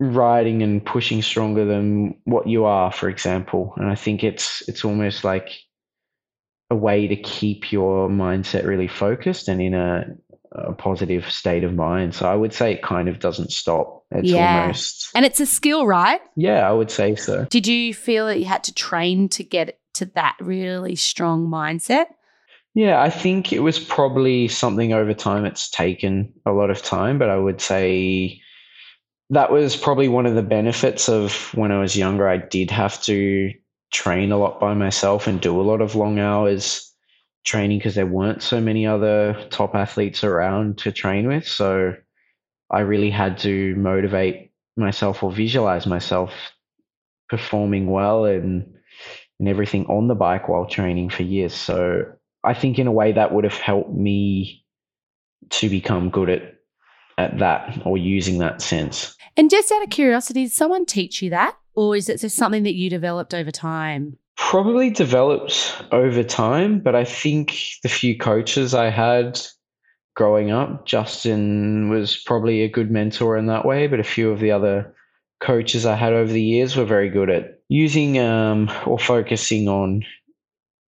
riding 0.00 0.62
and 0.62 0.84
pushing 0.84 1.22
stronger 1.22 1.64
than 1.64 2.14
what 2.24 2.46
you 2.46 2.64
are, 2.64 2.92
for 2.92 3.08
example. 3.08 3.74
And 3.76 3.88
I 3.90 3.96
think 3.96 4.22
it's 4.22 4.62
it's 4.68 4.84
almost 4.84 5.24
like 5.24 5.50
a 6.70 6.76
way 6.76 7.08
to 7.08 7.16
keep 7.16 7.72
your 7.72 8.08
mindset 8.08 8.66
really 8.66 8.88
focused 8.88 9.48
and 9.48 9.60
in 9.60 9.74
a 9.74 10.04
a 10.52 10.72
positive 10.72 11.30
state 11.30 11.64
of 11.64 11.74
mind. 11.74 12.14
So 12.14 12.28
I 12.30 12.34
would 12.34 12.52
say 12.52 12.72
it 12.72 12.82
kind 12.82 13.08
of 13.08 13.20
doesn't 13.20 13.52
stop. 13.52 14.04
It's 14.10 14.30
yeah. 14.30 14.62
almost 14.62 15.10
And 15.14 15.24
it's 15.24 15.40
a 15.40 15.46
skill, 15.46 15.86
right? 15.86 16.20
Yeah, 16.36 16.68
I 16.68 16.72
would 16.72 16.90
say 16.90 17.14
so. 17.14 17.44
Did 17.44 17.66
you 17.66 17.92
feel 17.92 18.26
that 18.26 18.38
you 18.38 18.46
had 18.46 18.64
to 18.64 18.74
train 18.74 19.28
to 19.30 19.44
get 19.44 19.78
to 19.94 20.06
that 20.14 20.36
really 20.40 20.96
strong 20.96 21.46
mindset? 21.48 22.06
Yeah, 22.74 23.02
I 23.02 23.10
think 23.10 23.52
it 23.52 23.60
was 23.60 23.78
probably 23.78 24.48
something 24.48 24.92
over 24.92 25.12
time 25.12 25.44
it's 25.44 25.68
taken 25.68 26.32
a 26.46 26.52
lot 26.52 26.70
of 26.70 26.82
time, 26.82 27.18
but 27.18 27.28
I 27.28 27.36
would 27.36 27.60
say 27.60 28.40
that 29.30 29.50
was 29.50 29.76
probably 29.76 30.08
one 30.08 30.26
of 30.26 30.34
the 30.34 30.42
benefits 30.42 31.08
of 31.08 31.52
when 31.54 31.72
I 31.72 31.80
was 31.80 31.96
younger. 31.96 32.28
I 32.28 32.38
did 32.38 32.70
have 32.70 33.02
to 33.02 33.52
train 33.92 34.32
a 34.32 34.38
lot 34.38 34.60
by 34.60 34.74
myself 34.74 35.26
and 35.26 35.40
do 35.40 35.60
a 35.60 35.62
lot 35.62 35.80
of 35.80 35.94
long 35.94 36.18
hours 36.18 36.87
training 37.48 37.78
because 37.78 37.94
there 37.94 38.06
weren't 38.06 38.42
so 38.42 38.60
many 38.60 38.86
other 38.86 39.34
top 39.48 39.74
athletes 39.74 40.22
around 40.22 40.76
to 40.76 40.92
train 40.92 41.26
with. 41.26 41.48
So 41.48 41.94
I 42.70 42.80
really 42.80 43.10
had 43.10 43.38
to 43.38 43.74
motivate 43.76 44.52
myself 44.76 45.22
or 45.22 45.32
visualize 45.32 45.86
myself 45.86 46.30
performing 47.28 47.90
well 47.90 48.26
and 48.26 48.74
and 49.40 49.48
everything 49.48 49.86
on 49.86 50.08
the 50.08 50.14
bike 50.14 50.48
while 50.48 50.66
training 50.66 51.08
for 51.08 51.22
years. 51.22 51.54
So 51.54 52.04
I 52.44 52.54
think 52.54 52.78
in 52.78 52.86
a 52.86 52.92
way 52.92 53.12
that 53.12 53.32
would 53.32 53.44
have 53.44 53.54
helped 53.54 53.94
me 53.94 54.64
to 55.50 55.70
become 55.70 56.10
good 56.10 56.28
at 56.28 56.54
at 57.16 57.38
that 57.38 57.80
or 57.84 57.96
using 57.96 58.38
that 58.38 58.60
sense. 58.60 59.16
And 59.36 59.50
just 59.50 59.72
out 59.72 59.82
of 59.82 59.90
curiosity, 59.90 60.44
did 60.44 60.52
someone 60.52 60.84
teach 60.84 61.22
you 61.22 61.30
that? 61.30 61.56
Or 61.74 61.96
is 61.96 62.08
it 62.08 62.20
just 62.20 62.36
something 62.36 62.64
that 62.64 62.74
you 62.74 62.90
developed 62.90 63.32
over 63.32 63.50
time? 63.50 64.18
Probably 64.38 64.88
developed 64.88 65.76
over 65.92 66.22
time, 66.22 66.78
but 66.80 66.94
I 66.94 67.04
think 67.04 67.58
the 67.82 67.88
few 67.88 68.16
coaches 68.16 68.72
I 68.72 68.88
had 68.88 69.38
growing 70.14 70.50
up, 70.50 70.86
Justin 70.86 71.90
was 71.90 72.16
probably 72.16 72.62
a 72.62 72.68
good 72.68 72.90
mentor 72.90 73.36
in 73.36 73.46
that 73.46 73.66
way, 73.66 73.88
but 73.88 74.00
a 74.00 74.04
few 74.04 74.30
of 74.30 74.40
the 74.40 74.52
other 74.52 74.94
coaches 75.40 75.84
I 75.84 75.96
had 75.96 76.12
over 76.12 76.32
the 76.32 76.42
years 76.42 76.76
were 76.76 76.84
very 76.84 77.10
good 77.10 77.28
at 77.28 77.60
using 77.68 78.18
um, 78.18 78.70
or 78.86 78.98
focusing 78.98 79.68
on 79.68 80.04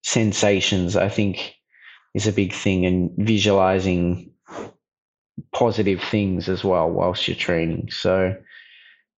sensations, 0.03 0.95
I 0.95 1.09
think 1.09 1.55
is 2.13 2.27
a 2.27 2.31
big 2.31 2.53
thing, 2.53 2.85
and 2.85 3.11
visualizing 3.17 4.31
positive 5.53 6.01
things 6.01 6.49
as 6.49 6.63
well 6.63 6.89
whilst 6.89 7.27
you're 7.27 7.35
training. 7.35 7.89
So 7.91 8.35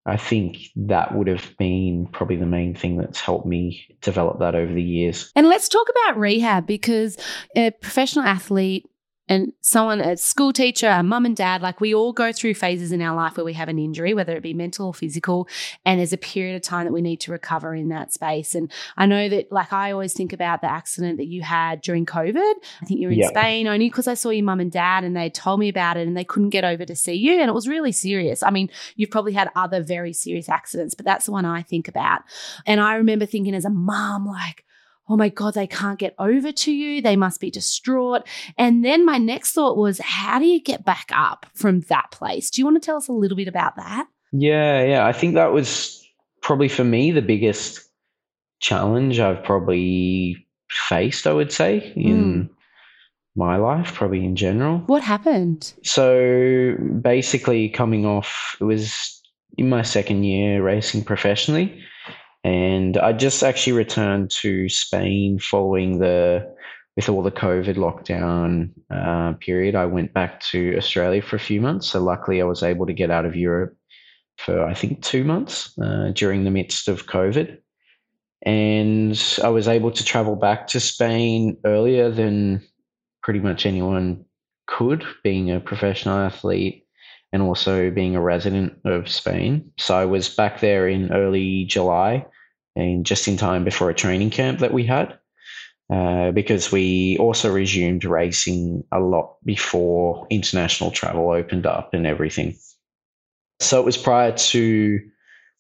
I 0.06 0.18
think 0.18 0.58
that 0.76 1.16
would 1.16 1.28
have 1.28 1.56
been 1.58 2.08
probably 2.12 2.38
the 2.38 2.46
main 2.46 2.74
thing 2.74 2.98
that's 2.98 3.20
helped 3.20 3.46
me 3.46 3.88
develop 4.02 4.40
that 4.40 4.56
over 4.56 4.74
the 4.74 4.82
years. 4.82 5.32
And 5.36 5.48
let's 5.48 5.70
talk 5.70 5.88
about 5.90 6.18
rehab 6.18 6.66
because 6.66 7.18
a 7.56 7.72
professional 7.72 8.26
athlete 8.26 8.86
and 9.32 9.54
someone, 9.62 10.02
a 10.02 10.18
school 10.18 10.52
teacher, 10.52 10.90
a 10.90 11.02
mum 11.02 11.26
and 11.26 11.38
dad, 11.38 11.62
like 11.62 11.80
we 11.80 11.96
all 11.96 12.12
go 12.12 12.34
through 12.34 12.54
phases 12.54 12.92
in 12.92 13.02
our 13.02 13.16
life 13.16 13.38
where 13.38 13.46
we 13.46 13.54
have 13.54 13.70
an 13.70 13.80
injury, 13.80 14.14
whether 14.14 14.36
it 14.36 14.44
be 14.44 14.54
mental 14.54 14.88
or 14.88 14.94
physical, 14.94 15.48
and 15.86 16.00
there's 16.00 16.12
a 16.12 16.18
period 16.18 16.58
of 16.58 16.62
time 16.62 16.86
that 16.86 16.92
we 16.92 17.02
need 17.02 17.22
to 17.22 17.32
recover 17.32 17.74
in 17.74 17.88
that 17.88 18.12
space. 18.12 18.56
And 18.56 18.70
I 18.98 19.06
know 19.06 19.30
that, 19.30 19.50
like, 19.50 19.72
I 19.72 19.94
always 19.94 20.12
think 20.12 20.34
about 20.34 20.60
the 20.60 20.70
accident 20.70 21.18
that 21.18 21.28
you 21.28 21.44
had 21.44 21.80
during 21.80 22.06
COVID. 22.06 22.56
I 22.82 22.86
think 22.86 23.00
you 23.00 23.08
were 23.08 23.14
in 23.14 23.20
yep. 23.20 23.30
Spain 23.30 23.68
only 23.68 23.88
because 23.88 24.06
I 24.06 24.16
saw 24.16 24.32
your 24.32 24.44
mum 24.44 24.60
and 24.60 24.70
dad 24.70 25.06
and 25.06 25.16
they 25.16 25.30
told 25.30 25.62
me 25.62 25.70
about 25.70 25.96
it 25.96 26.06
and 26.06 26.18
they 26.18 26.26
couldn't 26.26 26.50
get 26.50 26.66
over 26.66 26.84
to 26.84 26.96
see 26.96 27.14
you. 27.14 27.40
And 27.40 27.48
it 27.48 27.54
was 27.54 27.70
really 27.70 27.94
serious. 27.94 28.44
I 28.44 28.50
mean, 28.50 28.70
you've 28.98 29.12
probably 29.12 29.32
had 29.32 29.50
other 29.56 29.82
very 29.82 30.12
serious 30.12 30.50
accidents, 30.50 30.94
but 30.94 31.06
that's 31.06 31.28
the 31.28 31.32
one 31.32 31.46
I 31.46 31.62
think 31.62 31.88
about. 31.88 32.24
And 32.66 32.82
I 32.82 32.96
remember 32.96 33.26
thinking 33.26 33.56
as 33.56 33.64
a 33.64 33.70
mum, 33.70 34.26
like, 34.26 34.66
oh 35.10 35.18
my 35.18 35.30
God, 35.30 35.54
they 35.54 35.68
can't 35.68 36.00
get 36.00 36.16
over 36.20 36.52
to 36.52 36.72
you. 36.72 37.02
They 37.02 37.16
must 37.16 37.42
be 37.42 37.52
distraught. 37.52 38.28
And 38.58 38.86
then 38.86 39.06
my 39.06 39.18
next 39.18 39.52
thought 39.52 39.78
was, 39.78 40.00
how 40.00 40.40
do 40.40 40.46
you 40.46 40.62
get 40.62 40.86
back 40.86 41.10
up 41.14 41.46
from 41.54 41.82
that 41.82 42.12
place? 42.12 42.50
Do 42.50 42.62
you 42.62 42.66
want 42.66 42.82
to 42.82 42.86
tell 42.86 42.98
us 42.98 43.08
a 43.08 43.14
little 43.14 43.36
bit 43.36 43.48
about 43.48 43.76
that? 43.76 44.08
Yeah, 44.32 44.84
yeah. 44.84 45.06
I 45.06 45.12
think 45.12 45.36
that 45.36 45.52
was 45.52 46.02
probably 46.42 46.70
for 46.70 46.84
me 46.84 47.12
the 47.12 47.22
biggest 47.22 47.82
challenge 48.60 49.20
I've 49.20 49.44
probably 49.44 50.48
faced, 50.70 51.28
I 51.28 51.34
would 51.34 51.52
say, 51.52 51.92
in 51.96 52.48
mm. 52.48 52.50
my 53.36 53.58
life, 53.58 53.94
probably 53.94 54.24
in 54.24 54.36
general. 54.36 54.80
What 54.86 55.04
happened? 55.04 55.74
So 55.84 56.76
basically, 57.02 57.70
coming 57.70 58.06
off, 58.06 58.56
it 58.62 58.64
was 58.64 59.22
in 59.58 59.68
my 59.68 59.82
second 59.82 60.24
year 60.24 60.64
racing 60.64 61.04
professionally. 61.04 61.84
And 62.44 62.98
I 62.98 63.14
just 63.14 63.44
actually 63.44 63.74
returned 63.74 64.32
to 64.42 64.68
Spain 64.70 65.40
following 65.40 66.00
the 66.00 66.52
with 66.96 67.08
all 67.08 67.24
the 67.24 67.32
COVID 67.32 67.76
lockdown 67.76 68.72
uh, 68.90 69.34
period. 69.38 69.76
I 69.76 69.86
went 69.86 70.14
back 70.14 70.42
to 70.52 70.76
Australia 70.78 71.22
for 71.22 71.36
a 71.36 71.40
few 71.40 71.62
months. 71.62 71.88
So 71.88 72.04
luckily, 72.04 72.42
I 72.42 72.46
was 72.46 72.64
able 72.64 72.86
to 72.86 72.94
get 72.94 73.12
out 73.12 73.26
of 73.26 73.36
Europe 73.36 73.76
for 74.38 74.66
I 74.66 74.74
think 74.74 75.04
two 75.04 75.24
months 75.24 75.78
uh, 75.80 76.12
during 76.14 76.44
the 76.44 76.52
midst 76.52 76.88
of 76.88 77.06
COVID. 77.06 77.58
And 78.44 79.40
I 79.44 79.50
was 79.50 79.68
able 79.68 79.92
to 79.92 80.04
travel 80.04 80.36
back 80.36 80.68
to 80.68 80.80
Spain 80.80 81.58
earlier 81.64 82.10
than 82.10 82.66
pretty 83.22 83.40
much 83.40 83.68
anyone 83.68 84.26
could, 84.66 85.06
being 85.24 85.52
a 85.52 85.60
professional 85.60 86.18
athlete 86.18 86.81
and 87.34 87.42
also 87.42 87.90
being 87.90 88.16
a 88.16 88.22
resident 88.22 88.74
of 88.86 89.10
Spain. 89.10 89.72
So 89.78 89.96
I 89.96 90.06
was 90.06 90.30
back 90.30 90.60
there 90.60 90.88
in 90.88 91.14
early 91.14 91.66
July 91.66 92.26
and 92.76 93.06
just 93.06 93.28
in 93.28 93.38
time 93.38 93.64
before 93.64 93.90
a 93.90 93.96
training 93.96 94.30
camp 94.30 94.60
that 94.60 94.74
we 94.74 94.86
had. 94.86 95.18
Uh, 95.92 96.32
because 96.32 96.72
we 96.72 97.18
also 97.18 97.52
resumed 97.52 98.06
racing 98.06 98.82
a 98.94 99.00
lot 99.02 99.36
before 99.44 100.26
international 100.30 100.90
travel 100.90 101.32
opened 101.32 101.66
up 101.66 101.94
and 101.94 102.08
everything. 102.08 102.56
So 103.60 103.78
it 103.78 103.86
was 103.86 103.98
prior 103.98 104.32
to, 104.32 105.00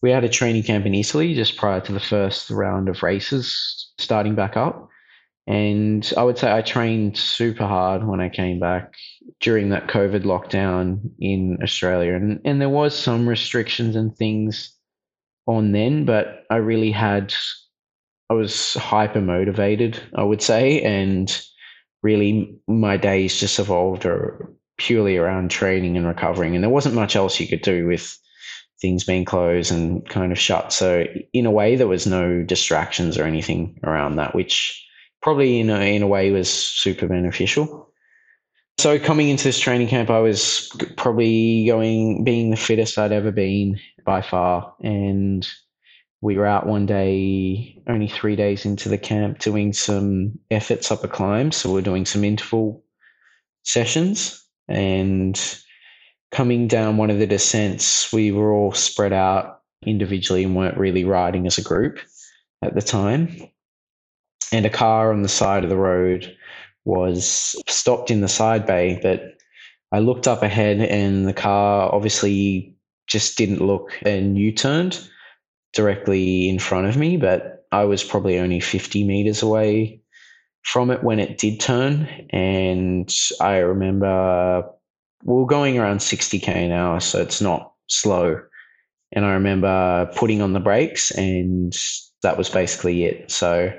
we 0.02 0.10
had 0.10 0.24
a 0.24 0.30
training 0.30 0.64
camp 0.64 0.86
in 0.86 0.96
Italy 0.96 1.36
just 1.36 1.58
prior 1.58 1.82
to 1.82 1.92
the 1.92 2.00
first 2.00 2.50
round 2.50 2.88
of 2.88 3.04
races 3.04 3.92
starting 3.98 4.34
back 4.34 4.56
up. 4.56 4.88
And 5.48 6.10
I 6.16 6.24
would 6.24 6.38
say 6.38 6.50
I 6.50 6.62
trained 6.62 7.18
super 7.18 7.66
hard 7.68 8.08
when 8.08 8.22
I 8.22 8.30
came 8.30 8.58
back 8.58 8.94
during 9.42 9.70
that 9.70 9.88
COVID 9.88 10.24
lockdown 10.24 11.00
in 11.20 11.58
Australia. 11.64 12.14
And, 12.14 12.40
and 12.46 12.62
there 12.62 12.70
was 12.70 12.98
some 12.98 13.28
restrictions 13.28 13.96
and 13.96 14.16
things 14.16 14.74
on 15.48 15.72
then, 15.72 16.06
but 16.06 16.46
I 16.50 16.58
really 16.58 16.92
had, 16.92 17.34
I 18.30 18.36
was 18.36 18.76
hyper 18.76 19.20
motivated, 19.22 20.00
I 20.16 20.24
would 20.24 20.44
say. 20.44 20.82
And 20.84 21.42
really 22.04 22.56
my 22.68 22.98
days 22.98 23.40
just 23.40 23.60
evolved 23.60 24.06
or 24.06 24.52
purely 24.78 25.18
around 25.18 25.50
training 25.50 25.98
and 25.98 26.08
recovering. 26.08 26.56
And 26.56 26.64
there 26.64 26.70
wasn't 26.70 26.96
much 26.96 27.16
else 27.16 27.40
you 27.40 27.48
could 27.48 27.62
do 27.62 27.88
with 27.88 28.18
things 28.80 29.04
being 29.04 29.26
closed 29.26 29.72
and 29.72 30.08
kind 30.10 30.32
of 30.32 30.40
shut. 30.40 30.74
So 30.74 31.06
in 31.34 31.46
a 31.46 31.52
way, 31.52 31.76
there 31.76 31.88
was 31.88 32.08
no 32.08 32.44
distractions 32.44 33.18
or 33.18 33.24
anything 33.24 33.80
around 33.84 34.16
that, 34.16 34.36
which 34.36 34.88
probably 35.22 35.60
in 35.60 35.70
a, 35.70 35.96
in 35.96 36.02
a 36.02 36.08
way 36.08 36.32
was 36.32 36.52
super 36.52 37.08
beneficial. 37.08 37.91
So 38.82 38.98
coming 38.98 39.30
into 39.30 39.44
this 39.44 39.60
training 39.60 39.90
camp, 39.90 40.10
I 40.10 40.18
was 40.18 40.68
probably 40.98 41.68
going 41.68 42.24
being 42.24 42.50
the 42.50 42.58
fittest 42.58 42.98
I'd 42.98 43.12
ever 43.12 43.32
been 43.32 43.80
by 44.06 44.24
far, 44.24 44.74
and 44.82 45.48
we 46.22 46.36
were 46.36 46.48
out 46.48 46.66
one 46.66 46.88
day, 46.88 47.80
only 47.88 48.08
three 48.08 48.36
days 48.36 48.66
into 48.66 48.90
the 48.90 48.98
camp, 48.98 49.38
doing 49.38 49.72
some 49.72 50.40
efforts 50.50 50.90
up 50.90 51.04
a 51.04 51.08
climb. 51.08 51.52
So 51.52 51.72
we're 51.72 51.82
doing 51.82 52.08
some 52.08 52.24
interval 52.24 52.84
sessions, 53.62 54.44
and 54.68 55.40
coming 56.32 56.68
down 56.68 56.98
one 56.98 57.12
of 57.12 57.20
the 57.20 57.28
descents, 57.28 58.12
we 58.12 58.32
were 58.32 58.52
all 58.52 58.72
spread 58.72 59.14
out 59.14 59.62
individually 59.86 60.44
and 60.44 60.56
weren't 60.56 60.80
really 60.80 61.06
riding 61.06 61.46
as 61.46 61.60
a 61.60 61.64
group 61.64 62.00
at 62.64 62.74
the 62.74 62.82
time. 62.82 63.48
And 64.52 64.66
a 64.66 64.72
car 64.72 65.14
on 65.14 65.22
the 65.22 65.30
side 65.30 65.64
of 65.64 65.70
the 65.70 65.78
road 65.78 66.36
was 66.86 67.56
stopped 67.68 68.12
in 68.12 68.22
the 68.22 68.28
side 68.28 68.66
bay, 68.66 69.00
but 69.02 69.36
I 69.92 70.00
looked 70.00 70.28
up 70.28 70.42
ahead 70.42 70.80
and 70.82 71.28
the 71.28 71.34
car 71.34 71.94
obviously 71.94 72.76
just 73.08 73.38
didn't 73.38 73.66
look 73.66 73.92
and 74.04 74.38
U 74.38 74.52
turned 74.52 75.06
directly 75.74 76.50
in 76.50 76.60
front 76.60 76.88
of 76.88 76.98
me, 76.98 77.18
but 77.18 77.66
I 77.72 77.84
was 77.84 78.04
probably 78.04 78.40
only 78.40 78.60
50 78.60 79.04
meters 79.04 79.42
away 79.42 80.02
from 80.64 80.92
it 80.92 81.04
when 81.04 81.20
it 81.20 81.38
did 81.38 81.60
turn. 81.60 82.08
And 82.32 83.14
I 83.40 83.58
remember 83.58 84.64
we 85.24 85.34
were 85.34 85.46
going 85.46 85.78
around 85.78 86.00
60k 86.00 86.48
an 86.48 86.72
hour, 86.72 87.00
so 87.00 87.22
it's 87.22 87.42
not 87.42 87.74
slow. 87.88 88.42
And 89.12 89.26
I 89.26 89.34
remember 89.34 90.10
putting 90.16 90.42
on 90.42 90.54
the 90.54 90.60
brakes, 90.60 91.12
and 91.12 91.78
that 92.24 92.38
was 92.38 92.50
basically 92.50 93.04
it. 93.06 93.30
So 93.30 93.74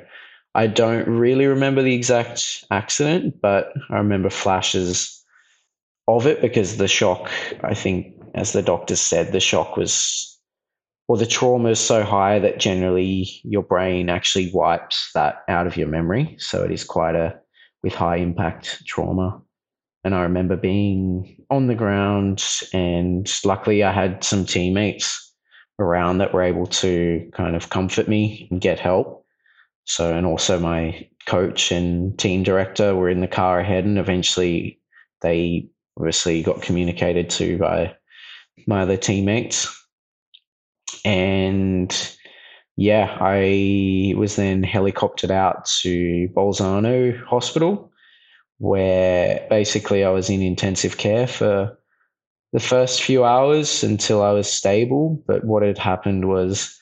I 0.54 0.66
don't 0.66 1.08
really 1.08 1.46
remember 1.46 1.82
the 1.82 1.94
exact 1.94 2.64
accident, 2.70 3.40
but 3.40 3.72
I 3.90 3.96
remember 3.96 4.28
flashes 4.28 5.24
of 6.08 6.26
it 6.26 6.42
because 6.42 6.76
the 6.76 6.88
shock, 6.88 7.30
I 7.64 7.74
think, 7.74 8.14
as 8.34 8.52
the 8.52 8.62
doctors 8.62 9.00
said, 9.00 9.32
the 9.32 9.40
shock 9.40 9.76
was, 9.76 10.38
or 11.08 11.16
the 11.16 11.26
trauma 11.26 11.70
is 11.70 11.80
so 11.80 12.02
high 12.02 12.38
that 12.38 12.58
generally 12.60 13.40
your 13.44 13.62
brain 13.62 14.10
actually 14.10 14.50
wipes 14.52 15.10
that 15.14 15.42
out 15.48 15.66
of 15.66 15.76
your 15.76 15.88
memory. 15.88 16.36
So 16.38 16.62
it 16.62 16.70
is 16.70 16.84
quite 16.84 17.14
a, 17.14 17.38
with 17.82 17.94
high 17.94 18.16
impact 18.16 18.84
trauma. 18.86 19.40
And 20.04 20.14
I 20.14 20.22
remember 20.22 20.56
being 20.56 21.44
on 21.48 21.66
the 21.66 21.74
ground, 21.74 22.44
and 22.72 23.32
luckily 23.44 23.84
I 23.84 23.92
had 23.92 24.24
some 24.24 24.44
teammates 24.44 25.32
around 25.78 26.18
that 26.18 26.34
were 26.34 26.42
able 26.42 26.66
to 26.66 27.30
kind 27.32 27.56
of 27.56 27.70
comfort 27.70 28.08
me 28.08 28.48
and 28.50 28.60
get 28.60 28.80
help. 28.80 29.21
So, 29.84 30.14
and 30.14 30.26
also 30.26 30.58
my 30.58 31.08
coach 31.26 31.72
and 31.72 32.18
team 32.18 32.42
director 32.42 32.94
were 32.94 33.08
in 33.08 33.20
the 33.20 33.28
car 33.28 33.60
ahead, 33.60 33.84
and 33.84 33.98
eventually 33.98 34.80
they 35.20 35.68
obviously 35.96 36.42
got 36.42 36.62
communicated 36.62 37.30
to 37.30 37.58
by 37.58 37.94
my 38.66 38.82
other 38.82 38.96
teammates. 38.96 39.68
And 41.04 42.16
yeah, 42.76 43.16
I 43.20 44.14
was 44.16 44.36
then 44.36 44.62
helicoptered 44.62 45.30
out 45.30 45.66
to 45.82 46.28
Bolzano 46.34 47.22
Hospital 47.24 47.92
where 48.62 49.44
basically 49.50 50.04
I 50.04 50.10
was 50.10 50.30
in 50.30 50.40
intensive 50.40 50.96
care 50.96 51.26
for 51.26 51.76
the 52.52 52.60
first 52.60 53.02
few 53.02 53.24
hours 53.24 53.82
until 53.82 54.22
I 54.22 54.30
was 54.30 54.50
stable. 54.50 55.20
But 55.26 55.44
what 55.44 55.64
had 55.64 55.78
happened 55.78 56.28
was 56.28 56.78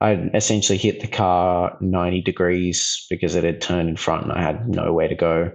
I 0.00 0.12
essentially 0.34 0.78
hit 0.78 1.00
the 1.00 1.06
car 1.06 1.76
90 1.80 2.20
degrees 2.20 3.06
because 3.08 3.34
it 3.34 3.44
had 3.44 3.60
turned 3.60 3.88
in 3.88 3.96
front 3.96 4.24
and 4.24 4.32
I 4.32 4.42
had 4.42 4.68
nowhere 4.68 5.08
to 5.08 5.14
go. 5.14 5.52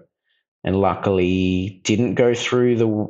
And 0.63 0.79
luckily 0.79 1.81
didn't 1.83 2.15
go 2.15 2.33
through 2.33 2.75
the 2.77 3.07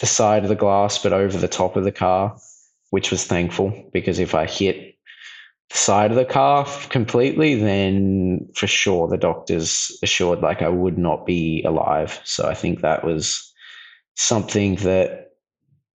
the 0.00 0.06
side 0.06 0.44
of 0.44 0.48
the 0.48 0.54
glass 0.54 0.98
but 0.98 1.12
over 1.12 1.36
the 1.36 1.48
top 1.48 1.76
of 1.76 1.84
the 1.84 1.92
car, 1.92 2.36
which 2.90 3.10
was 3.10 3.24
thankful 3.24 3.72
because 3.92 4.18
if 4.18 4.34
I 4.34 4.46
hit 4.46 4.96
the 5.70 5.76
side 5.76 6.10
of 6.10 6.16
the 6.16 6.24
car 6.24 6.66
completely, 6.88 7.56
then 7.56 8.48
for 8.54 8.66
sure 8.66 9.08
the 9.08 9.16
doctors 9.16 9.96
assured 10.02 10.40
like 10.40 10.62
I 10.62 10.68
would 10.68 10.98
not 10.98 11.26
be 11.26 11.62
alive. 11.64 12.20
So 12.24 12.48
I 12.48 12.54
think 12.54 12.80
that 12.80 13.04
was 13.04 13.52
something 14.16 14.76
that 14.76 15.32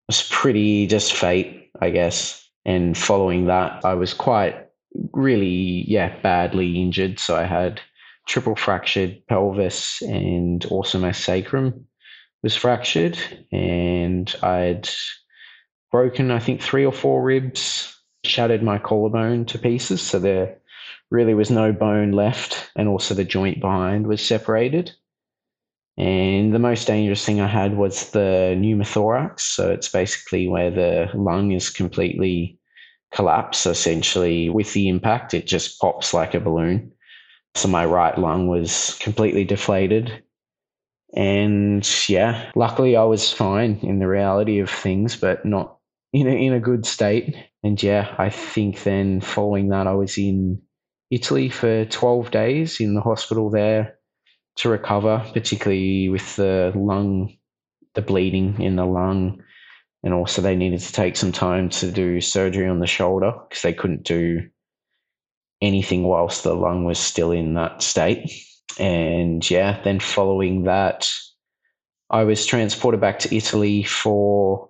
was 0.09 0.29
pretty 0.29 0.87
just 0.87 1.13
fate, 1.13 1.71
I 1.81 1.91
guess. 1.91 2.49
And 2.65 2.97
following 2.97 3.47
that, 3.47 3.85
I 3.85 3.95
was 3.95 4.15
quite 4.15 4.69
really, 5.13 5.85
yeah, 5.89 6.19
badly 6.21 6.81
injured. 6.81 7.19
So 7.19 7.37
I 7.37 7.45
had 7.45 7.81
triple 8.27 8.57
fractured 8.57 9.27
pelvis 9.29 10.01
and 10.03 10.65
also 10.67 10.99
my 10.99 11.13
sacrum 11.13 11.87
was 12.43 12.57
fractured 12.57 13.19
and 13.51 14.35
I'd 14.43 14.89
broken, 15.91 16.31
I 16.31 16.39
think, 16.39 16.61
three 16.61 16.85
or 16.85 16.93
four 16.93 17.23
ribs 17.23 17.97
shattered 18.25 18.63
my 18.63 18.79
collarbone 18.79 19.45
to 19.47 19.59
pieces. 19.59 20.01
So 20.01 20.19
there 20.19 20.59
really 21.11 21.35
was 21.35 21.51
no 21.51 21.73
bone 21.73 22.13
left, 22.13 22.71
and 22.75 22.89
also 22.89 23.15
the 23.15 23.25
joint 23.25 23.61
behind 23.61 24.07
was 24.07 24.25
separated. 24.25 24.91
And 25.99 26.55
the 26.55 26.59
most 26.59 26.87
dangerous 26.87 27.25
thing 27.25 27.41
I 27.41 27.47
had 27.47 27.77
was 27.77 28.11
the 28.11 28.57
pneumothorax. 28.59 29.41
So 29.41 29.71
it's 29.71 29.89
basically 29.89 30.49
where 30.49 30.71
the 30.71 31.11
lung 31.15 31.53
is 31.53 31.69
completely 31.69 32.59
collapsed. 33.13 33.67
Essentially, 33.67 34.51
with 34.51 34.73
the 34.73 34.89
impact, 34.89 35.35
it 35.35 35.47
just 35.47 35.79
pops 35.81 36.15
like 36.15 36.35
a 36.35 36.41
balloon. 36.41 36.93
So 37.55 37.69
my 37.69 37.85
right 37.85 38.17
lung 38.17 38.49
was 38.49 38.97
completely 39.01 39.45
deflated. 39.45 40.23
And 41.15 41.87
yeah, 42.09 42.51
luckily 42.55 42.97
I 42.97 43.05
was 43.05 43.33
fine 43.33 43.79
in 43.83 43.99
the 43.99 44.09
reality 44.09 44.61
of 44.61 44.71
things, 44.71 45.17
but 45.17 45.45
not 45.45 45.77
in 46.13 46.27
a, 46.27 46.31
in 46.31 46.55
a 46.55 46.61
good 46.61 46.87
state. 46.87 47.37
And 47.63 47.81
yeah, 47.83 48.15
I 48.19 48.31
think 48.31 48.83
then 48.83 49.21
following 49.21 49.69
that, 49.69 49.87
I 49.87 49.95
was 49.95 50.17
in 50.17 50.63
Italy 51.11 51.51
for 51.51 51.85
12 51.85 52.31
days 52.31 52.81
in 52.81 52.95
the 52.95 53.03
hospital 53.03 53.51
there 53.51 53.99
to 54.57 54.71
recover, 54.71 55.25
particularly 55.33 56.09
with 56.09 56.37
the 56.37 56.73
lung, 56.75 57.37
the 57.95 58.03
bleeding 58.03 58.61
in 58.61 58.77
the 58.77 58.87
lung. 58.87 59.43
And 60.05 60.13
also, 60.13 60.43
they 60.43 60.57
needed 60.57 60.81
to 60.81 60.93
take 60.93 61.17
some 61.17 61.33
time 61.33 61.69
to 61.71 61.91
do 61.91 62.21
surgery 62.21 62.69
on 62.69 62.81
the 62.81 62.87
shoulder 62.87 63.33
because 63.49 63.63
they 63.63 63.73
couldn't 63.73 64.03
do 64.03 64.49
anything 65.61 66.03
whilst 66.03 66.43
the 66.43 66.55
lung 66.55 66.85
was 66.85 66.99
still 66.99 67.31
in 67.31 67.55
that 67.55 67.83
state. 67.83 68.31
And 68.79 69.49
yeah, 69.49 69.81
then 69.85 70.01
following 70.01 70.65
that, 70.65 71.09
I 72.11 72.25
was 72.25 72.45
transported 72.45 73.01
back 73.01 73.21
to 73.21 73.35
Italy 73.35 73.85
for 73.85 74.69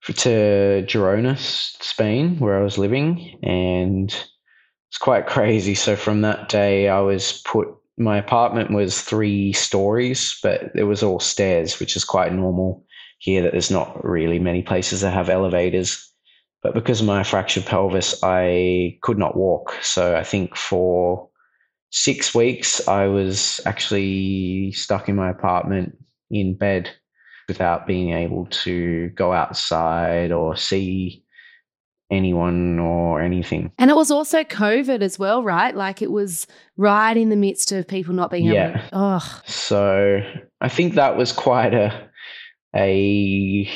for 0.00 0.12
to 0.14 0.84
Girona, 0.86 1.36
Spain, 1.36 2.38
where 2.38 2.58
I 2.58 2.62
was 2.62 2.78
living, 2.78 3.38
and 3.42 4.08
it's 4.88 4.98
quite 4.98 5.26
crazy. 5.26 5.74
So 5.74 5.96
from 5.96 6.22
that 6.22 6.48
day, 6.48 6.88
I 6.88 7.00
was 7.00 7.42
put. 7.44 7.68
My 7.98 8.16
apartment 8.16 8.70
was 8.70 9.02
three 9.02 9.52
stories, 9.52 10.38
but 10.42 10.70
it 10.74 10.84
was 10.84 11.02
all 11.02 11.20
stairs, 11.20 11.78
which 11.78 11.96
is 11.96 12.04
quite 12.04 12.32
normal 12.32 12.82
here. 13.20 13.42
That 13.42 13.52
there's 13.52 13.70
not 13.70 14.04
really 14.04 14.40
many 14.40 14.62
places 14.62 15.02
that 15.02 15.12
have 15.12 15.28
elevators. 15.28 16.06
But 16.62 16.74
because 16.74 17.00
of 17.00 17.06
my 17.06 17.22
fractured 17.22 17.64
pelvis, 17.64 18.22
I 18.22 18.98
could 19.00 19.16
not 19.16 19.36
walk. 19.36 19.72
So 19.80 20.16
I 20.16 20.24
think 20.24 20.56
for 20.56 21.30
six 21.90 22.34
weeks, 22.34 22.86
I 22.86 23.06
was 23.06 23.60
actually 23.64 24.72
stuck 24.72 25.08
in 25.08 25.16
my 25.16 25.30
apartment 25.30 25.96
in 26.30 26.54
bed 26.54 26.90
without 27.48 27.86
being 27.86 28.10
able 28.10 28.46
to 28.46 29.08
go 29.10 29.32
outside 29.32 30.32
or 30.32 30.54
see 30.54 31.24
anyone 32.10 32.78
or 32.78 33.20
anything. 33.22 33.72
And 33.78 33.90
it 33.90 33.96
was 33.96 34.10
also 34.10 34.42
COVID 34.42 35.00
as 35.00 35.18
well, 35.18 35.42
right? 35.42 35.74
Like 35.74 36.02
it 36.02 36.10
was 36.10 36.46
right 36.76 37.16
in 37.16 37.28
the 37.28 37.36
midst 37.36 37.72
of 37.72 37.86
people 37.86 38.14
not 38.14 38.30
being 38.30 38.44
yeah. 38.44 38.70
able 38.70 38.80
to. 38.80 38.88
Oh. 38.92 39.42
So 39.46 40.20
I 40.60 40.68
think 40.68 40.94
that 40.94 41.16
was 41.16 41.32
quite 41.32 41.72
a 41.72 42.09
a 42.74 43.68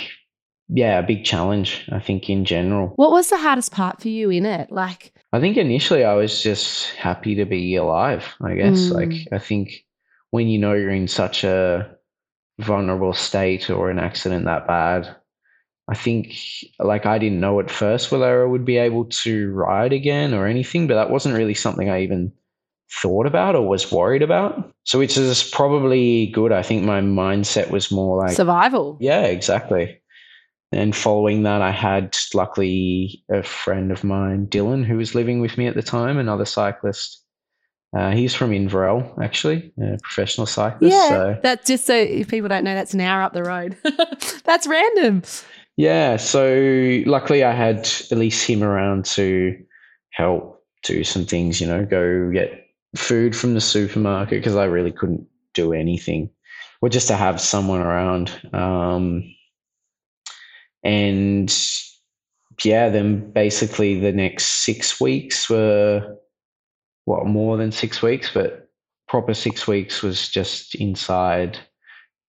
yeah, 0.69 0.99
a 0.99 1.03
big 1.03 1.25
challenge, 1.25 1.87
I 1.93 2.01
think, 2.01 2.31
in 2.31 2.45
general. 2.45 2.93
What 2.97 3.11
was 3.11 3.29
the 3.29 3.37
hardest 3.37 3.73
part 3.73 4.01
for 4.01 4.09
you 4.09 4.31
in 4.31 4.47
it? 4.47 4.73
Like, 4.73 5.13
I 5.33 5.41
think 5.41 5.57
initially 5.57 6.05
I 6.05 6.15
was 6.15 6.43
just 6.43 6.95
happy 6.95 7.35
to 7.35 7.45
be 7.45 7.77
alive, 7.77 8.35
I 8.43 8.55
guess. 8.55 8.79
Mm. 8.79 8.93
Like, 8.93 9.29
I 9.31 9.39
think 9.39 9.85
when 10.31 10.49
you 10.49 10.59
know 10.59 10.73
you're 10.73 10.91
in 10.91 11.09
such 11.09 11.45
a 11.45 11.91
vulnerable 12.59 13.13
state 13.13 13.69
or 13.69 13.91
an 13.91 13.99
accident 13.99 14.47
that 14.47 14.67
bad, 14.67 15.15
I 15.87 15.95
think, 15.95 16.35
like, 16.79 17.05
I 17.05 17.19
didn't 17.19 17.41
know 17.41 17.61
at 17.61 17.71
first 17.71 18.11
whether 18.11 18.43
I 18.43 18.47
would 18.47 18.65
be 18.65 18.79
able 18.79 19.05
to 19.05 19.53
ride 19.53 19.93
again 19.93 20.33
or 20.33 20.47
anything, 20.47 20.87
but 20.87 20.95
that 20.95 21.11
wasn't 21.11 21.37
really 21.37 21.55
something 21.55 21.91
I 21.91 22.03
even 22.03 22.33
thought 23.01 23.27
about 23.27 23.55
or 23.55 23.67
was 23.67 23.91
worried 23.91 24.23
about. 24.23 24.73
So, 24.85 24.99
which 24.99 25.17
is 25.17 25.43
probably 25.43 26.27
good. 26.29 26.53
I 26.53 26.63
think 26.63 26.85
my 26.85 27.01
mindset 27.01 27.71
was 27.71 27.91
more 27.91 28.19
like, 28.19 28.37
survival. 28.37 28.97
yeah, 29.01 29.23
exactly. 29.23 30.01
And 30.73 30.95
following 30.95 31.45
that, 31.45 31.63
I 31.63 31.71
had 31.71 32.17
luckily 32.35 33.23
a 33.31 33.43
friend 33.43 33.93
of 33.93 34.03
mine, 34.03 34.47
Dylan, 34.49 34.85
who 34.85 34.97
was 34.97 35.15
living 35.15 35.41
with 35.41 35.57
me 35.57 35.67
at 35.69 35.75
the 35.77 35.83
time, 35.83 36.19
another 36.19 36.45
cyclist. 36.45 37.21
Uh, 37.97 38.11
he's 38.11 38.35
from 38.35 38.51
Inverell, 38.51 39.15
actually, 39.23 39.73
a 39.81 39.97
professional 40.03 40.49
cyclist. 40.49 40.93
Yeah, 40.93 41.09
So 41.09 41.39
that's 41.43 41.67
just 41.69 41.87
so 41.87 41.95
if 41.95 42.27
people 42.27 42.49
don't 42.49 42.65
know, 42.65 42.75
that's 42.75 42.93
an 42.93 43.01
hour 43.01 43.23
up 43.23 43.35
the 43.35 43.45
road. 43.45 43.77
that's 44.45 44.67
random. 44.67 45.23
yeah, 45.77 46.17
so 46.17 47.03
luckily 47.07 47.45
I 47.45 47.53
had 47.53 47.89
at 48.11 48.19
least 48.19 48.45
him 48.49 48.65
around 48.65 49.05
to 49.07 49.57
help 50.11 50.65
do 50.83 51.05
some 51.05 51.25
things. 51.25 51.61
You 51.61 51.69
know, 51.69 51.85
go 51.85 52.33
get 52.33 52.64
food 52.97 53.37
from 53.37 53.55
the 53.55 53.61
supermarket 53.61 54.41
because 54.41 54.57
I 54.57 54.65
really 54.65 54.93
couldn't 54.93 55.27
do 55.53 55.73
anything, 55.73 56.31
or 56.81 56.89
just 56.89 57.09
to 57.09 57.17
have 57.17 57.41
someone 57.41 57.81
around. 57.81 58.31
Um, 58.53 59.25
and 60.83 61.55
yeah, 62.63 62.89
then 62.89 63.33
basically 63.33 63.99
the 63.99 64.13
next 64.13 64.65
six 64.65 65.01
weeks 65.01 65.49
were 65.49 66.17
what 67.05 67.27
more 67.27 67.57
than 67.57 67.73
six 67.73 68.03
weeks, 68.03 68.31
but 68.33 68.69
proper 69.09 69.35
six 69.35 69.67
weeks 69.67 70.03
was 70.03 70.29
just 70.29 70.75
inside 70.75 71.59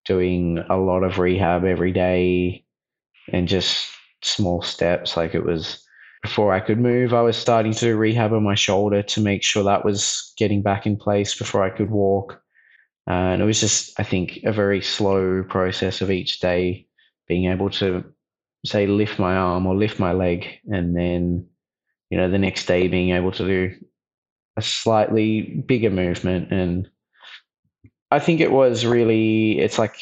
doing 0.06 0.60
a 0.70 0.78
lot 0.78 1.04
of 1.04 1.20
rehab 1.20 1.64
every 1.64 1.92
day 1.92 2.64
and 3.32 3.48
just 3.48 3.88
small 4.22 4.62
steps. 4.62 5.18
Like 5.18 5.34
it 5.34 5.46
was 5.46 5.85
before 6.26 6.52
I 6.52 6.60
could 6.60 6.80
move, 6.80 7.14
I 7.14 7.22
was 7.22 7.38
starting 7.38 7.72
to 7.74 7.86
do 7.86 7.96
rehab 7.96 8.34
on 8.34 8.42
my 8.42 8.56
shoulder 8.56 9.04
to 9.04 9.22
make 9.22 9.44
sure 9.44 9.64
that 9.64 9.86
was 9.86 10.34
getting 10.38 10.64
back 10.64 10.88
in 10.88 10.98
place 10.98 11.38
before 11.38 11.64
I 11.64 11.70
could 11.70 11.92
walk. 11.92 12.42
Uh, 13.08 13.30
and 13.34 13.44
it 13.44 13.46
was 13.46 13.60
just, 13.60 13.94
I 14.00 14.04
think, 14.04 14.40
a 14.44 14.52
very 14.52 14.82
slow 14.82 15.44
process 15.44 16.02
of 16.02 16.10
each 16.10 16.40
day 16.40 16.88
being 17.28 17.46
able 17.52 17.70
to 17.82 18.04
say 18.66 18.88
lift 18.88 19.20
my 19.20 19.36
arm 19.36 19.68
or 19.68 19.76
lift 19.76 20.00
my 20.00 20.14
leg 20.14 20.48
and 20.66 20.98
then 20.98 21.46
you 22.10 22.18
know 22.18 22.30
the 22.32 22.40
next 22.40 22.66
day 22.66 22.88
being 22.88 23.12
able 23.12 23.32
to 23.32 23.46
do 23.46 23.76
a 24.58 24.62
slightly 24.64 25.42
bigger 25.68 25.92
movement 25.92 26.52
and 26.52 26.90
i 28.10 28.18
think 28.18 28.40
it 28.40 28.52
was 28.52 28.86
really 28.86 29.60
it's 29.60 29.78
like 29.78 29.98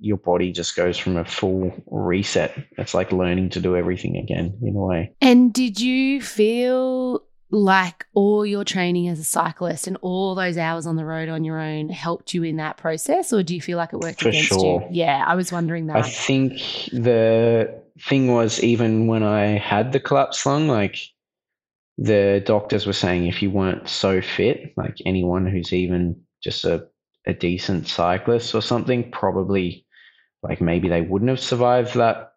your 0.00 0.16
body 0.16 0.52
just 0.52 0.76
goes 0.76 0.96
from 0.96 1.16
a 1.16 1.24
full 1.24 1.72
reset 1.86 2.54
it's 2.78 2.94
like 2.94 3.10
learning 3.12 3.48
to 3.50 3.60
do 3.60 3.76
everything 3.76 4.16
again 4.16 4.56
in 4.62 4.76
a 4.76 4.80
way 4.80 5.12
And 5.20 5.52
did 5.52 5.80
you 5.80 6.20
feel 6.22 7.24
like 7.50 8.04
all 8.14 8.44
your 8.44 8.62
training 8.62 9.08
as 9.08 9.18
a 9.18 9.24
cyclist 9.24 9.86
and 9.86 9.96
all 10.02 10.34
those 10.34 10.58
hours 10.58 10.86
on 10.86 10.96
the 10.96 11.04
road 11.04 11.28
on 11.30 11.44
your 11.44 11.58
own 11.58 11.88
helped 11.88 12.34
you 12.34 12.42
in 12.42 12.56
that 12.58 12.76
process, 12.76 13.32
or 13.32 13.42
do 13.42 13.54
you 13.54 13.60
feel 13.62 13.78
like 13.78 13.94
it 13.94 14.00
worked 14.00 14.20
For 14.20 14.28
against 14.28 14.48
sure. 14.50 14.82
you? 14.82 14.88
Yeah, 14.90 15.24
I 15.26 15.34
was 15.34 15.50
wondering 15.50 15.86
that. 15.86 15.96
i 15.96 16.02
think 16.02 16.52
the 16.92 17.82
thing 18.06 18.32
was 18.32 18.62
even 18.62 19.06
when 19.06 19.22
i 19.22 19.46
had 19.58 19.92
the 19.92 19.98
collapse 19.98 20.44
lung 20.46 20.68
like 20.68 20.98
the 21.96 22.42
doctors 22.46 22.86
were 22.86 22.92
saying 22.92 23.26
if 23.26 23.42
you 23.42 23.50
weren't 23.50 23.88
so 23.88 24.20
fit 24.20 24.72
like 24.76 24.96
anyone 25.06 25.46
who's 25.46 25.72
even 25.72 26.20
just 26.42 26.64
a, 26.64 26.86
a 27.26 27.32
decent 27.34 27.88
cyclist 27.88 28.54
or 28.54 28.62
something 28.62 29.10
probably 29.10 29.84
like 30.42 30.60
maybe 30.60 30.88
they 30.88 31.02
wouldn't 31.02 31.28
have 31.28 31.40
survived 31.40 31.94
that 31.94 32.32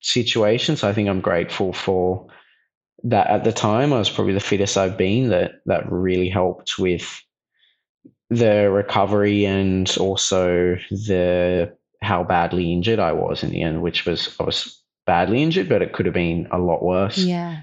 situation 0.00 0.76
so 0.76 0.88
i 0.88 0.92
think 0.92 1.08
i'm 1.08 1.20
grateful 1.20 1.72
for 1.72 2.26
that 3.02 3.26
at 3.28 3.44
the 3.44 3.52
time 3.52 3.92
i 3.92 3.98
was 3.98 4.10
probably 4.10 4.32
the 4.32 4.40
fittest 4.40 4.76
i've 4.76 4.96
been 4.96 5.28
that 5.28 5.52
that 5.66 5.90
really 5.90 6.28
helped 6.28 6.78
with 6.78 7.22
the 8.30 8.70
recovery 8.70 9.44
and 9.44 9.96
also 9.98 10.76
the 10.90 11.72
how 12.02 12.22
badly 12.22 12.72
injured 12.72 12.98
i 12.98 13.12
was 13.12 13.42
in 13.42 13.50
the 13.50 13.62
end 13.62 13.82
which 13.82 14.04
was 14.04 14.36
i 14.38 14.44
was 14.44 14.82
badly 15.06 15.42
injured 15.42 15.68
but 15.68 15.82
it 15.82 15.92
could 15.92 16.06
have 16.06 16.14
been 16.14 16.46
a 16.52 16.58
lot 16.58 16.82
worse 16.82 17.18
Yeah. 17.18 17.62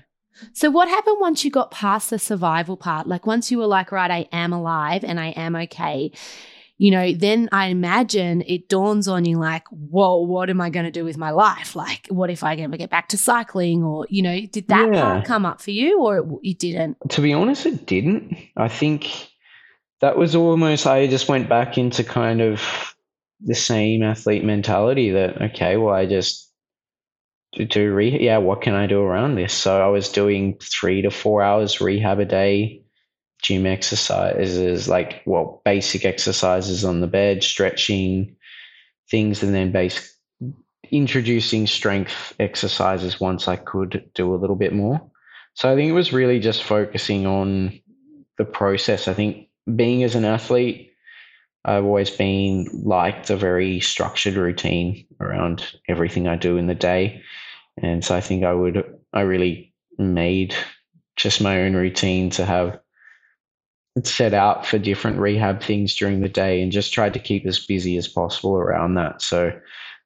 So 0.54 0.70
what 0.70 0.90
happened 0.90 1.18
once 1.20 1.46
you 1.46 1.52
got 1.52 1.72
past 1.72 2.10
the 2.10 2.20
survival 2.20 2.76
part? 2.78 3.08
Like 3.08 3.26
once 3.26 3.52
you 3.52 3.58
were 3.58 3.68
like, 3.68 3.92
right, 3.92 4.12
I 4.12 4.28
am 4.32 4.54
alive 4.54 5.04
and 5.04 5.20
I 5.20 5.28
am 5.28 5.56
okay. 5.56 6.12
You 6.78 6.92
know, 6.92 7.14
then 7.14 7.48
I 7.54 7.68
imagine 7.68 8.42
it 8.42 8.68
dawns 8.68 9.08
on 9.08 9.24
you 9.24 9.38
like, 9.40 9.64
whoa, 9.70 10.18
what 10.18 10.50
am 10.50 10.60
I 10.60 10.70
going 10.70 10.86
to 10.86 10.92
do 10.92 11.06
with 11.06 11.18
my 11.18 11.32
life? 11.32 11.74
Like, 11.76 12.08
what 12.10 12.30
if 12.30 12.44
I 12.44 12.56
ever 12.56 12.76
get 12.76 12.90
back 12.90 13.08
to 13.10 13.18
cycling? 13.18 13.82
Or, 13.82 14.06
you 14.10 14.22
know, 14.22 14.42
did 14.52 14.68
that 14.68 14.92
Yeah. 14.92 15.02
part 15.02 15.26
come 15.26 15.46
up 15.46 15.62
for 15.62 15.72
you 15.72 16.02
or 16.02 16.18
it, 16.18 16.26
it 16.44 16.60
didn't? 16.60 16.98
To 17.12 17.22
be 17.22 17.32
honest, 17.32 17.66
it 17.66 17.86
didn't. 17.86 18.36
I 18.58 18.68
think 18.68 19.30
that 20.02 20.18
was 20.18 20.36
almost, 20.36 20.86
I 20.86 21.08
just 21.08 21.30
went 21.30 21.48
back 21.48 21.78
into 21.78 22.04
kind 22.04 22.42
of 22.42 22.62
the 23.40 23.56
same 23.56 24.04
athlete 24.04 24.44
mentality 24.44 25.12
that, 25.12 25.42
okay, 25.42 25.78
well, 25.78 25.94
I 25.94 26.06
just 26.06 26.52
do, 27.54 27.64
do 27.66 27.94
re- 27.94 28.22
yeah, 28.22 28.38
what 28.38 28.62
can 28.62 28.74
I 28.74 28.86
do 28.86 29.00
around 29.02 29.36
this? 29.36 29.54
So 29.54 29.82
I 29.82 29.88
was 29.88 30.10
doing 30.10 30.58
three 30.62 31.02
to 31.04 31.10
four 31.10 31.42
hours 31.42 31.80
rehab 31.80 32.20
a 32.20 32.26
day, 32.26 32.82
gym 33.46 33.66
exercises, 33.68 34.88
like, 34.88 35.22
well, 35.26 35.62
basic 35.64 36.04
exercises 36.04 36.84
on 36.84 37.02
the 37.02 37.08
bed, 37.08 37.44
stretching 37.44 38.36
things, 39.12 39.44
and 39.44 39.54
then 39.54 39.72
basic 39.72 40.04
introducing 40.92 41.68
strength 41.68 42.34
exercises 42.40 43.20
once 43.20 43.48
I 43.48 43.56
could 43.56 44.10
do 44.14 44.34
a 44.34 44.38
little 44.38 44.56
bit 44.56 44.74
more. 44.74 45.02
So 45.54 45.72
I 45.72 45.76
think 45.76 45.90
it 45.90 45.94
was 45.94 46.14
really 46.14 46.40
just 46.40 46.64
focusing 46.64 47.26
on 47.26 47.80
the 48.38 48.46
process. 48.46 49.08
I 49.08 49.14
think 49.14 49.48
being 49.76 50.04
as 50.04 50.16
an 50.16 50.26
athlete, 50.26 50.92
I've 51.64 51.86
always 51.86 52.10
been 52.10 52.68
liked 52.84 53.30
a 53.30 53.36
very 53.36 53.80
structured 53.80 54.36
routine 54.36 55.06
around 55.20 55.66
everything 55.88 56.28
I 56.28 56.36
do 56.36 56.58
in 56.58 56.68
the 56.68 56.76
day. 56.76 57.22
And 57.82 58.04
so 58.04 58.16
I 58.16 58.22
think 58.22 58.44
I 58.44 58.54
would, 58.54 58.84
I 59.14 59.22
really 59.22 59.74
made 59.98 60.56
just 61.16 61.42
my 61.42 61.62
own 61.62 61.76
routine 61.76 62.30
to 62.32 62.46
have 62.46 62.80
set 64.04 64.34
out 64.34 64.66
for 64.66 64.78
different 64.78 65.20
rehab 65.20 65.62
things 65.62 65.96
during 65.96 66.20
the 66.20 66.30
day 66.30 66.62
and 66.62 66.72
just 66.72 66.94
tried 66.94 67.14
to 67.14 67.20
keep 67.20 67.46
as 67.46 67.66
busy 67.66 67.98
as 67.98 68.08
possible 68.08 68.56
around 68.56 68.96
that. 68.96 69.22
So, 69.22 69.58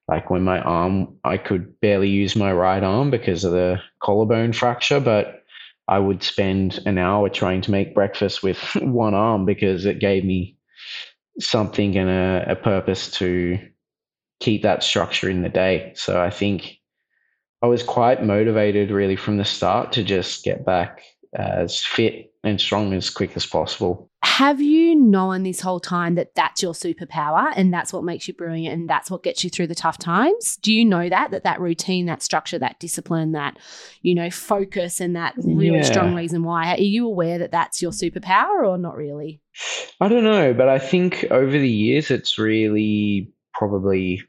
like 0.06 0.30
when 0.30 0.42
my 0.42 0.60
arm, 0.60 1.16
I 1.24 1.36
could 1.36 1.78
barely 1.80 2.08
use 2.08 2.36
my 2.36 2.52
right 2.52 2.82
arm 2.82 3.10
because 3.10 3.44
of 3.44 3.52
the 3.52 3.80
collarbone 4.00 4.52
fracture, 4.52 5.00
but 5.00 5.44
I 5.88 5.98
would 5.98 6.22
spend 6.22 6.80
an 6.86 6.98
hour 6.98 7.28
trying 7.28 7.62
to 7.62 7.70
make 7.70 7.94
breakfast 7.94 8.42
with 8.42 8.58
one 8.76 9.14
arm 9.14 9.44
because 9.44 9.86
it 9.86 9.98
gave 9.98 10.24
me 10.24 10.56
something 11.40 11.96
and 11.96 12.08
a, 12.08 12.52
a 12.52 12.56
purpose 12.56 13.10
to 13.12 13.58
keep 14.40 14.62
that 14.62 14.82
structure 14.82 15.28
in 15.28 15.42
the 15.42 15.48
day. 15.48 15.92
So 15.96 16.20
I 16.20 16.30
think 16.30 16.78
I 17.62 17.66
was 17.66 17.82
quite 17.82 18.24
motivated 18.24 18.90
really 18.90 19.16
from 19.16 19.36
the 19.36 19.44
start 19.44 19.92
to 19.92 20.02
just 20.02 20.44
get 20.44 20.64
back 20.64 21.02
as 21.34 21.82
fit 21.84 22.32
and 22.42 22.60
strong 22.60 22.92
as 22.92 23.10
quick 23.10 23.36
as 23.36 23.46
possible. 23.46 24.08
Have 24.22 24.60
you 24.60 24.94
known 24.96 25.42
this 25.42 25.60
whole 25.60 25.80
time 25.80 26.14
that 26.14 26.34
that's 26.34 26.62
your 26.62 26.72
superpower 26.72 27.52
and 27.56 27.72
that's 27.72 27.92
what 27.92 28.04
makes 28.04 28.26
you 28.26 28.34
brilliant 28.34 28.74
and 28.74 28.88
that's 28.88 29.10
what 29.10 29.22
gets 29.22 29.44
you 29.44 29.50
through 29.50 29.66
the 29.66 29.74
tough 29.74 29.98
times? 29.98 30.56
Do 30.56 30.72
you 30.72 30.84
know 30.84 31.08
that 31.08 31.30
that 31.30 31.44
that 31.44 31.60
routine, 31.60 32.06
that 32.06 32.22
structure, 32.22 32.58
that 32.58 32.80
discipline, 32.80 33.32
that 33.32 33.58
you 34.02 34.14
know 34.14 34.30
focus 34.30 35.00
and 35.00 35.14
that 35.16 35.34
really 35.36 35.78
Yeah. 35.78 35.82
strong 35.82 36.14
reason 36.14 36.42
why? 36.42 36.74
Are 36.74 36.80
you 36.80 37.06
aware 37.06 37.38
that 37.38 37.52
that's 37.52 37.80
your 37.82 37.92
superpower 37.92 38.66
or 38.66 38.78
not 38.78 38.96
really? 38.96 39.40
I 40.00 40.08
don't 40.08 40.24
know, 40.24 40.54
but 40.54 40.68
I 40.68 40.78
think 40.78 41.26
over 41.30 41.52
the 41.52 41.68
years 41.68 42.10
it's 42.10 42.38
really 42.38 43.30
probably 43.54 44.22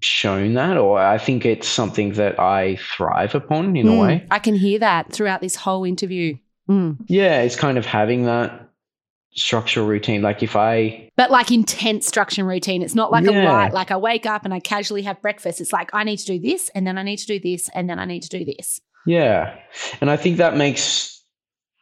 shown 0.00 0.54
that, 0.54 0.76
or 0.76 0.98
I 0.98 1.18
think 1.18 1.44
it's 1.44 1.68
something 1.68 2.12
that 2.14 2.38
I 2.40 2.76
thrive 2.96 3.34
upon 3.34 3.76
in 3.76 3.86
a 3.86 3.92
Mm, 3.92 4.00
way. 4.00 4.26
I 4.30 4.38
can 4.38 4.54
hear 4.54 4.78
that 4.78 5.12
throughout 5.12 5.40
this 5.40 5.56
whole 5.56 5.84
interview. 5.84 6.36
Mm. 6.68 6.96
Yeah, 7.06 7.42
it's 7.42 7.56
kind 7.56 7.78
of 7.78 7.84
having 7.86 8.24
that 8.24 8.68
structural 9.32 9.86
routine. 9.86 10.22
Like 10.22 10.42
if 10.42 10.56
I, 10.56 11.08
But 11.16 11.30
like 11.30 11.50
intense 11.50 12.06
structure 12.06 12.40
and 12.42 12.48
routine. 12.48 12.82
It's 12.82 12.94
not 12.94 13.12
like 13.12 13.26
a 13.26 13.30
light, 13.32 13.72
like 13.72 13.90
I 13.90 13.96
wake 13.96 14.26
up 14.26 14.44
and 14.44 14.52
I 14.54 14.60
casually 14.60 15.02
have 15.02 15.20
breakfast. 15.22 15.60
It's 15.60 15.72
like 15.72 15.90
I 15.94 16.02
need 16.04 16.16
to 16.18 16.26
do 16.26 16.38
this 16.40 16.68
and 16.74 16.86
then 16.86 16.98
I 16.98 17.02
need 17.02 17.18
to 17.18 17.26
do 17.26 17.38
this 17.38 17.68
and 17.74 17.88
then 17.88 17.98
I 17.98 18.04
need 18.06 18.22
to 18.22 18.28
do 18.28 18.44
this. 18.44 18.80
yeah, 19.06 19.56
and 20.00 20.10
I 20.10 20.16
think 20.16 20.38
that 20.38 20.56
makes, 20.56 21.22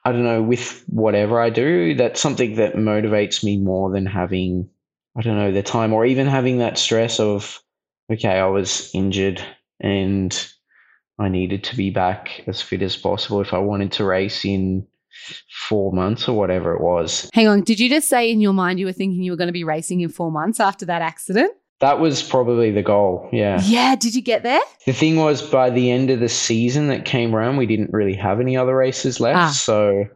I 0.04 0.12
don't 0.12 0.24
know, 0.24 0.42
with 0.42 0.84
whatever 0.88 1.40
I 1.40 1.50
do, 1.50 1.94
that's 1.94 2.20
something 2.20 2.56
that 2.56 2.74
motivates 2.74 3.42
me 3.44 3.56
more 3.58 3.90
than 3.90 4.06
having, 4.06 4.68
I 5.16 5.22
don't 5.22 5.36
know, 5.36 5.52
the 5.52 5.62
time 5.62 5.92
or 5.92 6.04
even 6.04 6.26
having 6.26 6.58
that 6.58 6.78
stress 6.78 7.18
of, 7.20 7.62
okay, 8.10 8.38
I 8.38 8.46
was 8.46 8.90
injured 8.94 9.42
and 9.80 10.48
I 11.18 11.28
needed 11.28 11.64
to 11.64 11.76
be 11.76 11.90
back 11.90 12.42
as 12.46 12.62
fit 12.62 12.82
as 12.82 12.96
possible 12.96 13.40
if 13.40 13.52
I 13.52 13.58
wanted 13.58 13.92
to 13.92 14.04
race 14.04 14.44
in 14.44 14.86
four 15.68 15.92
months 15.92 16.28
or 16.28 16.36
whatever 16.36 16.74
it 16.74 16.80
was. 16.80 17.28
Hang 17.32 17.48
on, 17.48 17.62
did 17.62 17.80
you 17.80 17.88
just 17.88 18.08
say 18.08 18.30
in 18.30 18.40
your 18.40 18.52
mind 18.52 18.78
you 18.78 18.86
were 18.86 18.92
thinking 18.92 19.22
you 19.22 19.32
were 19.32 19.36
going 19.36 19.48
to 19.48 19.52
be 19.52 19.64
racing 19.64 20.00
in 20.00 20.08
four 20.08 20.30
months 20.30 20.60
after 20.60 20.86
that 20.86 21.02
accident? 21.02 21.52
That 21.80 22.00
was 22.00 22.22
probably 22.22 22.72
the 22.72 22.82
goal, 22.82 23.28
yeah. 23.32 23.60
Yeah, 23.62 23.94
did 23.94 24.14
you 24.14 24.22
get 24.22 24.42
there? 24.42 24.60
The 24.84 24.92
thing 24.92 25.16
was, 25.16 25.42
by 25.42 25.70
the 25.70 25.92
end 25.92 26.10
of 26.10 26.18
the 26.18 26.28
season 26.28 26.88
that 26.88 27.04
came 27.04 27.36
around, 27.36 27.56
we 27.56 27.66
didn't 27.66 27.92
really 27.92 28.14
have 28.14 28.40
any 28.40 28.56
other 28.56 28.74
races 28.74 29.20
left. 29.20 29.38
Ah. 29.38 29.50
So 29.50 30.06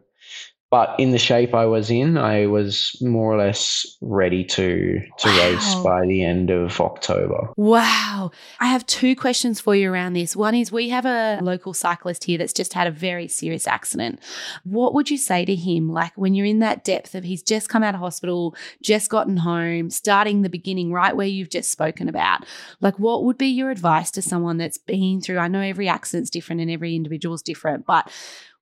but 0.73 0.99
in 0.99 1.11
the 1.11 1.19
shape 1.19 1.53
I 1.53 1.67
was 1.67 1.91
in, 1.91 2.17
I 2.17 2.47
was 2.47 2.97
more 2.99 3.31
or 3.31 3.37
less 3.37 3.85
ready 4.01 4.43
to 4.45 4.99
to 5.19 5.27
Wow. 5.27 5.37
race 5.37 5.75
by 5.83 6.01
the 6.07 6.23
end 6.23 6.49
of 6.49 6.81
October. 6.81 7.49
Wow. 7.57 8.31
I 8.59 8.65
have 8.65 8.83
two 8.87 9.15
questions 9.15 9.59
for 9.59 9.75
you 9.75 9.93
around 9.93 10.13
this. 10.13 10.35
One 10.35 10.55
is 10.55 10.71
we 10.71 10.89
have 10.89 11.05
a 11.05 11.37
local 11.43 11.75
cyclist 11.75 12.23
here 12.23 12.39
that's 12.39 12.53
just 12.53 12.73
had 12.73 12.87
a 12.87 12.91
very 12.91 13.27
serious 13.27 13.67
accident. 13.67 14.19
What 14.63 14.95
would 14.95 15.11
you 15.11 15.17
say 15.19 15.45
to 15.45 15.53
him? 15.53 15.89
Like 15.89 16.13
when 16.15 16.33
you're 16.33 16.47
in 16.47 16.57
that 16.59 16.83
depth 16.83 17.13
of 17.13 17.23
he's 17.23 17.43
just 17.43 17.69
come 17.69 17.83
out 17.83 17.93
of 17.93 17.99
hospital, 17.99 18.55
just 18.81 19.11
gotten 19.11 19.37
home, 19.37 19.91
starting 19.91 20.41
the 20.41 20.49
beginning 20.49 20.91
right 20.91 21.15
where 21.15 21.27
you've 21.27 21.51
just 21.51 21.69
spoken 21.69 22.09
about. 22.09 22.47
Like 22.81 22.97
what 22.97 23.25
would 23.25 23.37
be 23.37 23.49
your 23.49 23.69
advice 23.69 24.09
to 24.09 24.23
someone 24.23 24.57
that's 24.57 24.79
been 24.79 25.21
through? 25.21 25.37
I 25.37 25.49
know 25.49 25.61
every 25.61 25.87
accident's 25.87 26.31
different 26.31 26.61
and 26.61 26.71
every 26.71 26.95
individual's 26.95 27.43
different, 27.43 27.85
but 27.85 28.09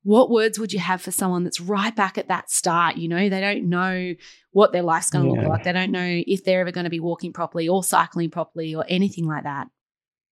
what 0.03 0.31
words 0.31 0.57
would 0.57 0.73
you 0.73 0.79
have 0.79 1.01
for 1.01 1.11
someone 1.11 1.43
that's 1.43 1.59
right 1.59 1.95
back 1.95 2.17
at 2.17 2.27
that 2.29 2.49
start? 2.49 2.97
You 2.97 3.07
know, 3.07 3.29
they 3.29 3.39
don't 3.39 3.69
know 3.69 4.13
what 4.51 4.71
their 4.71 4.81
life's 4.81 5.09
going 5.09 5.25
to 5.29 5.35
Yeah. 5.35 5.41
look 5.41 5.49
like. 5.49 5.63
They 5.63 5.73
don't 5.73 5.91
know 5.91 6.23
if 6.25 6.43
they're 6.43 6.61
ever 6.61 6.71
going 6.71 6.85
to 6.85 6.89
be 6.89 6.99
walking 6.99 7.33
properly 7.33 7.67
or 7.67 7.83
cycling 7.83 8.31
properly 8.31 8.73
or 8.73 8.83
anything 8.87 9.25
like 9.27 9.43
that. 9.43 9.67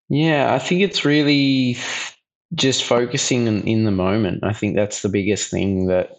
Yeah, 0.10 0.54
I 0.54 0.60
think 0.60 0.82
it's 0.82 1.06
really 1.06 1.78
just 2.56 2.84
focusing 2.84 3.46
in, 3.46 3.62
in 3.64 3.84
the 3.84 3.92
moment. 3.92 4.44
I 4.44 4.54
think 4.54 4.76
that's 4.76 5.04
the 5.04 5.10
biggest 5.10 5.52
thing 5.52 5.86
that 5.88 6.18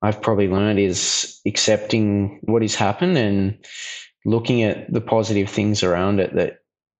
I've 0.00 0.22
probably 0.22 0.46
learned 0.46 0.78
is 0.78 1.40
accepting 1.44 2.38
what 2.44 2.62
has 2.62 2.76
happened 2.76 3.18
and 3.18 3.58
looking 4.24 4.62
at 4.62 4.92
the 4.92 5.00
positive 5.00 5.50
things 5.50 5.82
around 5.82 6.20
it 6.20 6.34
that 6.36 6.58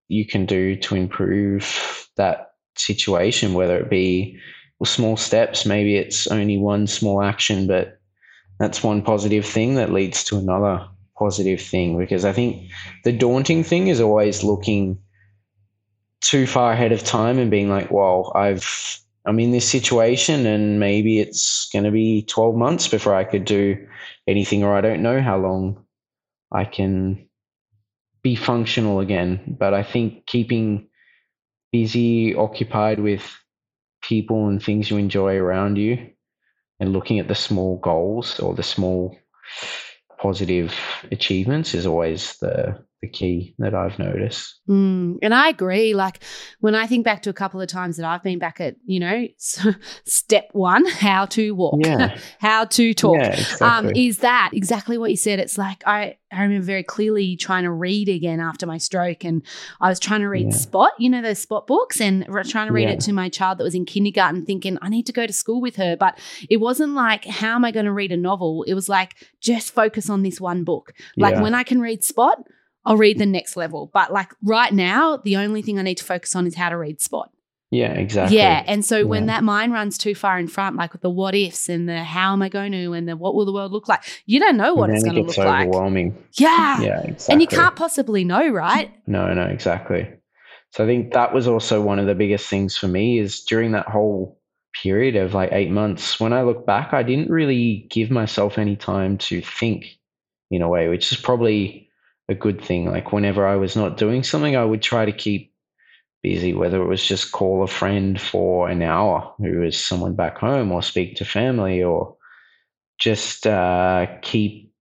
you 0.08 0.26
can 0.26 0.44
do 0.46 0.74
to 0.74 0.96
improve 0.96 2.08
that 2.16 2.48
situation, 2.76 3.54
whether 3.54 3.78
it 3.78 3.90
be 3.90 4.38
well, 4.78 4.86
small 4.86 5.16
steps, 5.16 5.66
maybe 5.66 5.96
it's 5.96 6.26
only 6.28 6.58
one 6.58 6.86
small 6.86 7.22
action, 7.22 7.66
but 7.66 7.98
that's 8.58 8.82
one 8.82 9.02
positive 9.02 9.44
thing 9.44 9.74
that 9.74 9.92
leads 9.92 10.24
to 10.24 10.38
another 10.38 10.86
positive 11.16 11.60
thing. 11.60 11.98
Because 11.98 12.24
I 12.24 12.32
think 12.32 12.70
the 13.04 13.12
daunting 13.12 13.64
thing 13.64 13.88
is 13.88 14.00
always 14.00 14.44
looking 14.44 14.98
too 16.20 16.46
far 16.46 16.72
ahead 16.72 16.92
of 16.92 17.04
time 17.04 17.38
and 17.38 17.50
being 17.50 17.68
like, 17.68 17.90
well, 17.90 18.32
I've 18.34 19.00
I'm 19.24 19.40
in 19.40 19.50
this 19.50 19.68
situation 19.68 20.46
and 20.46 20.80
maybe 20.80 21.20
it's 21.20 21.68
going 21.70 21.84
to 21.84 21.90
be 21.90 22.22
12 22.22 22.54
months 22.54 22.88
before 22.88 23.14
I 23.14 23.24
could 23.24 23.44
do 23.44 23.76
anything 24.26 24.64
or 24.64 24.74
I 24.74 24.80
don't 24.80 25.02
know 25.02 25.20
how 25.20 25.36
long 25.36 25.84
I 26.50 26.64
can 26.64 27.28
be 28.22 28.36
functional 28.36 29.00
again. 29.00 29.56
But 29.58 29.74
I 29.74 29.82
think 29.82 30.24
keeping 30.26 30.88
busy, 31.72 32.34
occupied 32.34 33.00
with 33.00 33.22
people 34.08 34.48
and 34.48 34.62
things 34.62 34.90
you 34.90 34.96
enjoy 34.96 35.36
around 35.36 35.76
you 35.76 36.10
and 36.80 36.92
looking 36.92 37.18
at 37.18 37.28
the 37.28 37.34
small 37.34 37.78
goals 37.78 38.40
or 38.40 38.54
the 38.54 38.62
small 38.62 39.14
positive 40.18 40.74
achievements 41.12 41.74
is 41.74 41.86
always 41.86 42.36
the 42.38 42.82
the 43.00 43.08
key 43.08 43.54
that 43.58 43.74
I've 43.74 43.96
noticed. 43.98 44.60
Mm, 44.68 45.18
and 45.22 45.32
I 45.32 45.48
agree. 45.48 45.94
Like 45.94 46.20
when 46.58 46.74
I 46.74 46.86
think 46.88 47.04
back 47.04 47.22
to 47.22 47.30
a 47.30 47.34
couple 47.34 47.60
of 47.60 47.68
times 47.68 47.96
that 47.96 48.04
I've 48.04 48.24
been 48.24 48.40
back 48.40 48.60
at, 48.60 48.74
you 48.84 48.98
know, 48.98 49.26
step 50.04 50.48
one, 50.52 50.84
how 50.86 51.26
to 51.26 51.54
walk, 51.54 51.76
Yeah. 51.78 52.18
how 52.40 52.64
to 52.64 52.94
talk. 52.94 53.16
Yeah, 53.20 53.40
Um, 53.60 53.90
is 53.94 54.18
that 54.18 54.50
exactly 54.52 54.98
what 54.98 55.10
you 55.10 55.16
said? 55.16 55.38
It's 55.38 55.56
like 55.56 55.84
I, 55.86 56.16
I 56.32 56.42
remember 56.42 56.64
very 56.66 56.82
clearly 56.82 57.36
trying 57.36 57.62
to 57.64 57.70
read 57.70 58.08
again 58.08 58.40
after 58.40 58.66
my 58.66 58.78
stroke, 58.78 59.24
and 59.24 59.42
I 59.80 59.88
was 59.88 59.98
trying 60.00 60.20
to 60.20 60.28
read 60.28 60.46
Yeah. 60.50 60.56
Spot, 60.58 60.92
you 60.98 61.08
know, 61.08 61.22
those 61.22 61.38
Spot 61.38 61.66
books, 61.66 62.00
and 62.00 62.26
trying 62.48 62.66
to 62.66 62.72
read 62.72 62.88
it 62.90 63.00
to 63.02 63.12
my 63.12 63.28
child 63.28 63.58
that 63.58 63.64
was 63.64 63.74
in 63.74 63.86
kindergarten, 63.86 64.44
thinking 64.44 64.76
I 64.82 64.88
need 64.88 65.06
to 65.06 65.12
go 65.12 65.26
to 65.26 65.32
school 65.32 65.60
with 65.60 65.76
her. 65.76 65.96
But 65.96 66.18
it 66.50 66.58
wasn't 66.58 66.94
like, 66.94 67.24
how 67.24 67.54
am 67.54 67.64
I 67.64 67.70
going 67.70 67.86
to 67.86 67.92
read 67.92 68.12
a 68.12 68.16
novel? 68.16 68.64
It 68.64 68.74
was 68.74 68.88
like, 68.88 69.14
just 69.40 69.72
focus 69.72 70.10
on 70.10 70.22
this 70.22 70.40
one 70.40 70.64
book. 70.64 70.92
Like 71.16 71.36
when 71.40 71.54
I 71.54 71.62
can 71.62 71.80
read 71.80 72.04
Spot, 72.04 72.38
I'll 72.88 72.96
read 72.96 73.18
the 73.18 73.26
next 73.26 73.56
level. 73.56 73.90
But 73.92 74.12
like 74.12 74.32
right 74.42 74.72
now, 74.72 75.18
the 75.18 75.36
only 75.36 75.62
thing 75.62 75.78
I 75.78 75.82
need 75.82 75.98
to 75.98 76.04
focus 76.04 76.34
on 76.34 76.46
is 76.46 76.54
how 76.54 76.70
to 76.70 76.76
read 76.76 77.00
Spot. 77.00 77.30
yeah, 77.70 77.92
exactly. 77.92 78.38
Yeah. 78.38 78.64
And 78.66 78.82
so 78.84 79.06
when 79.06 79.26
that 79.26 79.44
mind 79.44 79.72
runs 79.74 79.98
too 79.98 80.14
far 80.14 80.38
in 80.38 80.48
front, 80.48 80.76
like 80.76 80.92
with 80.94 81.02
the 81.02 81.10
what 81.10 81.34
ifs 81.34 81.68
and 81.68 81.86
the 81.88 82.02
how 82.02 82.32
am 82.32 82.40
I 82.40 82.48
going 82.48 82.72
to 82.72 82.94
and 82.94 83.06
the 83.06 83.14
what 83.14 83.34
will 83.34 83.44
the 83.44 83.52
world 83.52 83.72
look 83.72 83.88
like, 83.88 84.02
you 84.24 84.40
don't 84.40 84.56
know 84.56 84.72
what 84.72 84.88
it's 84.88 85.04
going 85.04 85.18
it 85.18 85.20
to 85.20 85.26
look 85.26 85.36
like. 85.36 85.68
overwhelming. 85.68 86.16
Yeah. 86.32 86.80
Yeah, 86.80 87.00
exactly. 87.02 87.32
And 87.32 87.42
you 87.42 87.46
can't 87.46 87.76
possibly 87.76 88.24
know, 88.24 88.48
right? 88.48 88.90
No, 89.06 89.32
no, 89.34 89.44
exactly. 89.44 90.08
So 90.72 90.84
I 90.84 90.86
think 90.86 91.12
that 91.12 91.34
was 91.34 91.46
also 91.46 91.82
one 91.82 91.98
of 91.98 92.06
the 92.06 92.14
biggest 92.14 92.48
things 92.48 92.76
for 92.76 92.88
me 92.88 93.18
is 93.18 93.42
during 93.44 93.72
that 93.72 93.86
whole 93.86 94.38
period 94.82 95.16
of 95.16 95.34
like 95.34 95.50
eight 95.52 95.70
months, 95.70 96.20
when 96.20 96.32
I 96.32 96.42
look 96.42 96.64
back, 96.66 96.92
I 96.92 97.02
didn't 97.02 97.30
really 97.30 97.86
give 97.90 98.10
myself 98.10 98.58
any 98.58 98.76
time 98.76 99.18
to 99.18 99.40
think 99.40 99.98
in 100.50 100.62
a 100.62 100.68
way, 100.68 100.88
which 100.88 101.12
is 101.12 101.18
probably 101.18 101.87
a 102.28 102.34
good 102.34 102.62
thing. 102.62 102.86
Like 102.86 103.12
whenever 103.12 103.46
I 103.46 103.56
was 103.56 103.76
not 103.76 103.96
doing 103.96 104.22
something, 104.22 104.56
I 104.56 104.64
would 104.64 104.82
try 104.82 105.04
to 105.04 105.12
keep 105.12 105.52
busy, 106.22 106.52
whether 106.54 106.82
it 106.82 106.86
was 106.86 107.04
just 107.04 107.32
call 107.32 107.62
a 107.62 107.68
friend 107.68 108.20
for 108.20 108.68
an 108.68 108.82
hour 108.82 109.32
who 109.38 109.62
is 109.62 109.78
someone 109.78 110.14
back 110.14 110.38
home 110.38 110.72
or 110.72 110.82
speak 110.82 111.16
to 111.16 111.24
family 111.24 111.82
or 111.82 112.16
just 112.98 113.46
uh, 113.46 114.06
keep 114.22 114.72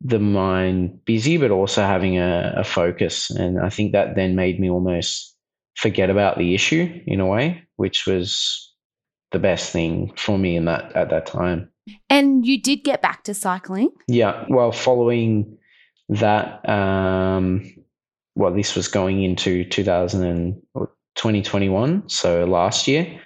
the 0.00 0.18
mind 0.18 1.04
busy, 1.04 1.38
but 1.38 1.50
also 1.50 1.82
having 1.82 2.18
a, 2.18 2.52
a 2.56 2.64
focus. 2.64 3.30
And 3.30 3.58
I 3.58 3.70
think 3.70 3.92
that 3.92 4.16
then 4.16 4.36
made 4.36 4.60
me 4.60 4.68
almost 4.68 5.34
forget 5.76 6.10
about 6.10 6.38
the 6.38 6.54
issue 6.54 7.00
in 7.06 7.20
a 7.20 7.26
way, 7.26 7.62
which 7.76 8.06
was 8.06 8.72
the 9.32 9.38
best 9.38 9.72
thing 9.72 10.12
for 10.16 10.38
me 10.38 10.56
in 10.56 10.66
that 10.66 10.94
at 10.94 11.10
that 11.10 11.26
time. 11.26 11.70
And 12.08 12.46
you 12.46 12.60
did 12.60 12.84
get 12.84 13.02
back 13.02 13.24
to 13.24 13.34
cycling. 13.34 13.90
Yeah. 14.06 14.44
Well, 14.48 14.72
following 14.72 15.58
that, 16.08 16.68
um, 16.68 17.72
well, 18.34 18.52
this 18.52 18.74
was 18.74 18.88
going 18.88 19.22
into 19.22 19.64
2000 19.64 20.24
and, 20.24 20.62
or 20.74 20.88
2021, 21.16 22.08
so 22.08 22.44
last 22.44 22.88
year. 22.88 23.20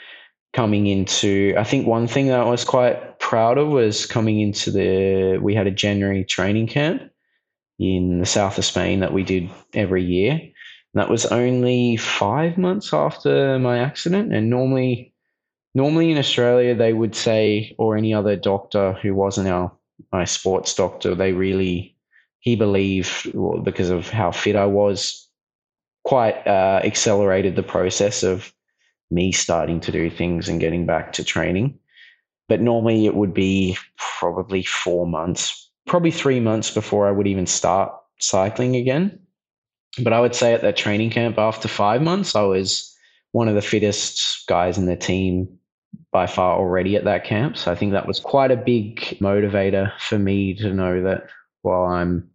Coming 0.54 0.86
into, 0.86 1.54
I 1.58 1.64
think 1.64 1.86
one 1.86 2.06
thing 2.06 2.28
that 2.28 2.40
I 2.40 2.48
was 2.48 2.64
quite 2.64 3.18
proud 3.20 3.58
of 3.58 3.68
was 3.68 4.06
coming 4.06 4.40
into 4.40 4.70
the, 4.70 5.38
we 5.42 5.54
had 5.54 5.66
a 5.66 5.70
January 5.70 6.24
training 6.24 6.68
camp 6.68 7.02
in 7.78 8.18
the 8.18 8.26
south 8.26 8.58
of 8.58 8.64
Spain 8.64 9.00
that 9.00 9.12
we 9.12 9.22
did 9.22 9.50
every 9.74 10.02
year. 10.02 10.32
And 10.32 11.02
that 11.02 11.10
was 11.10 11.26
only 11.26 11.96
five 11.96 12.56
months 12.56 12.92
after 12.92 13.58
my 13.58 13.78
accident. 13.78 14.32
And 14.32 14.48
normally, 14.48 15.12
normally 15.74 16.10
in 16.10 16.18
Australia, 16.18 16.74
they 16.74 16.92
would 16.92 17.14
say, 17.14 17.74
or 17.78 17.96
any 17.96 18.14
other 18.14 18.34
doctor 18.36 18.94
who 18.94 19.14
wasn't 19.14 19.48
our 19.48 19.72
my 20.12 20.24
sports 20.24 20.74
doctor, 20.74 21.14
they 21.14 21.32
really 21.32 21.96
he 22.40 22.56
believed 22.56 23.32
because 23.64 23.90
of 23.90 24.08
how 24.08 24.30
fit 24.30 24.56
I 24.56 24.66
was, 24.66 25.28
quite 26.04 26.46
uh, 26.46 26.80
accelerated 26.84 27.56
the 27.56 27.62
process 27.62 28.22
of 28.22 28.52
me 29.10 29.32
starting 29.32 29.80
to 29.80 29.92
do 29.92 30.10
things 30.10 30.48
and 30.48 30.60
getting 30.60 30.86
back 30.86 31.12
to 31.14 31.24
training. 31.24 31.78
But 32.48 32.60
normally 32.60 33.06
it 33.06 33.14
would 33.14 33.34
be 33.34 33.76
probably 34.18 34.62
four 34.62 35.06
months, 35.06 35.70
probably 35.86 36.10
three 36.10 36.40
months 36.40 36.70
before 36.70 37.06
I 37.06 37.10
would 37.10 37.26
even 37.26 37.46
start 37.46 37.92
cycling 38.20 38.76
again. 38.76 39.18
But 40.02 40.12
I 40.12 40.20
would 40.20 40.34
say 40.34 40.54
at 40.54 40.62
that 40.62 40.76
training 40.76 41.10
camp, 41.10 41.38
after 41.38 41.68
five 41.68 42.02
months, 42.02 42.34
I 42.34 42.42
was 42.42 42.94
one 43.32 43.48
of 43.48 43.54
the 43.54 43.62
fittest 43.62 44.46
guys 44.46 44.78
in 44.78 44.86
the 44.86 44.96
team 44.96 45.58
by 46.12 46.26
far 46.26 46.58
already 46.58 46.96
at 46.96 47.04
that 47.04 47.24
camp. 47.24 47.56
So 47.56 47.70
I 47.70 47.74
think 47.74 47.92
that 47.92 48.06
was 48.06 48.20
quite 48.20 48.50
a 48.50 48.56
big 48.56 49.00
motivator 49.20 49.92
for 49.98 50.18
me 50.18 50.54
to 50.54 50.72
know 50.72 51.02
that 51.02 51.28
while 51.62 51.84
I'm 51.84 52.30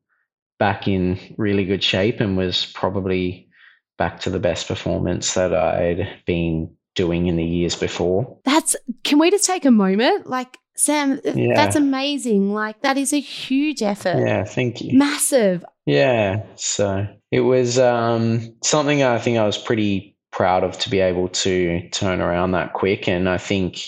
back 0.59 0.87
in 0.87 1.19
really 1.37 1.65
good 1.65 1.83
shape 1.83 2.19
and 2.19 2.37
was 2.37 2.65
probably 2.73 3.49
back 3.97 4.19
to 4.21 4.29
the 4.29 4.39
best 4.39 4.67
performance 4.67 5.33
that 5.33 5.53
I'd 5.53 6.07
been 6.25 6.75
doing 6.95 7.27
in 7.27 7.35
the 7.35 7.43
years 7.43 7.75
before. 7.75 8.37
That's, 8.45 8.75
can 9.03 9.19
we 9.19 9.31
just 9.31 9.45
take 9.45 9.65
a 9.65 9.71
moment? 9.71 10.27
Like, 10.27 10.57
Sam, 10.75 11.19
Yeah. 11.23 11.53
that's 11.55 11.75
amazing. 11.75 12.53
Like, 12.53 12.81
that 12.81 12.97
is 12.97 13.13
a 13.13 13.19
huge 13.19 13.81
effort. 13.83 14.17
Yeah, 14.25 14.43
thank 14.43 14.81
you. 14.81 14.97
Massive. 14.97 15.63
Yeah, 15.85 16.43
so 16.55 17.07
it 17.31 17.41
was 17.41 17.77
um, 17.77 18.55
something 18.63 19.03
I 19.03 19.19
think 19.19 19.37
I 19.37 19.45
was 19.45 19.57
pretty 19.57 20.15
proud 20.31 20.63
of 20.63 20.77
to 20.79 20.89
be 20.89 20.99
able 20.99 21.27
to 21.29 21.87
turn 21.89 22.21
around 22.21 22.51
that 22.51 22.73
quick, 22.73 23.07
and 23.07 23.27
I 23.29 23.37
think 23.37 23.81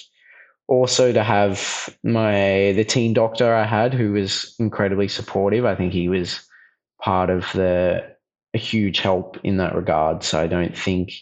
also 0.67 1.11
to 1.11 1.23
have 1.23 1.95
my 2.03 2.73
the 2.75 2.83
team 2.83 3.13
doctor 3.13 3.53
I 3.53 3.65
had 3.65 3.93
who 3.93 4.13
was 4.13 4.55
incredibly 4.59 5.07
supportive. 5.07 5.65
I 5.65 5.75
think 5.75 5.93
he 5.93 6.09
was 6.09 6.41
part 7.01 7.29
of 7.29 7.51
the 7.53 8.15
a 8.53 8.57
huge 8.57 8.99
help 8.99 9.37
in 9.43 9.57
that 9.57 9.75
regard. 9.75 10.23
So 10.23 10.39
I 10.39 10.47
don't 10.47 10.75
think 10.75 11.13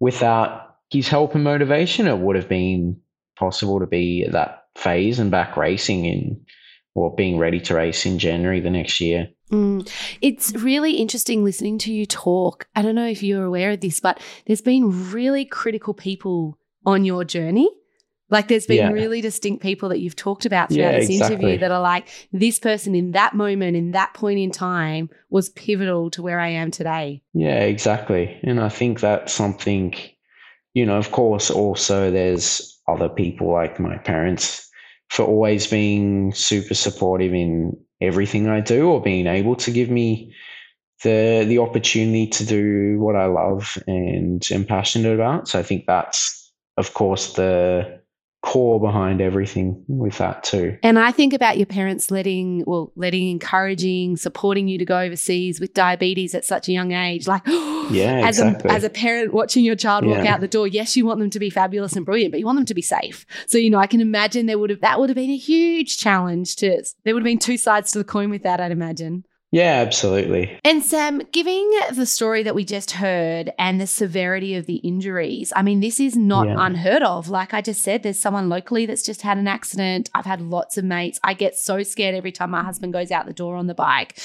without 0.00 0.76
his 0.90 1.08
help 1.08 1.34
and 1.34 1.44
motivation, 1.44 2.06
it 2.06 2.18
would 2.18 2.36
have 2.36 2.48
been 2.48 3.00
possible 3.38 3.80
to 3.80 3.86
be 3.86 4.24
at 4.24 4.32
that 4.32 4.64
phase 4.74 5.18
and 5.18 5.30
back 5.30 5.56
racing 5.56 6.06
in 6.06 6.40
or 6.94 7.14
being 7.14 7.38
ready 7.38 7.60
to 7.60 7.74
race 7.74 8.06
in 8.06 8.18
January 8.18 8.60
the 8.60 8.70
next 8.70 9.00
year. 9.00 9.28
Mm. 9.52 9.88
It's 10.20 10.52
really 10.54 10.94
interesting 10.94 11.44
listening 11.44 11.78
to 11.78 11.92
you 11.92 12.06
talk. 12.06 12.66
I 12.74 12.82
don't 12.82 12.94
know 12.94 13.06
if 13.06 13.22
you're 13.22 13.44
aware 13.44 13.72
of 13.72 13.80
this, 13.80 14.00
but 14.00 14.20
there's 14.46 14.60
been 14.60 15.12
really 15.12 15.44
critical 15.44 15.94
people 15.94 16.58
on 16.84 17.04
your 17.04 17.24
journey. 17.24 17.68
Like 18.30 18.48
there's 18.48 18.66
been 18.66 18.76
yeah. 18.76 18.90
really 18.90 19.20
distinct 19.20 19.62
people 19.62 19.88
that 19.88 20.00
you've 20.00 20.16
talked 20.16 20.44
about 20.44 20.68
throughout 20.68 20.92
yeah, 20.92 20.98
this 21.00 21.08
exactly. 21.08 21.36
interview 21.36 21.58
that 21.60 21.70
are 21.70 21.80
like, 21.80 22.08
this 22.32 22.58
person 22.58 22.94
in 22.94 23.12
that 23.12 23.34
moment, 23.34 23.76
in 23.76 23.92
that 23.92 24.12
point 24.14 24.38
in 24.38 24.50
time, 24.50 25.08
was 25.30 25.48
pivotal 25.50 26.10
to 26.10 26.22
where 26.22 26.40
I 26.40 26.48
am 26.48 26.70
today. 26.70 27.22
Yeah, 27.32 27.60
exactly. 27.60 28.38
And 28.42 28.60
I 28.60 28.68
think 28.68 29.00
that's 29.00 29.32
something, 29.32 29.94
you 30.74 30.84
know, 30.84 30.98
of 30.98 31.10
course, 31.10 31.50
also 31.50 32.10
there's 32.10 32.78
other 32.86 33.08
people 33.08 33.52
like 33.52 33.80
my 33.80 33.96
parents 33.98 34.68
for 35.08 35.24
always 35.24 35.66
being 35.66 36.32
super 36.34 36.74
supportive 36.74 37.32
in 37.32 37.76
everything 38.00 38.48
I 38.48 38.60
do 38.60 38.88
or 38.88 39.00
being 39.00 39.26
able 39.26 39.56
to 39.56 39.70
give 39.70 39.90
me 39.90 40.34
the 41.02 41.44
the 41.46 41.58
opportunity 41.58 42.26
to 42.26 42.44
do 42.44 42.98
what 42.98 43.16
I 43.16 43.26
love 43.26 43.78
and 43.86 44.46
am 44.50 44.64
passionate 44.64 45.14
about. 45.14 45.48
So 45.48 45.58
I 45.58 45.62
think 45.62 45.84
that's 45.86 46.52
of 46.76 46.94
course 46.94 47.34
the 47.34 47.97
core 48.42 48.80
behind 48.80 49.20
everything 49.20 49.84
with 49.88 50.18
that 50.18 50.44
too. 50.44 50.78
And 50.82 50.98
I 50.98 51.10
think 51.10 51.32
about 51.32 51.56
your 51.56 51.66
parents 51.66 52.10
letting, 52.10 52.62
well, 52.66 52.92
letting, 52.94 53.28
encouraging, 53.28 54.16
supporting 54.16 54.68
you 54.68 54.78
to 54.78 54.84
go 54.84 54.98
overseas 55.00 55.60
with 55.60 55.74
diabetes 55.74 56.34
at 56.34 56.44
such 56.44 56.68
a 56.68 56.72
young 56.72 56.92
age. 56.92 57.26
Like, 57.26 57.42
yeah, 57.46 58.22
as 58.24 58.38
exactly. 58.38 58.70
a 58.70 58.72
as 58.72 58.84
a 58.84 58.90
parent 58.90 59.34
watching 59.34 59.64
your 59.64 59.74
child 59.74 60.06
walk 60.06 60.24
yeah. 60.24 60.34
out 60.34 60.40
the 60.40 60.48
door, 60.48 60.68
yes, 60.68 60.96
you 60.96 61.04
want 61.04 61.18
them 61.18 61.30
to 61.30 61.38
be 61.40 61.50
fabulous 61.50 61.94
and 61.94 62.06
brilliant, 62.06 62.32
but 62.32 62.38
you 62.38 62.46
want 62.46 62.56
them 62.58 62.66
to 62.66 62.74
be 62.74 62.82
safe. 62.82 63.26
So 63.48 63.58
you 63.58 63.70
know, 63.70 63.78
I 63.78 63.86
can 63.86 64.00
imagine 64.00 64.46
there 64.46 64.58
would 64.58 64.70
have 64.70 64.80
that 64.82 65.00
would 65.00 65.08
have 65.08 65.16
been 65.16 65.30
a 65.30 65.36
huge 65.36 65.98
challenge 65.98 66.56
to. 66.56 66.84
There 67.04 67.14
would 67.14 67.22
have 67.22 67.24
been 67.24 67.38
two 67.38 67.56
sides 67.56 67.90
to 67.92 67.98
the 67.98 68.04
coin 68.04 68.30
with 68.30 68.44
that. 68.44 68.60
I'd 68.60 68.72
imagine. 68.72 69.24
Yeah, 69.50 69.76
absolutely. 69.76 70.58
And 70.62 70.82
Sam, 70.82 71.22
giving 71.32 71.70
the 71.94 72.04
story 72.04 72.42
that 72.42 72.54
we 72.54 72.66
just 72.66 72.90
heard 72.90 73.50
and 73.58 73.80
the 73.80 73.86
severity 73.86 74.54
of 74.56 74.66
the 74.66 74.76
injuries, 74.76 75.54
I 75.56 75.62
mean, 75.62 75.80
this 75.80 75.98
is 76.00 76.14
not 76.18 76.48
yeah. 76.48 76.56
unheard 76.58 77.02
of. 77.02 77.30
Like 77.30 77.54
I 77.54 77.62
just 77.62 77.82
said, 77.82 78.02
there's 78.02 78.20
someone 78.20 78.50
locally 78.50 78.84
that's 78.84 79.02
just 79.02 79.22
had 79.22 79.38
an 79.38 79.48
accident. 79.48 80.10
I've 80.14 80.26
had 80.26 80.42
lots 80.42 80.76
of 80.76 80.84
mates. 80.84 81.18
I 81.24 81.32
get 81.32 81.56
so 81.56 81.82
scared 81.82 82.14
every 82.14 82.30
time 82.30 82.50
my 82.50 82.62
husband 82.62 82.92
goes 82.92 83.10
out 83.10 83.24
the 83.24 83.32
door 83.32 83.56
on 83.56 83.68
the 83.68 83.74
bike. 83.74 84.18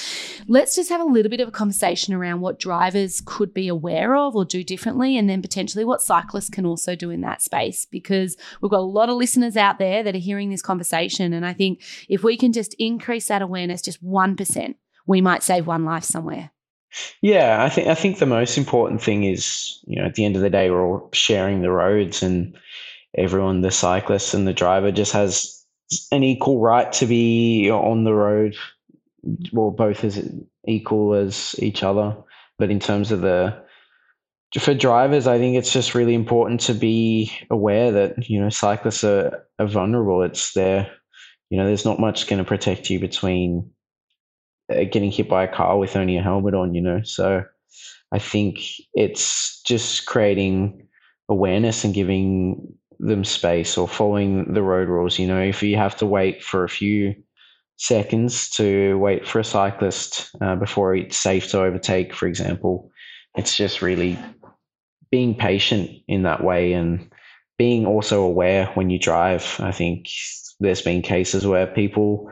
Let's 0.46 0.76
just 0.76 0.90
have 0.90 1.00
a 1.00 1.04
little 1.04 1.30
bit 1.30 1.40
of 1.40 1.48
a 1.48 1.52
conversation 1.52 2.12
around 2.12 2.42
what 2.42 2.58
drivers 2.58 3.22
could 3.24 3.54
be 3.54 3.68
aware 3.68 4.16
of 4.16 4.36
or 4.36 4.44
do 4.44 4.62
differently, 4.62 5.16
and 5.16 5.26
then 5.26 5.40
potentially 5.40 5.86
what 5.86 6.02
cyclists 6.02 6.50
can 6.50 6.66
also 6.66 6.94
do 6.94 7.08
in 7.08 7.22
that 7.22 7.40
space, 7.40 7.86
because 7.86 8.36
we've 8.60 8.70
got 8.70 8.80
a 8.80 8.82
lot 8.82 9.08
of 9.08 9.16
listeners 9.16 9.56
out 9.56 9.78
there 9.78 10.02
that 10.02 10.14
are 10.14 10.18
hearing 10.18 10.50
this 10.50 10.60
conversation. 10.60 11.32
And 11.32 11.46
I 11.46 11.54
think 11.54 11.80
if 12.10 12.22
we 12.22 12.36
can 12.36 12.52
just 12.52 12.74
increase 12.78 13.28
that 13.28 13.40
awareness 13.40 13.80
just 13.80 14.04
1%, 14.04 14.74
we 15.06 15.20
might 15.20 15.42
save 15.42 15.66
one 15.66 15.84
life 15.84 16.04
somewhere. 16.04 16.50
Yeah, 17.22 17.64
I 17.64 17.68
think 17.68 17.88
I 17.88 17.94
think 17.94 18.18
the 18.18 18.26
most 18.26 18.56
important 18.56 19.02
thing 19.02 19.24
is, 19.24 19.80
you 19.86 19.96
know, 19.96 20.06
at 20.06 20.14
the 20.14 20.24
end 20.24 20.36
of 20.36 20.42
the 20.42 20.50
day, 20.50 20.70
we're 20.70 20.86
all 20.86 21.08
sharing 21.12 21.60
the 21.60 21.70
roads, 21.70 22.22
and 22.22 22.56
everyone, 23.16 23.62
the 23.62 23.70
cyclist 23.70 24.32
and 24.32 24.46
the 24.46 24.52
driver, 24.52 24.92
just 24.92 25.12
has 25.12 25.64
an 26.12 26.22
equal 26.22 26.60
right 26.60 26.92
to 26.92 27.06
be 27.06 27.68
on 27.70 28.04
the 28.04 28.14
road. 28.14 28.54
Well, 29.52 29.70
both 29.70 30.04
as 30.04 30.28
equal 30.66 31.14
as 31.14 31.56
each 31.58 31.82
other. 31.82 32.16
But 32.58 32.70
in 32.70 32.78
terms 32.78 33.10
of 33.10 33.22
the 33.22 33.60
for 34.60 34.74
drivers, 34.74 35.26
I 35.26 35.38
think 35.38 35.56
it's 35.56 35.72
just 35.72 35.96
really 35.96 36.14
important 36.14 36.60
to 36.62 36.74
be 36.74 37.32
aware 37.50 37.90
that 37.90 38.30
you 38.30 38.40
know 38.40 38.50
cyclists 38.50 39.02
are, 39.02 39.44
are 39.58 39.66
vulnerable. 39.66 40.22
It's 40.22 40.52
there, 40.52 40.90
you 41.50 41.58
know, 41.58 41.66
there's 41.66 41.84
not 41.84 41.98
much 41.98 42.28
going 42.28 42.38
to 42.38 42.44
protect 42.44 42.88
you 42.88 43.00
between 43.00 43.70
getting 44.68 45.10
hit 45.10 45.28
by 45.28 45.44
a 45.44 45.52
car 45.52 45.78
with 45.78 45.96
only 45.96 46.16
a 46.16 46.22
helmet 46.22 46.54
on, 46.54 46.74
you 46.74 46.80
know. 46.80 47.02
So 47.02 47.44
I 48.12 48.18
think 48.18 48.60
it's 48.94 49.60
just 49.62 50.06
creating 50.06 50.86
awareness 51.28 51.84
and 51.84 51.94
giving 51.94 52.74
them 52.98 53.24
space 53.24 53.76
or 53.76 53.88
following 53.88 54.52
the 54.52 54.62
road 54.62 54.88
rules. 54.88 55.18
You 55.18 55.26
know, 55.26 55.40
if 55.40 55.62
you 55.62 55.76
have 55.76 55.96
to 55.96 56.06
wait 56.06 56.42
for 56.42 56.64
a 56.64 56.68
few 56.68 57.14
seconds 57.76 58.48
to 58.50 58.96
wait 58.98 59.26
for 59.26 59.40
a 59.40 59.44
cyclist 59.44 60.30
uh, 60.40 60.54
before 60.56 60.94
it's 60.94 61.16
safe 61.16 61.50
to 61.50 61.60
overtake, 61.60 62.14
for 62.14 62.26
example, 62.26 62.90
it's 63.36 63.56
just 63.56 63.82
really 63.82 64.18
being 65.10 65.34
patient 65.34 65.90
in 66.08 66.22
that 66.22 66.42
way 66.42 66.72
and 66.72 67.10
being 67.58 67.86
also 67.86 68.22
aware 68.22 68.66
when 68.74 68.90
you 68.90 68.98
drive. 68.98 69.56
I 69.58 69.72
think 69.72 70.08
there's 70.60 70.82
been 70.82 71.02
cases 71.02 71.46
where 71.46 71.66
people 71.66 72.30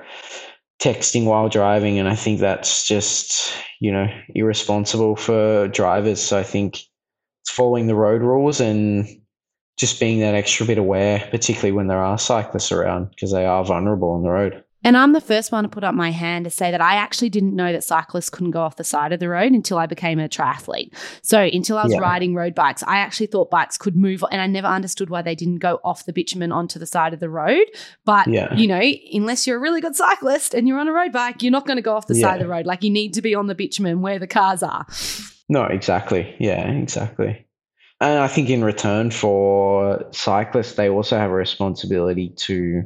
texting 0.80 1.24
while 1.24 1.48
driving, 1.48 1.98
and 1.98 2.08
I 2.08 2.14
think 2.14 2.40
that's 2.40 2.86
just 2.86 3.52
you 3.80 3.92
know 3.92 4.06
irresponsible 4.34 5.16
for 5.16 5.68
drivers. 5.68 6.20
So 6.20 6.38
I 6.38 6.42
think 6.42 6.76
it's 7.42 7.50
following 7.50 7.86
the 7.86 7.94
road 7.94 8.22
rules 8.22 8.60
and 8.60 9.08
just 9.78 9.98
being 9.98 10.20
that 10.20 10.34
extra 10.34 10.66
bit 10.66 10.78
aware, 10.78 11.26
particularly 11.30 11.72
when 11.72 11.86
there 11.86 12.02
are 12.02 12.18
cyclists 12.18 12.72
around, 12.72 13.10
because 13.10 13.32
they 13.32 13.46
are 13.46 13.64
vulnerable 13.64 14.10
on 14.10 14.22
the 14.22 14.30
road. 14.30 14.64
And 14.84 14.96
I'm 14.96 15.12
the 15.12 15.20
first 15.20 15.52
one 15.52 15.64
to 15.64 15.68
put 15.68 15.84
up 15.84 15.94
my 15.94 16.10
hand 16.10 16.44
to 16.44 16.50
say 16.50 16.70
that 16.70 16.80
I 16.80 16.94
actually 16.94 17.30
didn't 17.30 17.54
know 17.54 17.72
that 17.72 17.84
cyclists 17.84 18.30
couldn't 18.30 18.50
go 18.50 18.60
off 18.60 18.76
the 18.76 18.84
side 18.84 19.12
of 19.12 19.20
the 19.20 19.28
road 19.28 19.52
until 19.52 19.78
I 19.78 19.86
became 19.86 20.18
a 20.18 20.28
triathlete. 20.28 20.92
So 21.22 21.40
until 21.40 21.78
I 21.78 21.84
was 21.84 21.92
yeah. 21.92 22.00
riding 22.00 22.34
road 22.34 22.54
bikes, 22.54 22.82
I 22.82 22.96
actually 22.98 23.26
thought 23.26 23.50
bikes 23.50 23.76
could 23.76 23.96
move, 23.96 24.24
and 24.30 24.40
I 24.40 24.46
never 24.46 24.66
understood 24.66 25.10
why 25.10 25.22
they 25.22 25.34
didn't 25.34 25.58
go 25.58 25.80
off 25.84 26.04
the 26.04 26.12
bitumen 26.12 26.52
onto 26.52 26.78
the 26.78 26.86
side 26.86 27.14
of 27.14 27.20
the 27.20 27.30
road. 27.30 27.64
But 28.04 28.26
yeah. 28.26 28.54
you 28.54 28.66
know, 28.66 28.82
unless 29.12 29.46
you're 29.46 29.56
a 29.56 29.60
really 29.60 29.80
good 29.80 29.96
cyclist 29.96 30.54
and 30.54 30.66
you're 30.66 30.78
on 30.78 30.88
a 30.88 30.92
road 30.92 31.12
bike, 31.12 31.42
you're 31.42 31.52
not 31.52 31.66
going 31.66 31.76
to 31.76 31.82
go 31.82 31.96
off 31.96 32.06
the 32.06 32.16
yeah. 32.16 32.28
side 32.28 32.40
of 32.40 32.46
the 32.46 32.52
road. 32.52 32.66
Like 32.66 32.82
you 32.82 32.90
need 32.90 33.14
to 33.14 33.22
be 33.22 33.34
on 33.34 33.46
the 33.46 33.54
bitumen 33.54 34.02
where 34.02 34.18
the 34.18 34.26
cars 34.26 34.62
are. 34.62 34.86
No, 35.48 35.64
exactly. 35.64 36.34
Yeah, 36.38 36.68
exactly. 36.70 37.46
And 38.00 38.18
I 38.18 38.26
think 38.26 38.50
in 38.50 38.64
return 38.64 39.12
for 39.12 40.04
cyclists, 40.10 40.74
they 40.74 40.88
also 40.88 41.16
have 41.18 41.30
a 41.30 41.34
responsibility 41.34 42.30
to 42.30 42.82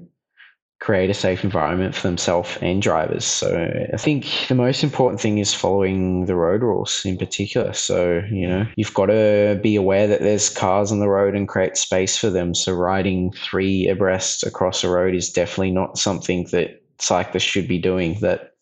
create 0.78 1.08
a 1.08 1.14
safe 1.14 1.42
environment 1.42 1.94
for 1.94 2.06
themselves 2.06 2.58
and 2.60 2.82
drivers. 2.82 3.24
So 3.24 3.68
I 3.92 3.96
think 3.96 4.26
the 4.48 4.54
most 4.54 4.84
important 4.84 5.20
thing 5.20 5.38
is 5.38 5.54
following 5.54 6.26
the 6.26 6.36
road 6.36 6.62
rules 6.62 7.02
in 7.04 7.16
particular. 7.16 7.72
So, 7.72 8.22
you 8.30 8.46
know, 8.46 8.66
you've 8.76 8.92
got 8.92 9.06
to 9.06 9.58
be 9.62 9.74
aware 9.76 10.06
that 10.06 10.20
there's 10.20 10.50
cars 10.50 10.92
on 10.92 11.00
the 11.00 11.08
road 11.08 11.34
and 11.34 11.48
create 11.48 11.78
space 11.78 12.18
for 12.18 12.28
them. 12.28 12.54
So 12.54 12.72
riding 12.74 13.32
three 13.32 13.88
abreast 13.88 14.44
across 14.44 14.84
a 14.84 14.90
road 14.90 15.14
is 15.14 15.30
definitely 15.30 15.70
not 15.70 15.98
something 15.98 16.46
that 16.52 16.82
cyclists 16.98 17.44
should 17.44 17.68
be 17.68 17.78
doing 17.78 18.18
that 18.20 18.52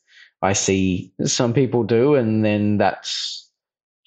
I 0.43 0.53
see 0.53 1.13
some 1.25 1.55
people 1.55 1.85
do 1.85 2.15
and 2.15 2.45
then 2.45 2.77
that's 2.77 3.51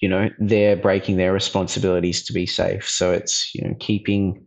you 0.00 0.08
know 0.08 0.28
they're 0.38 0.76
breaking 0.76 1.16
their 1.16 1.32
responsibilities 1.32 2.22
to 2.24 2.32
be 2.32 2.46
safe 2.46 2.88
so 2.88 3.10
it's 3.10 3.52
you 3.54 3.66
know 3.66 3.74
keeping 3.80 4.46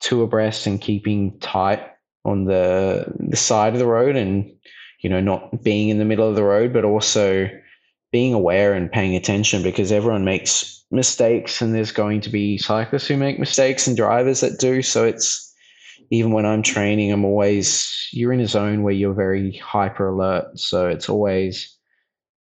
two 0.00 0.22
abreast 0.22 0.66
and 0.66 0.80
keeping 0.80 1.38
tight 1.40 1.82
on 2.24 2.44
the 2.44 3.04
the 3.18 3.36
side 3.36 3.72
of 3.72 3.78
the 3.78 3.86
road 3.86 4.16
and 4.16 4.50
you 5.00 5.10
know 5.10 5.20
not 5.20 5.62
being 5.62 5.88
in 5.88 5.98
the 5.98 6.04
middle 6.04 6.28
of 6.28 6.36
the 6.36 6.44
road 6.44 6.72
but 6.72 6.84
also 6.84 7.48
being 8.12 8.34
aware 8.34 8.74
and 8.74 8.92
paying 8.92 9.16
attention 9.16 9.62
because 9.62 9.90
everyone 9.90 10.24
makes 10.24 10.84
mistakes 10.92 11.62
and 11.62 11.74
there's 11.74 11.90
going 11.90 12.20
to 12.20 12.28
be 12.28 12.58
cyclists 12.58 13.06
who 13.06 13.16
make 13.16 13.40
mistakes 13.40 13.86
and 13.86 13.96
drivers 13.96 14.40
that 14.40 14.60
do. 14.60 14.82
So 14.82 15.04
it's 15.04 15.52
even 16.10 16.32
when 16.32 16.44
I'm 16.44 16.62
training 16.62 17.10
I'm 17.10 17.24
always 17.24 18.08
you're 18.12 18.32
in 18.32 18.40
a 18.40 18.46
zone 18.46 18.82
where 18.82 18.92
you're 18.92 19.14
very 19.14 19.56
hyper 19.56 20.08
alert. 20.08 20.58
So 20.58 20.88
it's 20.88 21.08
always 21.08 21.74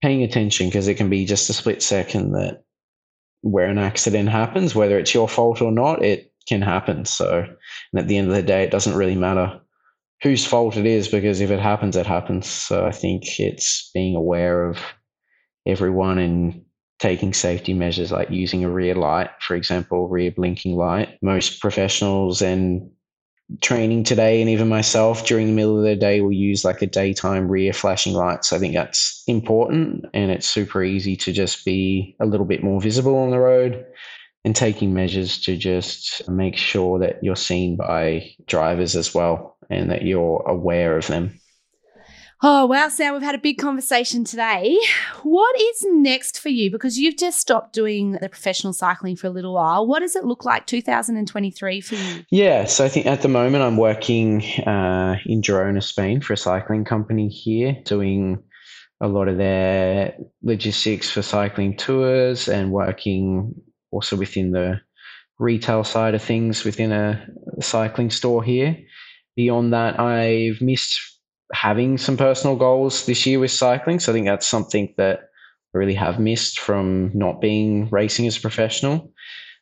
paying 0.03 0.23
attention 0.25 0.67
because 0.67 0.89
it 0.89 0.97
can 0.97 1.09
be 1.09 1.25
just 1.25 1.49
a 1.49 1.53
split 1.53 1.83
second 1.83 2.33
that 2.33 2.65
where 3.43 3.67
an 3.67 3.79
accident 3.79 4.29
happens 4.29 4.75
whether 4.75 4.99
it's 4.99 5.15
your 5.15 5.29
fault 5.29 5.63
or 5.63 5.71
not 5.71 6.05
it 6.05 6.33
can 6.49 6.63
happen. 6.63 7.05
So 7.05 7.45
and 7.93 8.01
at 8.01 8.09
the 8.09 8.19
end 8.19 8.29
of 8.29 8.35
the 8.35 8.43
day 8.43 8.65
it 8.65 8.73
doesn't 8.73 8.97
really 8.97 9.15
matter 9.15 9.61
whose 10.23 10.45
fault 10.45 10.77
it 10.77 10.87
is 10.87 11.09
because 11.09 11.41
if 11.41 11.51
it 11.51 11.61
happens, 11.61 11.97
it 11.97 12.07
happens. 12.07 12.47
So 12.47 12.87
I 12.87 12.93
think 12.93 13.41
it's 13.41 13.91
being 13.95 14.15
aware 14.15 14.69
of 14.69 14.79
everyone 15.67 16.19
and 16.19 16.63
taking 16.99 17.33
safety 17.33 17.73
measures 17.73 18.13
like 18.13 18.31
using 18.31 18.63
a 18.63 18.71
rear 18.71 18.95
light, 18.95 19.31
for 19.41 19.57
example, 19.57 20.09
rear 20.09 20.31
blinking 20.31 20.77
light. 20.77 21.17
Most 21.23 21.61
professionals 21.61 22.43
and 22.43 22.91
training 23.63 24.05
today, 24.05 24.41
and 24.41 24.51
even 24.51 24.69
myself 24.69 25.27
during 25.27 25.47
the 25.47 25.53
middle 25.55 25.79
of 25.79 25.85
the 25.85 25.97
day, 25.97 26.21
will 26.21 26.33
use 26.33 26.65
like 26.65 26.83
a 26.83 26.87
daytime 26.87 27.49
rear 27.49 27.73
flashing 27.73 28.13
light. 28.13 28.45
So 28.45 28.57
I 28.57 28.59
think 28.59 28.75
that's 28.75 29.25
important 29.27 30.05
and 30.13 30.31
it's 30.31 30.47
super 30.47 30.85
easy 30.85 31.17
to 31.17 31.33
just 31.33 31.65
be 31.65 32.15
a 32.21 32.27
little 32.27 32.47
bit 32.47 32.63
more 32.63 32.81
visible 32.81 33.17
on 33.17 33.31
the 33.31 33.41
road 33.41 33.87
and 34.45 34.55
taking 34.55 34.95
measures 34.95 35.41
to 35.41 35.57
just 35.57 36.29
make 36.29 36.57
sure 36.57 36.99
that 36.99 37.23
you're 37.23 37.37
seen 37.37 37.77
by 37.77 38.31
drivers 38.47 38.95
as 38.95 39.15
well 39.15 39.57
and 39.71 39.91
that 39.91 40.03
you're 40.03 40.43
aware 40.47 40.99
of 40.99 41.07
them. 41.07 41.41
Oh, 42.43 42.65
wow, 42.65 42.89
Sam, 42.89 43.13
we've 43.13 43.23
had 43.23 43.35
a 43.35 43.39
big 43.39 43.59
conversation 43.59 44.25
today. 44.25 44.79
What 45.25 45.61
is 45.61 45.85
next 45.91 46.41
for 46.41 46.49
you? 46.49 46.71
Because 46.71 46.99
you've 46.99 47.19
just 47.19 47.39
stopped 47.39 47.75
doing 47.75 48.13
the 48.13 48.31
professional 48.31 48.73
cycling 48.73 49.17
for 49.17 49.27
a 49.27 49.31
little 49.31 49.53
while. 49.53 49.87
What 49.87 50.01
does 50.01 50.17
it 50.17 50.25
look 50.25 50.47
like 50.47 50.67
2023 50.67 51.81
for 51.83 51.95
you? 51.97 52.25
Yeah, 52.31 52.65
so 52.65 52.87
I 52.87 52.89
think 52.89 53.05
at 53.05 53.21
the 53.21 53.29
moment 53.29 53.63
I'm 53.63 53.77
working 53.77 54.43
uh, 54.61 55.17
in 55.27 55.43
Girona, 55.43 55.83
Spain 55.83 56.23
for 56.23 56.33
a 56.33 56.39
cycling 56.39 56.87
company 56.87 57.29
here, 57.29 57.77
doing 57.85 58.43
a 59.03 59.09
lot 59.09 59.29
of 59.29 59.37
their 59.37 60.17
logistics 60.43 61.11
for 61.11 61.21
cycling 61.21 61.77
tours 61.77 62.49
and 62.49 62.73
working 62.73 63.55
also 63.91 64.17
within 64.17 64.53
the 64.53 64.81
retail 65.39 65.85
side 65.85 66.15
of 66.15 66.23
things 66.23 66.65
within 66.65 66.93
a 66.93 67.27
cycling 67.61 68.11
store 68.11 68.43
here. 68.43 68.79
Beyond 69.37 69.73
that, 69.73 69.99
I've 69.99 70.61
missed 70.61 70.99
having 71.53 71.99
some 71.99 72.17
personal 72.17 72.57
goals 72.57 73.07
this 73.07 73.27
year 73.27 73.39
with 73.39 73.51
cycling. 73.51 74.01
So 74.01 74.13
I 74.13 74.15
think 74.15 74.27
that's 74.27 74.47
something 74.47 74.95
that 74.97 75.21
I 75.75 75.79
really 75.79 75.95
have 75.95 76.21
missed 76.21 76.61
from 76.61 77.11
not 77.15 77.41
being 77.41 77.89
racing 77.91 78.27
as 78.27 78.37
a 78.37 78.41
professional. 78.41 79.13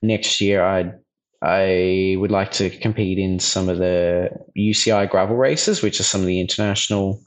Next 0.02 0.40
year, 0.40 0.64
I 0.64 0.92
I 1.40 2.16
would 2.18 2.32
like 2.32 2.50
to 2.52 2.70
compete 2.70 3.18
in 3.18 3.38
some 3.38 3.68
of 3.68 3.78
the 3.78 4.30
UCI 4.56 5.08
gravel 5.08 5.36
races, 5.36 5.82
which 5.82 6.00
are 6.00 6.04
some 6.04 6.20
of 6.20 6.26
the 6.26 6.40
international 6.40 7.22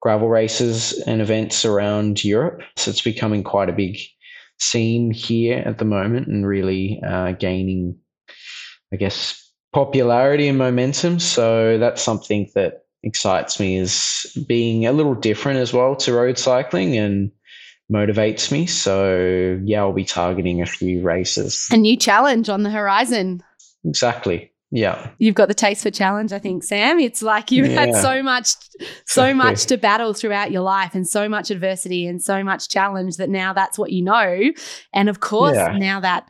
gravel 0.00 0.28
races 0.28 0.92
and 1.06 1.20
events 1.20 1.64
around 1.64 2.22
Europe. 2.22 2.62
So 2.76 2.90
it's 2.90 3.02
becoming 3.02 3.42
quite 3.42 3.68
a 3.68 3.72
big 3.72 3.98
scene 4.60 5.10
here 5.10 5.62
at 5.64 5.78
the 5.78 5.84
moment 5.84 6.28
and 6.28 6.46
really 6.46 7.00
uh, 7.06 7.32
gaining, 7.32 7.98
I 8.92 8.96
guess, 8.96 9.47
popularity 9.72 10.48
and 10.48 10.58
momentum. 10.58 11.18
So 11.18 11.78
that's 11.78 12.02
something 12.02 12.50
that 12.54 12.84
excites 13.02 13.60
me 13.60 13.76
is 13.76 14.26
being 14.46 14.86
a 14.86 14.92
little 14.92 15.14
different 15.14 15.60
as 15.60 15.72
well 15.72 15.94
to 15.96 16.12
road 16.12 16.38
cycling 16.38 16.96
and 16.96 17.30
motivates 17.92 18.50
me. 18.50 18.66
So 18.66 19.60
yeah, 19.64 19.80
I'll 19.80 19.92
be 19.92 20.04
targeting 20.04 20.60
a 20.62 20.66
few 20.66 21.02
races. 21.02 21.68
A 21.70 21.76
new 21.76 21.96
challenge 21.96 22.48
on 22.48 22.62
the 22.62 22.70
horizon. 22.70 23.42
Exactly. 23.84 24.52
Yeah. 24.70 25.10
You've 25.18 25.34
got 25.34 25.48
the 25.48 25.54
taste 25.54 25.82
for 25.82 25.90
challenge, 25.90 26.32
I 26.32 26.38
think, 26.38 26.62
Sam. 26.62 27.00
It's 27.00 27.22
like 27.22 27.50
you've 27.50 27.70
yeah. 27.70 27.86
had 27.86 27.94
so 27.94 28.22
much 28.22 28.48
so 29.06 29.24
exactly. 29.24 29.34
much 29.34 29.64
to 29.66 29.78
battle 29.78 30.12
throughout 30.12 30.50
your 30.50 30.60
life 30.60 30.94
and 30.94 31.08
so 31.08 31.28
much 31.28 31.50
adversity 31.50 32.06
and 32.06 32.22
so 32.22 32.44
much 32.44 32.68
challenge 32.68 33.16
that 33.16 33.30
now 33.30 33.54
that's 33.54 33.78
what 33.78 33.92
you 33.92 34.02
know. 34.02 34.50
And 34.92 35.08
of 35.08 35.20
course, 35.20 35.56
yeah. 35.56 35.78
now 35.78 36.00
that 36.00 36.28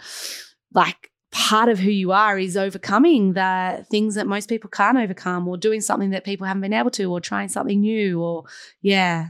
like 0.72 1.07
part 1.30 1.68
of 1.68 1.78
who 1.78 1.90
you 1.90 2.12
are 2.12 2.38
is 2.38 2.56
overcoming 2.56 3.34
the 3.34 3.84
things 3.90 4.14
that 4.14 4.26
most 4.26 4.48
people 4.48 4.70
can't 4.70 4.98
overcome 4.98 5.46
or 5.46 5.56
doing 5.56 5.80
something 5.80 6.10
that 6.10 6.24
people 6.24 6.46
haven't 6.46 6.62
been 6.62 6.72
able 6.72 6.90
to 6.90 7.04
or 7.12 7.20
trying 7.20 7.48
something 7.48 7.80
new 7.80 8.20
or 8.20 8.44
yeah. 8.80 9.28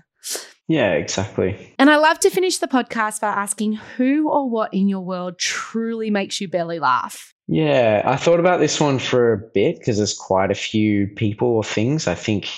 Yeah 0.68 0.92
exactly. 0.92 1.74
And 1.78 1.90
i 1.90 1.96
love 1.96 2.18
to 2.20 2.30
finish 2.30 2.58
the 2.58 2.68
podcast 2.68 3.20
by 3.20 3.28
asking 3.28 3.74
who 3.74 4.30
or 4.30 4.48
what 4.48 4.72
in 4.72 4.88
your 4.88 5.00
world 5.00 5.38
truly 5.38 6.10
makes 6.10 6.40
you 6.40 6.48
belly 6.48 6.78
laugh. 6.78 7.34
Yeah 7.48 8.02
i 8.04 8.16
thought 8.16 8.40
about 8.40 8.60
this 8.60 8.80
one 8.80 8.98
for 8.98 9.32
a 9.32 9.38
bit 9.38 9.78
because 9.78 9.96
there's 9.96 10.14
quite 10.14 10.50
a 10.50 10.56
few 10.56 11.08
people 11.08 11.48
or 11.48 11.64
things. 11.64 12.06
I 12.06 12.14
think 12.14 12.48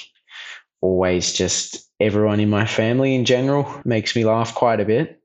always 0.83 1.33
just 1.33 1.89
everyone 2.01 2.41
in 2.41 2.51
my 2.51 2.67
family 2.67 3.15
in 3.15 3.25
general 3.25 3.71
makes 3.85 4.17
me 4.17 4.25
laugh 4.25 4.55
quite 4.55 4.81
a 4.81 4.85
bit 4.85 5.20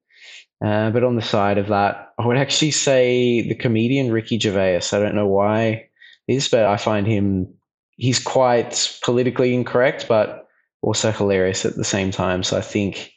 uh, 0.63 0.89
but 0.91 1.03
on 1.03 1.15
the 1.15 1.21
side 1.21 1.57
of 1.57 1.67
that, 1.67 2.13
I 2.17 2.25
would 2.25 2.37
actually 2.37 2.71
say 2.71 3.47
the 3.47 3.55
comedian 3.55 4.11
Ricky 4.11 4.39
Gervais. 4.39 4.81
I 4.93 4.99
don't 4.99 5.15
know 5.15 5.27
why 5.27 5.89
this, 6.27 6.47
but 6.47 6.65
I 6.65 6.77
find 6.77 7.05
him 7.05 7.53
he's 7.97 8.19
quite 8.19 8.99
politically 9.03 9.53
incorrect, 9.53 10.05
but 10.07 10.47
also 10.81 11.11
hilarious 11.11 11.65
at 11.65 11.75
the 11.75 11.83
same 11.83 12.11
time. 12.11 12.43
So 12.43 12.57
I 12.57 12.61
think 12.61 13.11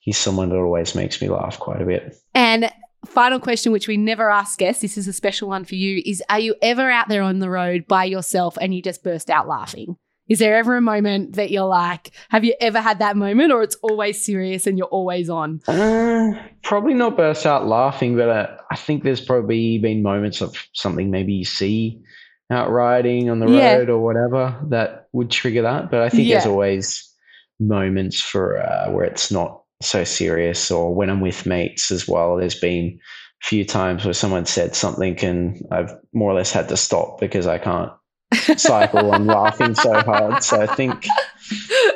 he's 0.00 0.18
someone 0.18 0.50
that 0.50 0.56
always 0.56 0.94
makes 0.94 1.20
me 1.20 1.28
laugh 1.28 1.58
quite 1.58 1.80
a 1.80 1.86
bit. 1.86 2.16
And 2.34 2.70
final 3.06 3.38
question, 3.38 3.72
which 3.72 3.88
we 3.88 3.96
never 3.96 4.30
ask 4.30 4.58
guests, 4.58 4.82
this 4.82 4.98
is 4.98 5.08
a 5.08 5.12
special 5.12 5.48
one 5.48 5.64
for 5.64 5.74
you, 5.74 6.02
is 6.04 6.22
are 6.28 6.40
you 6.40 6.54
ever 6.62 6.90
out 6.90 7.08
there 7.08 7.22
on 7.22 7.38
the 7.38 7.50
road 7.50 7.86
by 7.86 8.04
yourself 8.04 8.58
and 8.60 8.74
you 8.74 8.82
just 8.82 9.02
burst 9.02 9.30
out 9.30 9.48
laughing? 9.48 9.96
Is 10.28 10.38
there 10.38 10.56
ever 10.56 10.76
a 10.76 10.80
moment 10.80 11.36
that 11.36 11.50
you're 11.50 11.64
like, 11.64 12.12
have 12.28 12.44
you 12.44 12.54
ever 12.60 12.80
had 12.80 12.98
that 12.98 13.16
moment, 13.16 13.52
or 13.52 13.62
it's 13.62 13.76
always 13.76 14.24
serious 14.24 14.66
and 14.66 14.76
you're 14.76 14.86
always 14.88 15.30
on? 15.30 15.60
Uh, 15.66 16.32
probably 16.62 16.94
not 16.94 17.16
burst 17.16 17.46
out 17.46 17.66
laughing, 17.66 18.16
but 18.16 18.28
uh, 18.28 18.56
I 18.70 18.76
think 18.76 19.04
there's 19.04 19.20
probably 19.20 19.78
been 19.78 20.02
moments 20.02 20.40
of 20.40 20.54
something 20.74 21.10
maybe 21.10 21.32
you 21.32 21.44
see 21.44 22.00
out 22.50 22.70
riding 22.70 23.28
on 23.28 23.40
the 23.40 23.50
yeah. 23.50 23.76
road 23.76 23.90
or 23.90 23.98
whatever 23.98 24.58
that 24.68 25.08
would 25.12 25.30
trigger 25.30 25.62
that. 25.62 25.90
But 25.90 26.02
I 26.02 26.08
think 26.08 26.26
yeah. 26.26 26.36
there's 26.36 26.46
always 26.46 27.04
moments 27.60 28.20
for 28.20 28.58
uh, 28.58 28.90
where 28.90 29.04
it's 29.04 29.30
not 29.30 29.62
so 29.80 30.04
serious, 30.04 30.70
or 30.70 30.94
when 30.94 31.10
I'm 31.10 31.20
with 31.20 31.46
mates 31.46 31.90
as 31.90 32.08
well. 32.08 32.36
There's 32.36 32.58
been 32.58 32.98
a 33.42 33.46
few 33.46 33.64
times 33.64 34.04
where 34.04 34.14
someone 34.14 34.46
said 34.46 34.74
something 34.74 35.18
and 35.24 35.64
I've 35.70 35.94
more 36.12 36.30
or 36.30 36.34
less 36.34 36.52
had 36.52 36.68
to 36.68 36.76
stop 36.76 37.20
because 37.20 37.46
I 37.46 37.58
can't 37.58 37.92
cycle 38.34 39.12
I'm 39.12 39.26
laughing 39.26 39.74
so 39.74 40.00
hard. 40.00 40.42
So 40.42 40.60
I 40.60 40.66
think 40.66 41.06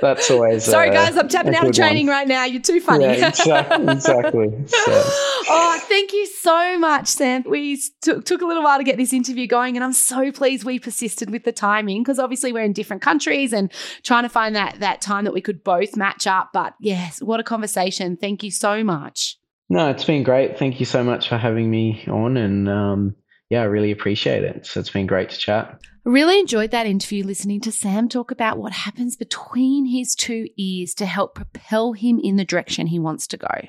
that's 0.01 0.31
always. 0.31 0.65
Sorry, 0.65 0.89
uh, 0.91 0.93
guys, 0.93 1.17
I'm 1.17 1.29
tapping 1.29 1.55
out 1.55 1.67
of 1.67 1.75
training 1.75 2.07
one. 2.07 2.17
right 2.17 2.29
now. 2.29 2.45
You're 2.45 2.63
too 2.63 2.81
funny. 2.81 3.05
Yeah, 3.05 3.29
exactly. 3.29 3.87
exactly. 3.93 4.67
So. 4.67 5.03
Oh, 5.49 5.79
thank 5.83 6.13
you 6.13 6.27
so 6.27 6.79
much, 6.79 7.09
Sam. 7.09 7.45
We 7.47 7.81
took, 8.01 8.25
took 8.25 8.41
a 8.41 8.47
little 8.47 8.63
while 8.63 8.79
to 8.79 8.85
get 8.85 8.97
this 8.97 9.13
interview 9.13 9.47
going, 9.47 9.77
and 9.77 9.85
I'm 9.85 9.93
so 9.93 10.33
pleased 10.33 10.65
we 10.65 10.79
persisted 10.79 11.31
with 11.31 11.45
the 11.45 11.53
timing 11.53 12.03
because 12.03 12.19
obviously 12.19 12.53
we're 12.53 12.65
in 12.65 12.73
different 12.73 13.03
countries 13.03 13.53
and 13.53 13.71
trying 14.03 14.23
to 14.23 14.29
find 14.29 14.57
that 14.57 14.81
that 14.81 15.01
time 15.01 15.25
that 15.25 15.35
we 15.35 15.41
could 15.41 15.63
both 15.63 15.97
match 15.97 16.27
up. 16.27 16.51
But 16.53 16.75
yes, 16.81 17.21
what 17.21 17.41
a 17.41 17.45
conversation. 17.45 18.17
Thank 18.17 18.43
you 18.43 18.51
so 18.51 18.83
much. 18.83 19.39
No, 19.69 19.89
it's 19.91 20.05
been 20.05 20.23
great. 20.23 20.59
Thank 20.59 20.81
you 20.81 20.87
so 20.87 21.03
much 21.03 21.29
for 21.29 21.37
having 21.37 21.71
me 21.71 22.05
on, 22.07 22.37
and 22.37 22.69
um, 22.69 23.17
yeah, 23.51 23.61
I 23.61 23.65
really 23.65 23.91
appreciate 23.91 24.45
it. 24.45 24.67
So 24.67 24.81
it's 24.81 24.91
been 24.91 25.07
great 25.07 25.31
to 25.31 25.39
chat. 25.39 25.79
Really 26.05 26.41
enjoyed 26.41 26.73
that 26.73 26.87
interview 26.87 27.25
listening 27.25 27.61
to 27.61 27.71
Sam 27.71 28.09
talk 28.09 28.33
about 28.33 28.59
what 28.59 28.73
happens 28.73 29.15
between 29.15 29.87
his 29.87 30.17
two 30.17 30.49
ears 30.57 30.95
to 30.95 31.07
help 31.07 31.37
propel 31.37 31.93
him 31.93 32.19
in 32.19 32.35
the 32.35 32.45
direction 32.45 32.89
he 32.89 32.99
wants 32.99 33.29
to 33.29 33.37
go. 33.37 33.69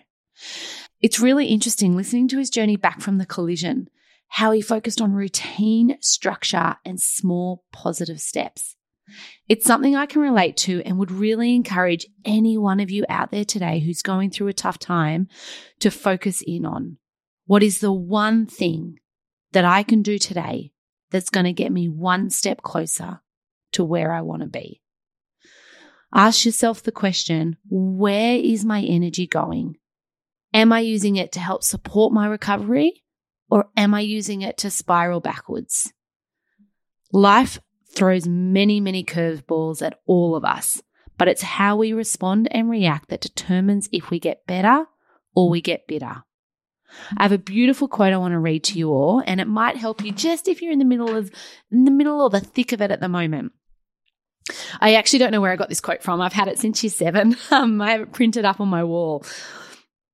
It's 1.00 1.20
really 1.20 1.46
interesting 1.46 1.96
listening 1.96 2.28
to 2.30 2.40
his 2.40 2.50
journey 2.50 2.76
back 2.76 3.02
from 3.02 3.20
the 3.20 3.28
collision, 3.28 3.88
how 4.30 4.52
he 4.52 4.62
focused 4.62 5.00
on 5.00 5.14
routine, 5.14 5.98
structure, 6.02 6.76
and 6.84 7.00
small 7.00 7.66
positive 7.72 8.20
steps. 8.20 8.78
It's 9.48 9.66
something 9.66 9.96
I 9.96 10.08
can 10.08 10.22
relate 10.22 10.58
to 10.58 10.82
and 10.88 10.98
would 10.98 11.12
really 11.12 11.54
encourage 11.54 12.08
any 12.26 12.58
one 12.58 12.80
of 12.80 12.90
you 12.90 13.06
out 13.10 13.30
there 13.30 13.46
today 13.46 13.80
who's 13.80 14.02
going 14.02 14.32
through 14.32 14.48
a 14.48 14.54
tough 14.54 14.80
time 14.80 15.28
to 15.82 15.92
focus 15.92 16.42
in 16.48 16.66
on. 16.66 16.98
What 17.46 17.62
is 17.62 17.80
the 17.80 17.94
one 17.94 18.48
thing 18.48 18.98
that 19.52 19.66
I 19.66 19.84
can 19.84 20.02
do 20.02 20.18
today 20.18 20.73
that's 21.14 21.30
going 21.30 21.46
to 21.46 21.54
get 21.54 21.72
me 21.72 21.88
one 21.88 22.32
step 22.32 22.64
closer 22.64 23.22
to 23.72 23.84
where 23.84 24.12
I 24.12 24.22
want 24.22 24.42
to 24.42 24.48
be. 24.48 24.82
Ask 26.14 26.44
yourself 26.44 26.82
the 26.84 26.92
question 26.92 27.56
where 27.70 28.36
is 28.36 28.66
my 28.66 28.82
energy 28.82 29.28
going? 29.28 29.78
Am 30.54 30.74
I 30.74 30.80
using 30.80 31.16
it 31.16 31.32
to 31.34 31.40
help 31.40 31.64
support 31.64 32.12
my 32.12 32.26
recovery 32.28 33.04
or 33.50 33.70
am 33.78 33.94
I 33.94 34.02
using 34.02 34.42
it 34.42 34.58
to 34.58 34.72
spiral 34.72 35.20
backwards? 35.20 35.94
Life 37.12 37.60
throws 37.96 38.28
many, 38.28 38.80
many 38.80 39.04
curveballs 39.04 39.86
at 39.86 40.00
all 40.08 40.36
of 40.36 40.44
us, 40.44 40.82
but 41.18 41.28
it's 41.28 41.44
how 41.44 41.76
we 41.76 41.94
respond 41.94 42.48
and 42.52 42.70
react 42.72 43.10
that 43.10 43.22
determines 43.22 43.88
if 43.92 44.10
we 44.10 44.20
get 44.20 44.48
better 44.48 44.86
or 45.36 45.50
we 45.50 45.62
get 45.62 45.88
bitter. 45.88 46.24
I 47.18 47.24
have 47.24 47.32
a 47.32 47.38
beautiful 47.38 47.88
quote 47.88 48.14
I 48.14 48.18
want 48.18 48.34
to 48.34 48.40
read 48.40 48.64
to 48.66 48.78
you 48.78 48.90
all, 48.90 49.24
and 49.26 49.42
it 49.42 49.48
might 49.48 49.78
help 49.78 50.04
you 50.04 50.12
just 50.12 50.48
if 50.48 50.62
you're 50.62 50.72
in 50.72 50.80
the 50.80 50.86
middle 50.86 51.16
of 51.16 51.32
in 51.72 51.86
the 51.86 51.92
middle 51.92 52.22
or 52.22 52.30
the 52.30 52.40
thick 52.40 52.72
of 52.72 52.82
it 52.82 52.92
at 52.92 53.00
the 53.00 53.10
moment. 53.10 53.52
I 54.82 54.96
actually 54.96 55.20
don't 55.20 55.32
know 55.32 55.42
where 55.42 55.52
I 55.52 55.56
got 55.56 55.70
this 55.70 55.82
quote 55.82 56.04
from. 56.04 56.22
I've 56.22 56.34
had 56.34 56.48
it 56.48 56.60
since 56.60 56.84
year 56.84 56.90
seven. 56.90 57.38
Um, 57.52 57.82
I 57.82 57.92
have 57.92 58.02
it 58.02 58.14
printed 58.14 58.46
up 58.46 58.60
on 58.60 58.68
my 58.68 58.84
wall. 58.84 59.24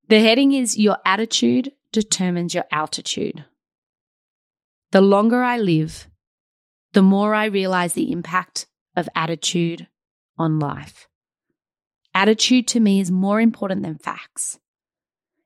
The 0.07 0.19
heading 0.19 0.53
is 0.53 0.77
Your 0.77 0.97
attitude 1.05 1.71
determines 1.91 2.53
your 2.53 2.65
altitude. 2.71 3.45
The 4.91 5.01
longer 5.01 5.41
I 5.41 5.57
live, 5.57 6.07
the 6.93 7.01
more 7.01 7.33
I 7.33 7.45
realize 7.45 7.93
the 7.93 8.11
impact 8.11 8.67
of 8.95 9.07
attitude 9.15 9.87
on 10.37 10.59
life. 10.59 11.07
Attitude 12.13 12.67
to 12.69 12.79
me 12.79 12.99
is 12.99 13.11
more 13.11 13.39
important 13.39 13.83
than 13.83 13.97
facts. 13.97 14.59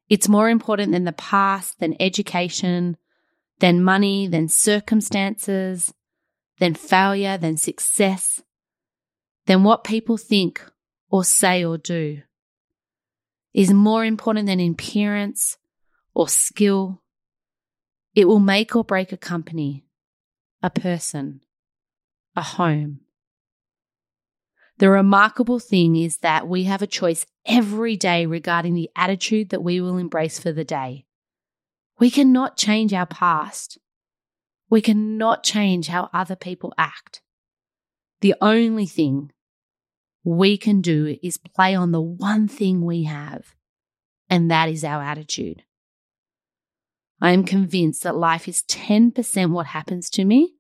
It's 0.09 0.29
more 0.29 0.49
important 0.49 0.91
than 0.91 1.05
the 1.05 1.13
past, 1.13 1.79
than 1.79 1.95
education, 1.99 2.97
than 3.59 3.83
money, 3.83 4.27
than 4.27 4.47
circumstances, 4.47 5.93
than 6.59 6.75
failure, 6.75 7.37
than 7.37 7.57
success, 7.57 8.41
than 9.45 9.63
what 9.63 9.83
people 9.83 10.17
think 10.17 10.63
or 11.09 11.23
say 11.23 11.63
or 11.63 11.77
do. 11.77 12.21
Is 13.53 13.71
more 13.71 14.03
important 14.03 14.47
than 14.47 14.59
appearance 14.59 15.57
or 16.13 16.27
skill. 16.27 17.01
It 18.15 18.27
will 18.27 18.39
make 18.39 18.75
or 18.75 18.83
break 18.83 19.11
a 19.11 19.17
company, 19.17 19.85
a 20.61 20.69
person, 20.69 21.41
a 22.35 22.41
home. 22.41 23.02
The 24.77 24.89
remarkable 24.89 25.59
thing 25.59 25.95
is 25.95 26.17
that 26.17 26.47
we 26.47 26.63
have 26.63 26.81
a 26.81 26.87
choice 26.87 27.25
every 27.45 27.95
day 27.95 28.25
regarding 28.25 28.73
the 28.73 28.89
attitude 28.95 29.49
that 29.49 29.63
we 29.63 29.79
will 29.79 29.97
embrace 29.97 30.39
for 30.39 30.51
the 30.51 30.63
day. 30.63 31.05
We 31.99 32.09
cannot 32.09 32.57
change 32.57 32.93
our 32.93 33.05
past. 33.05 33.77
We 34.69 34.81
cannot 34.81 35.43
change 35.43 35.87
how 35.87 36.09
other 36.11 36.35
people 36.35 36.73
act. 36.77 37.21
The 38.21 38.35
only 38.41 38.85
thing 38.85 39.31
we 40.23 40.57
can 40.57 40.81
do 40.81 41.17
is 41.21 41.37
play 41.37 41.75
on 41.75 41.91
the 41.91 42.01
one 42.01 42.47
thing 42.47 42.83
we 42.83 43.03
have, 43.03 43.53
and 44.29 44.49
that 44.49 44.69
is 44.69 44.83
our 44.83 45.03
attitude. 45.03 45.63
I 47.21 47.31
am 47.31 47.43
convinced 47.43 48.03
that 48.03 48.15
life 48.15 48.47
is 48.47 48.63
10% 48.63 49.51
what 49.51 49.67
happens 49.67 50.09
to 50.11 50.25
me 50.25 50.55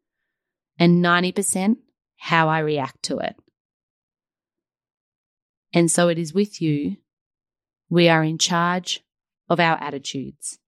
and 0.77 1.03
90% 1.03 1.77
how 2.17 2.47
I 2.47 2.59
react 2.59 3.03
to 3.03 3.17
it. 3.17 3.35
And 5.73 5.91
so 5.91 6.07
it 6.07 6.19
is 6.19 6.33
with 6.33 6.61
you. 6.61 6.97
We 7.89 8.09
are 8.09 8.23
in 8.23 8.37
charge 8.37 9.03
of 9.49 9.59
our 9.59 9.81
attitudes. 9.81 10.59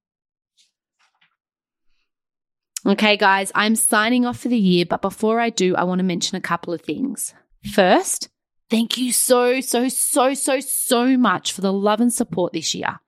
Okay, 2.88 3.18
guys, 3.18 3.52
I'm 3.56 3.76
signing 3.76 4.26
off 4.26 4.40
for 4.40 4.48
the 4.48 4.58
year, 4.58 4.86
but 4.86 5.02
before 5.02 5.40
I 5.40 5.50
do, 5.50 5.76
I 5.76 5.84
want 5.84 6.00
to 6.00 6.04
mention 6.04 6.36
a 6.38 6.42
couple 6.42 6.72
of 6.72 6.82
things. 6.82 7.34
First, 7.72 8.30
thank 8.70 8.98
you 8.98 9.12
so, 9.12 9.60
so, 9.60 9.88
so, 9.90 10.36
so, 10.36 10.60
so 10.60 11.18
much 11.18 11.52
for 11.52 11.62
the 11.62 11.74
love 11.74 12.00
and 12.00 12.14
support 12.14 12.54
this 12.54 12.76
year. 12.76 13.00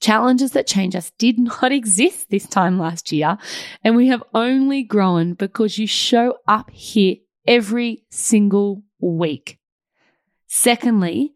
Challenges 0.00 0.52
that 0.52 0.66
change 0.66 0.96
us 0.96 1.12
did 1.18 1.38
not 1.38 1.72
exist 1.72 2.30
this 2.30 2.46
time 2.46 2.78
last 2.78 3.12
year, 3.12 3.36
and 3.84 3.96
we 3.96 4.08
have 4.08 4.22
only 4.32 4.82
grown 4.82 5.34
because 5.34 5.76
you 5.76 5.86
show 5.86 6.38
up 6.46 6.70
here 6.70 7.16
every 7.46 8.04
single 8.08 8.82
week. 8.98 9.58
Secondly, 10.46 11.34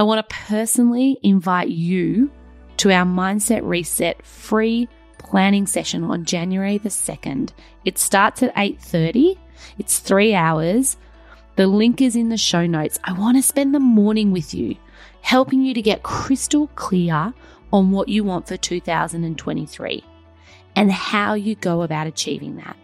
I 0.00 0.02
want 0.02 0.26
to 0.26 0.34
personally 0.34 1.18
invite 1.22 1.68
you 1.68 2.30
to 2.78 2.90
our 2.90 3.04
Mindset 3.04 3.60
Reset 3.62 4.24
free 4.24 4.88
planning 5.18 5.66
session 5.66 6.04
on 6.04 6.24
January 6.24 6.78
the 6.78 6.88
2nd. 6.88 7.52
It 7.84 7.98
starts 7.98 8.42
at 8.42 8.56
8:30. 8.56 9.36
It's 9.78 9.98
3 9.98 10.34
hours. 10.34 10.96
The 11.56 11.66
link 11.66 12.00
is 12.00 12.16
in 12.16 12.30
the 12.30 12.38
show 12.38 12.64
notes. 12.64 12.98
I 13.04 13.12
want 13.12 13.36
to 13.36 13.42
spend 13.42 13.74
the 13.74 13.78
morning 13.78 14.32
with 14.32 14.54
you, 14.54 14.76
helping 15.20 15.62
you 15.62 15.74
to 15.74 15.82
get 15.82 16.02
crystal 16.02 16.68
clear 16.76 17.34
on 17.70 17.90
what 17.90 18.08
you 18.08 18.24
want 18.24 18.48
for 18.48 18.56
2023 18.56 20.02
and 20.76 20.90
how 20.90 21.34
you 21.34 21.56
go 21.56 21.82
about 21.82 22.06
achieving 22.06 22.56
that. 22.56 22.74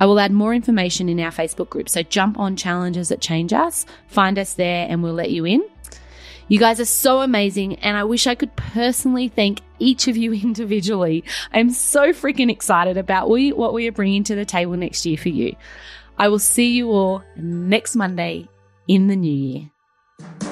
I 0.00 0.06
will 0.06 0.20
add 0.20 0.32
more 0.32 0.54
information 0.54 1.08
in 1.08 1.20
our 1.20 1.30
Facebook 1.30 1.68
group, 1.70 1.88
so 1.88 2.02
jump 2.02 2.38
on 2.38 2.56
Challenges 2.56 3.08
that 3.08 3.20
Change 3.20 3.52
Us, 3.52 3.86
find 4.06 4.38
us 4.38 4.54
there, 4.54 4.86
and 4.88 5.02
we'll 5.02 5.14
let 5.14 5.30
you 5.30 5.44
in. 5.44 5.62
You 6.48 6.58
guys 6.58 6.80
are 6.80 6.84
so 6.84 7.20
amazing, 7.20 7.76
and 7.76 7.96
I 7.96 8.04
wish 8.04 8.26
I 8.26 8.34
could 8.34 8.54
personally 8.56 9.28
thank 9.28 9.60
each 9.78 10.08
of 10.08 10.16
you 10.16 10.32
individually. 10.42 11.24
I'm 11.52 11.70
so 11.70 12.12
freaking 12.12 12.50
excited 12.50 12.96
about 12.96 13.30
we, 13.30 13.52
what 13.52 13.72
we 13.72 13.88
are 13.88 13.92
bringing 13.92 14.24
to 14.24 14.34
the 14.34 14.44
table 14.44 14.76
next 14.76 15.06
year 15.06 15.16
for 15.16 15.30
you. 15.30 15.56
I 16.18 16.28
will 16.28 16.38
see 16.38 16.72
you 16.72 16.90
all 16.90 17.22
next 17.36 17.96
Monday 17.96 18.48
in 18.86 19.06
the 19.06 19.16
new 19.16 19.32
year. 19.32 20.51